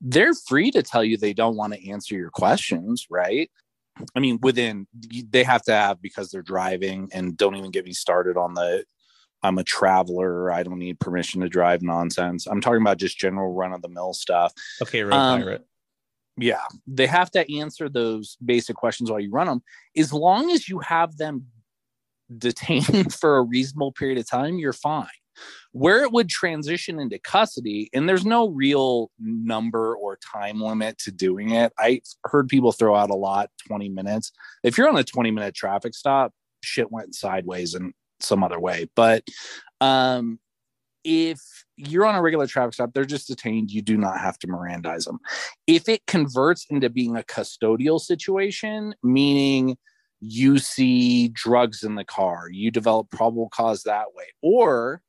[0.00, 3.50] They're free to tell you they don't want to answer your questions, right?
[4.14, 4.86] I mean, within
[5.30, 8.84] they have to have because they're driving, and don't even get me started on the
[9.42, 10.50] I'm a traveler.
[10.50, 12.46] I don't need permission to drive nonsense.
[12.46, 14.52] I'm talking about just general run of the mill stuff.
[14.82, 15.66] Okay, road um, pirate.
[16.36, 19.62] Yeah, they have to answer those basic questions while you run them.
[19.96, 21.46] As long as you have them
[22.36, 25.06] detained for a reasonable period of time, you're fine.
[25.72, 31.12] Where it would transition into custody, and there's no real number or time limit to
[31.12, 31.72] doing it.
[31.78, 34.32] I heard people throw out a lot 20 minutes.
[34.62, 36.32] If you're on a 20 minute traffic stop,
[36.62, 38.88] shit went sideways and some other way.
[38.94, 39.24] But
[39.80, 40.38] um,
[41.04, 41.40] if
[41.76, 43.70] you're on a regular traffic stop, they're just detained.
[43.70, 45.18] You do not have to Mirandize them.
[45.66, 49.76] If it converts into being a custodial situation, meaning
[50.20, 55.02] you see drugs in the car, you develop probable cause that way, or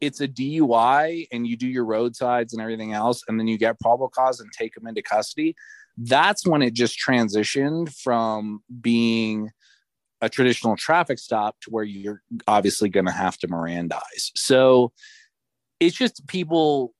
[0.00, 3.80] it's a DUI and you do your roadsides and everything else, and then you get
[3.80, 5.54] probable cause and take them into custody.
[5.96, 9.50] That's when it just transitioned from being
[10.22, 14.30] a traditional traffic stop to where you're obviously going to have to Mirandize.
[14.34, 14.92] So
[15.78, 16.94] it's just people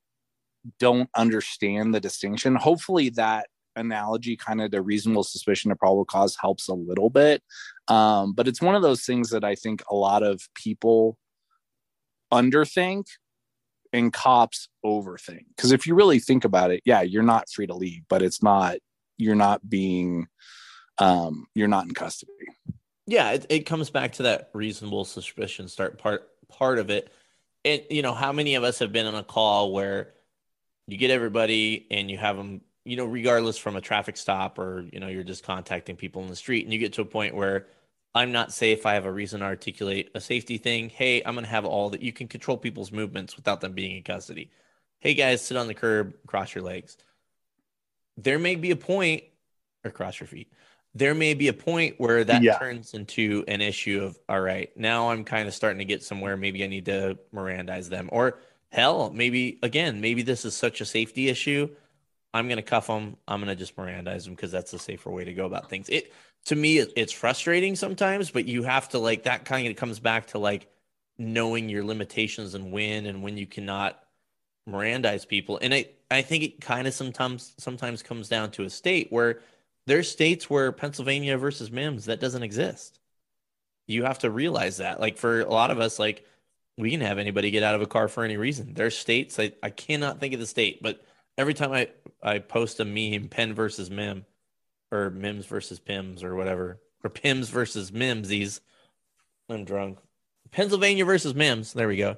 [0.79, 2.55] don't understand the distinction.
[2.55, 7.41] Hopefully, that analogy, kind of the reasonable suspicion to probable cause, helps a little bit.
[7.87, 11.17] Um, but it's one of those things that I think a lot of people
[12.31, 13.05] underthink
[13.93, 15.45] and cops overthink.
[15.55, 18.41] Because if you really think about it, yeah, you're not free to leave, but it's
[18.41, 18.77] not,
[19.17, 20.27] you're not being,
[20.97, 22.31] um, you're not in custody.
[23.07, 27.11] Yeah, it, it comes back to that reasonable suspicion start part part of it.
[27.65, 30.13] And you know, how many of us have been on a call where
[30.87, 34.87] you get everybody and you have them, you know, regardless from a traffic stop or
[34.93, 37.35] you know, you're just contacting people in the street, and you get to a point
[37.35, 37.67] where
[38.13, 38.85] I'm not safe.
[38.85, 40.89] I have a reason to articulate a safety thing.
[40.89, 42.01] Hey, I'm going to have all that.
[42.01, 44.51] You can control people's movements without them being in custody.
[44.99, 46.97] Hey, guys, sit on the curb, cross your legs.
[48.17, 49.23] There may be a point,
[49.85, 50.51] or cross your feet.
[50.93, 52.57] There may be a point where that yeah.
[52.57, 56.35] turns into an issue of, all right, now I'm kind of starting to get somewhere.
[56.35, 58.09] Maybe I need to Mirandize them.
[58.11, 58.39] Or
[58.69, 61.69] hell, maybe, again, maybe this is such a safety issue.
[62.33, 63.15] I'm going to cuff them.
[63.25, 65.87] I'm going to just Mirandize them because that's the safer way to go about things.
[65.87, 66.13] It,
[66.45, 70.27] to me it's frustrating sometimes but you have to like that kind of comes back
[70.27, 70.67] to like
[71.17, 74.01] knowing your limitations and when and when you cannot
[74.67, 75.59] mirandize people.
[75.61, 79.41] And i i think it kind of sometimes sometimes comes down to a state where
[79.87, 82.99] there's states where pennsylvania versus Mimms that doesn't exist.
[83.87, 84.99] You have to realize that.
[84.99, 86.25] Like for a lot of us like
[86.77, 88.73] we can have anybody get out of a car for any reason.
[88.73, 91.03] There's states i, I cannot think of the state but
[91.37, 91.89] every time i
[92.23, 94.25] i post a meme penn versus mim
[94.91, 98.59] or Mims versus Pims or whatever, or Pims versus Mimsies.
[99.49, 99.99] I'm drunk.
[100.51, 101.73] Pennsylvania versus Mimms.
[101.73, 102.17] There we go.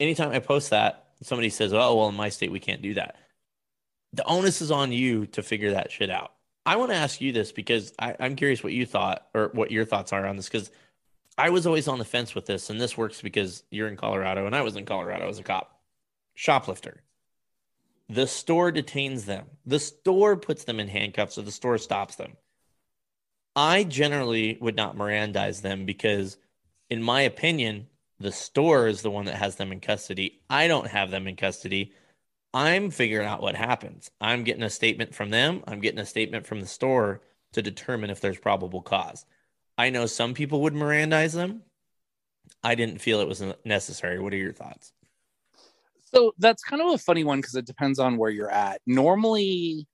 [0.00, 3.16] Anytime I post that, somebody says, "Oh, well, in my state we can't do that."
[4.12, 6.32] The onus is on you to figure that shit out.
[6.66, 9.70] I want to ask you this because I, I'm curious what you thought or what
[9.70, 10.70] your thoughts are on this because
[11.36, 14.46] I was always on the fence with this, and this works because you're in Colorado
[14.46, 15.80] and I was in Colorado as a cop.
[16.34, 17.02] Shoplifter.
[18.14, 19.46] The store detains them.
[19.66, 22.36] The store puts them in handcuffs, or the store stops them.
[23.56, 26.36] I generally would not Mirandize them because,
[26.88, 27.88] in my opinion,
[28.20, 30.42] the store is the one that has them in custody.
[30.48, 31.92] I don't have them in custody.
[32.52, 34.12] I'm figuring out what happens.
[34.20, 35.64] I'm getting a statement from them.
[35.66, 37.20] I'm getting a statement from the store
[37.54, 39.26] to determine if there's probable cause.
[39.76, 41.62] I know some people would Mirandize them.
[42.62, 44.20] I didn't feel it was necessary.
[44.20, 44.92] What are your thoughts?
[46.14, 48.80] So that's kind of a funny one because it depends on where you're at.
[48.86, 49.88] Normally,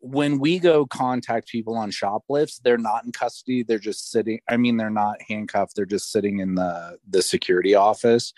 [0.00, 3.64] when we go contact people on shoplifts, they're not in custody.
[3.64, 4.40] They're just sitting.
[4.48, 5.74] I mean, they're not handcuffed.
[5.74, 8.32] They're just sitting in the the security office.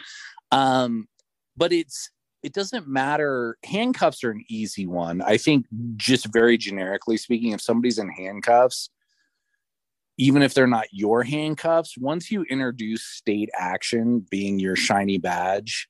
[0.53, 1.09] Um,
[1.57, 2.11] but it's
[2.43, 3.59] it doesn't matter.
[3.65, 5.21] Handcuffs are an easy one.
[5.21, 8.89] I think just very generically speaking, if somebody's in handcuffs,
[10.17, 15.89] even if they're not your handcuffs, once you introduce state action being your shiny badge,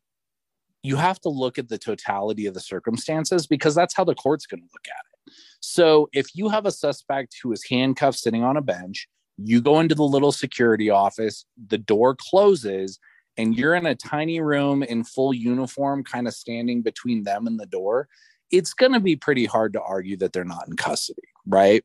[0.89, 4.47] you have to look at the totality of the circumstances because that's how the court's
[4.47, 5.35] going to look at it.
[5.61, 9.07] So if you have a suspect who is handcuffed sitting on a bench,
[9.37, 12.99] you go into the little security office, the door closes,
[13.37, 17.61] and you're in a tiny room in full uniform, kind of standing between them and
[17.61, 18.09] the door,
[18.51, 21.85] it's going to be pretty hard to argue that they're not in custody, right?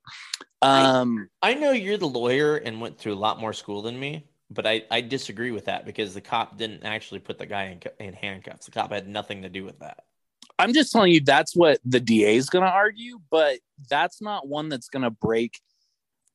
[0.62, 4.00] Um, I, I know you're the lawyer and went through a lot more school than
[4.00, 7.78] me but I, I disagree with that because the cop didn't actually put the guy
[8.00, 8.66] in, in handcuffs.
[8.66, 10.04] The cop had nothing to do with that.
[10.60, 13.60] I'm just telling you that's what the DA is going to argue, but
[13.90, 15.60] that's not one that's going to break.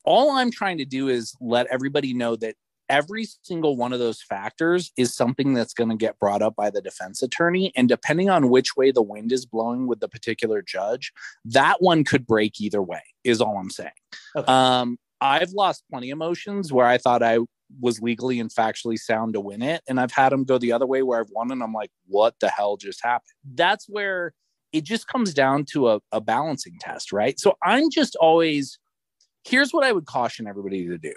[0.03, 2.55] All I'm trying to do is let everybody know that
[2.89, 6.69] every single one of those factors is something that's going to get brought up by
[6.69, 7.71] the defense attorney.
[7.75, 11.13] And depending on which way the wind is blowing with the particular judge,
[11.45, 13.91] that one could break either way, is all I'm saying.
[14.35, 14.51] Okay.
[14.51, 17.39] Um, I've lost plenty of motions where I thought I
[17.79, 19.81] was legally and factually sound to win it.
[19.87, 22.35] And I've had them go the other way where I've won and I'm like, what
[22.39, 23.35] the hell just happened?
[23.53, 24.33] That's where
[24.71, 27.39] it just comes down to a, a balancing test, right?
[27.39, 28.79] So I'm just always
[29.45, 31.13] here's what I would caution everybody to do.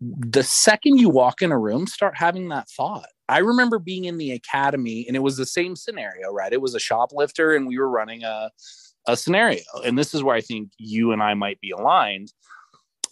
[0.00, 3.08] The second you walk in a room, start having that thought.
[3.28, 6.52] I remember being in the academy and it was the same scenario, right?
[6.52, 8.50] It was a shoplifter and we were running a,
[9.06, 9.62] a scenario.
[9.84, 12.32] And this is where I think you and I might be aligned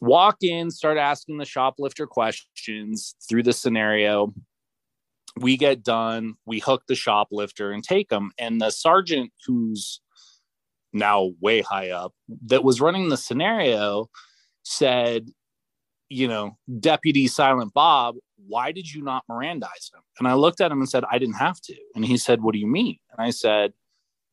[0.01, 4.33] walk in, start asking the shoplifter questions through the scenario.
[5.39, 8.31] We get done, we hook the shoplifter and take them.
[8.39, 10.01] And the sergeant, who's
[10.93, 12.15] now way high up,
[12.47, 14.09] that was running the scenario
[14.63, 15.29] said,
[16.09, 18.17] you know, Deputy Silent Bob,
[18.47, 20.01] why did you not Mirandize him?
[20.19, 21.75] And I looked at him and said, I didn't have to.
[21.95, 22.97] And he said, What do you mean?
[23.11, 23.73] And I said,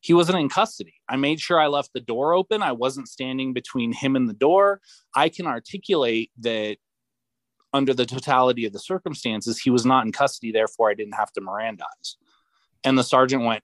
[0.04, 1.00] he wasn't in custody.
[1.08, 2.62] I made sure I left the door open.
[2.62, 4.82] I wasn't standing between him and the door.
[5.16, 6.76] I can articulate that
[7.72, 10.52] under the totality of the circumstances, he was not in custody.
[10.52, 12.16] Therefore, I didn't have to Mirandize.
[12.84, 13.62] And the sergeant went,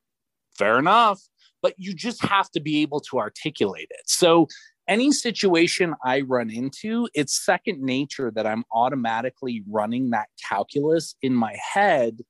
[0.56, 1.20] Fair enough.
[1.60, 4.08] But you just have to be able to articulate it.
[4.08, 4.48] So,
[4.88, 11.34] any situation I run into, it's second nature that I'm automatically running that calculus in
[11.34, 12.22] my head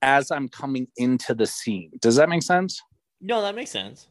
[0.00, 1.90] as I'm coming into the scene.
[2.00, 2.80] Does that make sense?
[3.20, 4.08] No, that makes sense.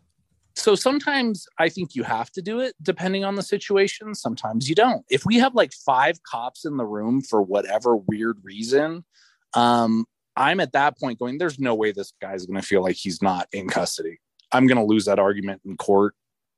[0.55, 4.15] So sometimes I think you have to do it depending on the situation.
[4.15, 5.05] Sometimes you don't.
[5.09, 9.05] If we have like five cops in the room for whatever weird reason,
[9.53, 10.05] um,
[10.35, 13.21] I'm at that point going, there's no way this guy's going to feel like he's
[13.21, 14.19] not in custody.
[14.51, 16.15] I'm going to lose that argument in court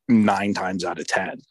[0.08, 1.42] nine times out of 10.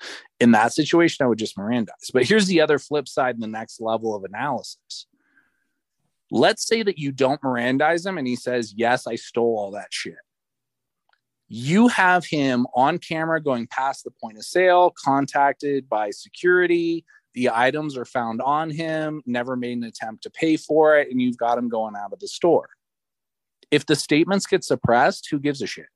[0.40, 2.12] In that situation, I would just Mirandize.
[2.12, 5.06] But here's the other flip side and the next level of analysis.
[6.30, 9.88] Let's say that you don't Mirandize him and he says, Yes, I stole all that
[9.90, 10.16] shit.
[11.48, 17.04] You have him on camera going past the point of sale, contacted by security.
[17.34, 21.22] The items are found on him, never made an attempt to pay for it, and
[21.22, 22.68] you've got him going out of the store.
[23.70, 25.86] If the statements get suppressed, who gives a shit?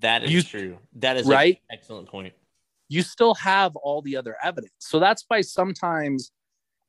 [0.00, 0.78] That is You- true.
[0.96, 1.56] That is right?
[1.70, 2.34] An excellent point.
[2.88, 4.72] you still have all the other evidence.
[4.78, 6.30] So that's why sometimes,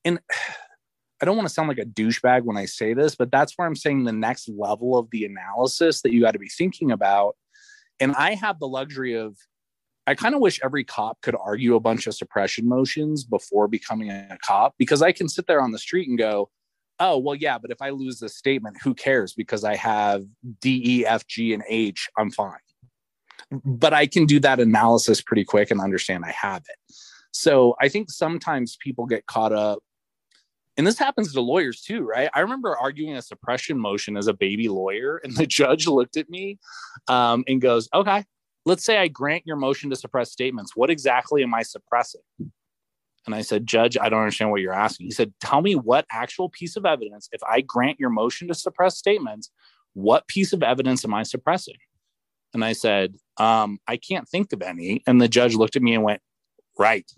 [0.04, 0.20] and
[1.22, 3.66] I don't want to sound like a douchebag when I say this, but that's where
[3.66, 7.38] I'm saying the next level of the analysis that you got to be thinking about.
[8.04, 9.38] And I have the luxury of,
[10.06, 14.10] I kind of wish every cop could argue a bunch of suppression motions before becoming
[14.10, 16.50] a cop because I can sit there on the street and go,
[17.00, 19.34] oh, well, yeah, but if I lose this statement, who cares?
[19.34, 20.24] Because I have
[20.62, 22.58] D, E, F, G, and H, I'm fine
[23.64, 26.96] but I can do that analysis pretty quick and understand I have it.
[27.32, 29.80] So I think sometimes people get caught up,
[30.78, 32.30] and this happens to lawyers too, right?
[32.34, 36.30] I remember arguing a suppression motion as a baby lawyer, and the judge looked at
[36.30, 36.60] me
[37.08, 38.24] um, and goes, Okay,
[38.66, 40.76] let's say I grant your motion to suppress statements.
[40.76, 42.22] What exactly am I suppressing?
[43.26, 45.06] And I said, Judge, I don't understand what you're asking.
[45.08, 48.54] He said, Tell me what actual piece of evidence, if I grant your motion to
[48.54, 49.50] suppress statements,
[49.94, 51.78] what piece of evidence am I suppressing?
[52.54, 55.02] And I said, um, I can't think of any.
[55.08, 56.22] And the judge looked at me and went,
[56.78, 57.10] Right.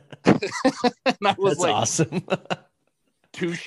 [0.24, 2.22] and I was That's like, awesome.
[3.32, 3.66] touche,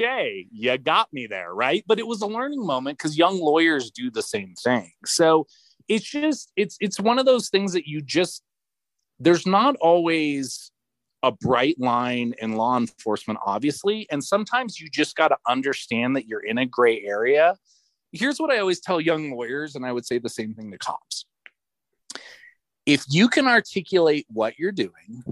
[0.51, 1.53] you got me there.
[1.53, 1.83] Right.
[1.87, 4.91] But it was a learning moment because young lawyers do the same thing.
[5.05, 5.47] So
[5.87, 8.43] it's just, it's, it's one of those things that you just,
[9.19, 10.71] there's not always
[11.23, 14.07] a bright line in law enforcement, obviously.
[14.11, 17.55] And sometimes you just got to understand that you're in a gray area
[18.15, 20.77] here's what I always tell young lawyers, and I would say the same thing to
[20.77, 21.25] cops.
[22.85, 25.23] If you can articulate what you're doing,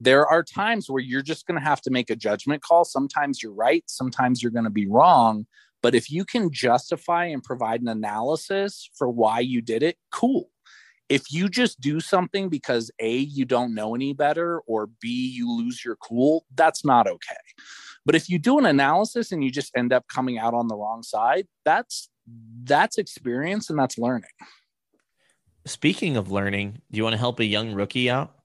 [0.00, 2.84] there are times where you're just going to have to make a judgment call.
[2.84, 5.46] Sometimes you're right, sometimes you're going to be wrong.
[5.82, 10.50] But if you can justify and provide an analysis for why you did it, cool.
[11.08, 15.50] If you just do something because A, you don't know any better, or B, you
[15.50, 17.36] lose your cool, that's not okay.
[18.04, 20.76] But if you do an analysis and you just end up coming out on the
[20.76, 22.08] wrong side, that's
[22.64, 24.28] that's experience and that's learning.
[25.64, 28.37] Speaking of learning, do you want to help a young rookie out?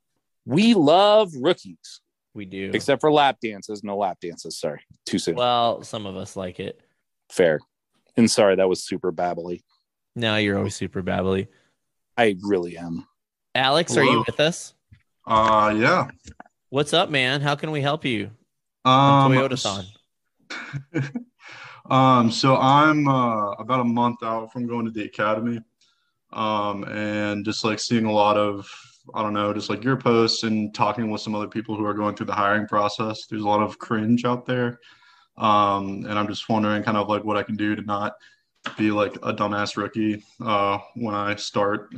[0.45, 2.01] We love rookies,
[2.33, 2.71] We do.
[2.73, 3.83] except for lap dances.
[3.83, 4.57] No lap dances.
[4.59, 5.35] Sorry, too soon.
[5.35, 6.79] well, some of us like it.
[7.29, 7.59] Fair.
[8.17, 9.61] And sorry, that was super babbly.
[10.15, 11.47] No, you're always super babbly.
[12.17, 13.07] I really am.
[13.55, 14.73] Alex, are you with us?
[15.25, 16.07] Uh, yeah.
[16.69, 17.41] What's up, man?
[17.41, 18.29] How can we help you?
[18.85, 19.85] Um, Toyota Thon.
[21.89, 25.59] um, so I'm uh, about a month out from going to the academy,
[26.31, 28.67] um, and just like seeing a lot of
[29.13, 31.93] I don't know, just like your posts and talking with some other people who are
[31.93, 33.25] going through the hiring process.
[33.25, 34.79] There's a lot of cringe out there,
[35.37, 38.13] um, and I'm just wondering kind of like what I can do to not
[38.77, 41.93] be like a dumbass rookie uh, when I start,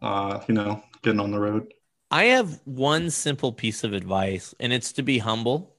[0.00, 1.72] uh, you know, getting on the road.
[2.10, 5.76] I have one simple piece of advice, and it's to be humble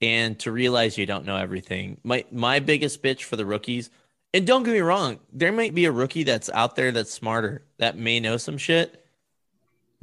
[0.00, 2.00] and to realize you don't know everything.
[2.04, 3.90] My my biggest bitch for the rookies,
[4.32, 7.64] and don't get me wrong, there might be a rookie that's out there that's smarter,
[7.78, 9.03] that may know some shit.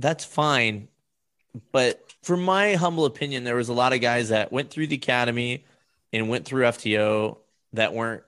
[0.02, 0.88] That's fine.
[1.72, 4.96] But for my humble opinion, there was a lot of guys that went through the
[4.96, 5.66] academy
[6.14, 7.38] and went through FTO
[7.74, 8.24] that weren't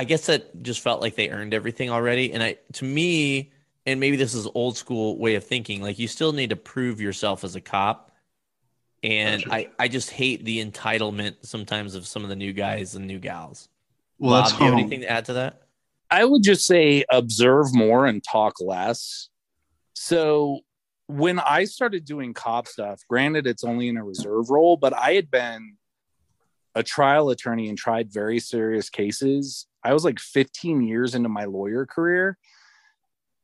[0.00, 2.32] I guess that just felt like they earned everything already.
[2.32, 3.52] And I to me,
[3.84, 7.02] and maybe this is old school way of thinking, like you still need to prove
[7.02, 8.10] yourself as a cop.
[9.02, 9.54] And Gotcha.
[9.54, 13.18] I, I just hate the entitlement sometimes of some of the new guys and new
[13.18, 13.68] gals.
[14.18, 15.64] Well, Bob, that's do you have anything to add to that?
[16.10, 19.28] I would just say observe more and talk less.
[20.02, 20.60] So
[21.08, 25.12] when I started doing cop stuff, granted it's only in a reserve role, but I
[25.12, 25.76] had been
[26.74, 29.66] a trial attorney and tried very serious cases.
[29.84, 32.38] I was like 15 years into my lawyer career.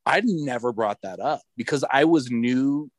[0.06, 2.90] I'd never brought that up because I was new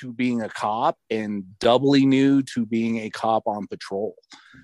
[0.00, 4.16] to being a cop and doubly new to being a cop on patrol.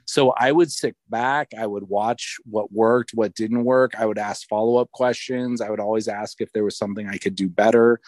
[0.05, 3.95] So I would sit back, I would watch what worked, what didn't work.
[3.99, 5.63] I would ask follow up questions.
[5.63, 8.01] I would always ask if there was something I could do better.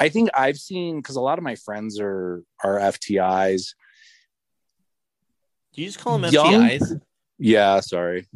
[0.00, 3.74] I think I've seen because a lot of my friends are are FTIs.
[5.74, 7.00] Do you just call them Young- FTIs?
[7.38, 8.26] Yeah, sorry.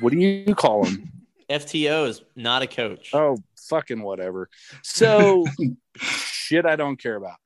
[0.00, 1.10] What do you call them?
[1.50, 3.10] FTO is not a coach.
[3.14, 3.38] Oh,
[3.68, 4.48] fucking whatever.
[4.82, 5.44] So
[5.96, 7.36] shit I don't care about.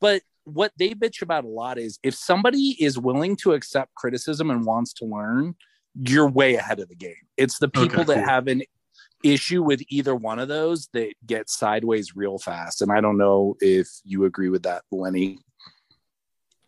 [0.00, 4.50] But what they bitch about a lot is if somebody is willing to accept criticism
[4.50, 5.54] and wants to learn,
[5.94, 7.14] you're way ahead of the game.
[7.36, 8.24] It's the people Okay, that cool.
[8.28, 8.62] have an
[9.24, 12.82] issue with either one of those that get sideways real fast.
[12.82, 15.38] And I don't know if you agree with that, Lenny.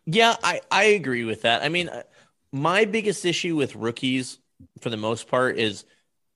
[0.05, 1.63] Yeah, I, I agree with that.
[1.63, 2.03] I mean, uh,
[2.51, 4.39] my biggest issue with rookies,
[4.81, 5.85] for the most part, is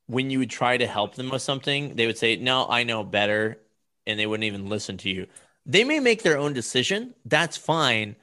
[0.05, 3.03] when you would try to help them with something, they would say, No, I know
[3.03, 3.57] better.
[4.05, 5.27] And they wouldn't even listen to you.
[5.65, 7.13] They may make their own decision.
[7.25, 8.15] That's fine.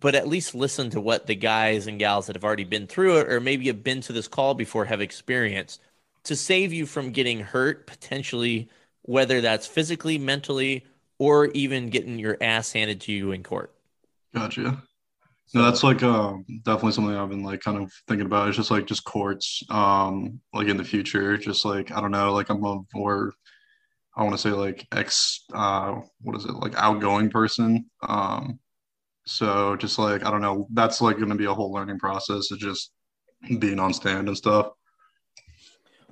[0.00, 3.18] But at least listen to what the guys and gals that have already been through
[3.18, 5.80] it or maybe have been to this call before have experienced
[6.26, 8.68] to save you from getting hurt, potentially,
[9.02, 10.84] whether that's physically, mentally,
[11.18, 13.72] or even getting your ass handed to you in court.
[14.34, 14.82] Gotcha.
[15.54, 18.48] No, that's like um definitely something I've been like kind of thinking about.
[18.48, 22.32] It's just like just courts, um, like in the future, just like I don't know,
[22.32, 23.32] like I'm a more
[24.16, 27.86] I want to say like ex uh what is it like outgoing person.
[28.02, 28.58] Um,
[29.26, 32.50] so just like I don't know, that's like going to be a whole learning process
[32.50, 32.92] of just
[33.58, 34.70] being on stand and stuff.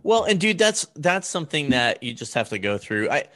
[0.05, 3.10] Well, and dude, that's that's something that you just have to go through.
[3.10, 3.26] I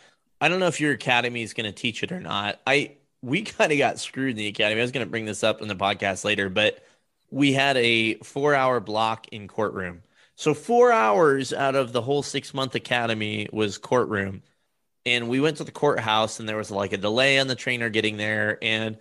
[0.41, 2.61] I don't know if your academy is going to teach it or not.
[2.67, 4.81] I we kind of got screwed in the academy.
[4.81, 6.85] I was going to bring this up in the podcast later, but
[7.31, 10.03] we had a 4-hour block in courtroom.
[10.37, 14.43] So 4 hours out of the whole 6-month academy was courtroom.
[15.07, 17.91] And we went to the courthouse and there was like a delay on the trainer
[17.91, 18.99] getting there and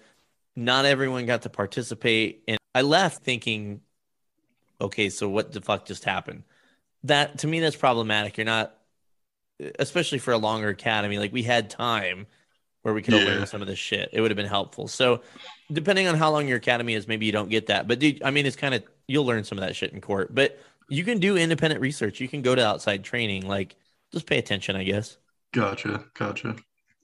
[0.56, 3.82] not everyone got to participate and I left thinking
[4.82, 6.44] okay, so what the fuck just happened?
[7.08, 8.38] That to me that's problematic.
[8.38, 8.76] You're not
[9.80, 11.18] especially for a longer academy.
[11.18, 12.28] Like we had time
[12.84, 13.26] where we could Yeah.
[13.26, 14.10] learned some of this shit.
[14.14, 14.88] It would have been helpful.
[14.88, 15.22] So
[15.72, 17.88] depending on how long your academy is, maybe you don't get that.
[17.88, 20.34] But dude, I mean it's kind of you'll learn some of that shit in court.
[20.34, 20.60] But
[20.90, 22.20] you can do independent research.
[22.20, 23.48] You can go to outside training.
[23.48, 23.76] Like
[24.14, 25.18] just pay attention, I guess.
[25.54, 26.56] Gotcha, gotcha.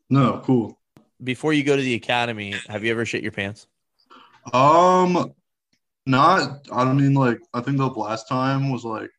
[0.10, 0.80] No, cool.
[1.24, 3.68] Before you go to the academy, have you ever shit your pants?
[4.54, 5.34] Um,
[6.06, 6.68] not.
[6.72, 9.10] I mean, like I think the last time was like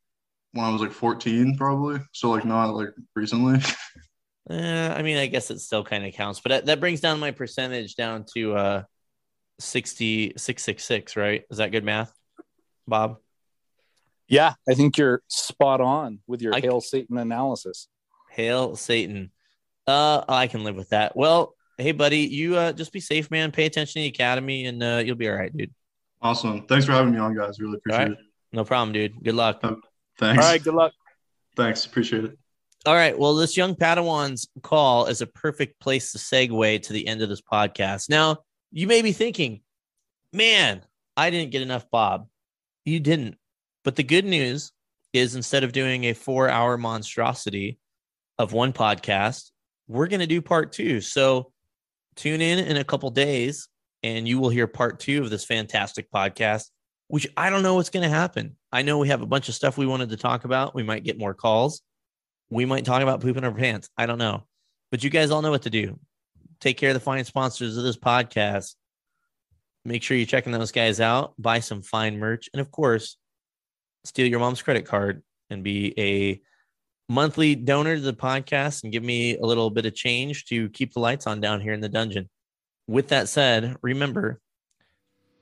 [0.54, 2.00] when I was like 14, probably.
[2.12, 3.60] So like not like recently.
[4.50, 7.18] Eh, I mean, I guess it still kind of counts, but that, that brings down
[7.18, 8.82] my percentage down to uh
[9.58, 11.44] 6666, right?
[11.50, 12.12] Is that good math,
[12.86, 13.16] Bob?
[14.28, 17.88] Yeah, I think you're spot on with your I- Hail Satan analysis.
[18.32, 19.30] Hail Satan.
[19.86, 21.16] Uh, I can live with that.
[21.16, 23.50] Well, hey, buddy, you uh, just be safe, man.
[23.50, 25.72] Pay attention to the academy, and uh, you'll be all right, dude.
[26.20, 26.66] Awesome.
[26.66, 27.60] Thanks for having me on, guys.
[27.60, 28.18] Really appreciate All it.
[28.52, 29.22] No problem, dude.
[29.22, 29.62] Good luck.
[30.18, 30.44] Thanks.
[30.44, 30.92] All right, good luck.
[31.56, 31.84] Thanks.
[31.86, 32.38] Appreciate it.
[32.86, 33.18] All right.
[33.18, 37.28] Well, this young Padawan's call is a perfect place to segue to the end of
[37.28, 38.10] this podcast.
[38.10, 38.38] Now,
[38.72, 39.62] you may be thinking,
[40.32, 40.82] man,
[41.16, 42.28] I didn't get enough Bob.
[42.84, 43.36] You didn't.
[43.84, 44.72] But the good news
[45.12, 47.78] is instead of doing a four hour monstrosity
[48.38, 49.50] of one podcast,
[49.88, 51.00] we're going to do part two.
[51.00, 51.52] So
[52.16, 53.68] tune in in a couple days
[54.02, 56.70] and you will hear part two of this fantastic podcast,
[57.08, 58.56] which I don't know what's going to happen.
[58.72, 60.74] I know we have a bunch of stuff we wanted to talk about.
[60.74, 61.82] We might get more calls.
[62.50, 63.88] We might talk about pooping our pants.
[63.96, 64.44] I don't know.
[64.90, 65.98] But you guys all know what to do.
[66.60, 68.74] Take care of the fine sponsors of this podcast.
[69.84, 71.34] Make sure you're checking those guys out.
[71.38, 72.48] Buy some fine merch.
[72.52, 73.16] And of course,
[74.04, 76.40] steal your mom's credit card and be a
[77.08, 80.94] monthly donor to the podcast and give me a little bit of change to keep
[80.94, 82.30] the lights on down here in the dungeon.
[82.86, 84.40] With that said, remember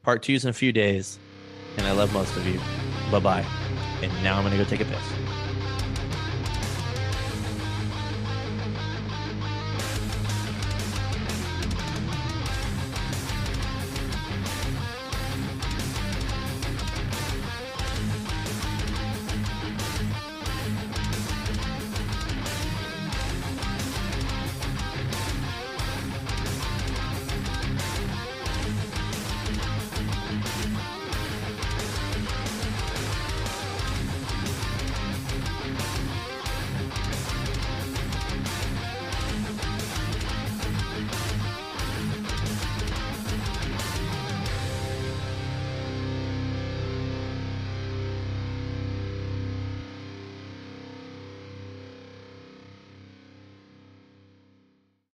[0.02, 1.18] part two's in a few days,
[1.76, 2.60] and I love most of you.
[3.10, 3.46] Bye bye.
[4.02, 5.41] And now I'm going to go take a piss.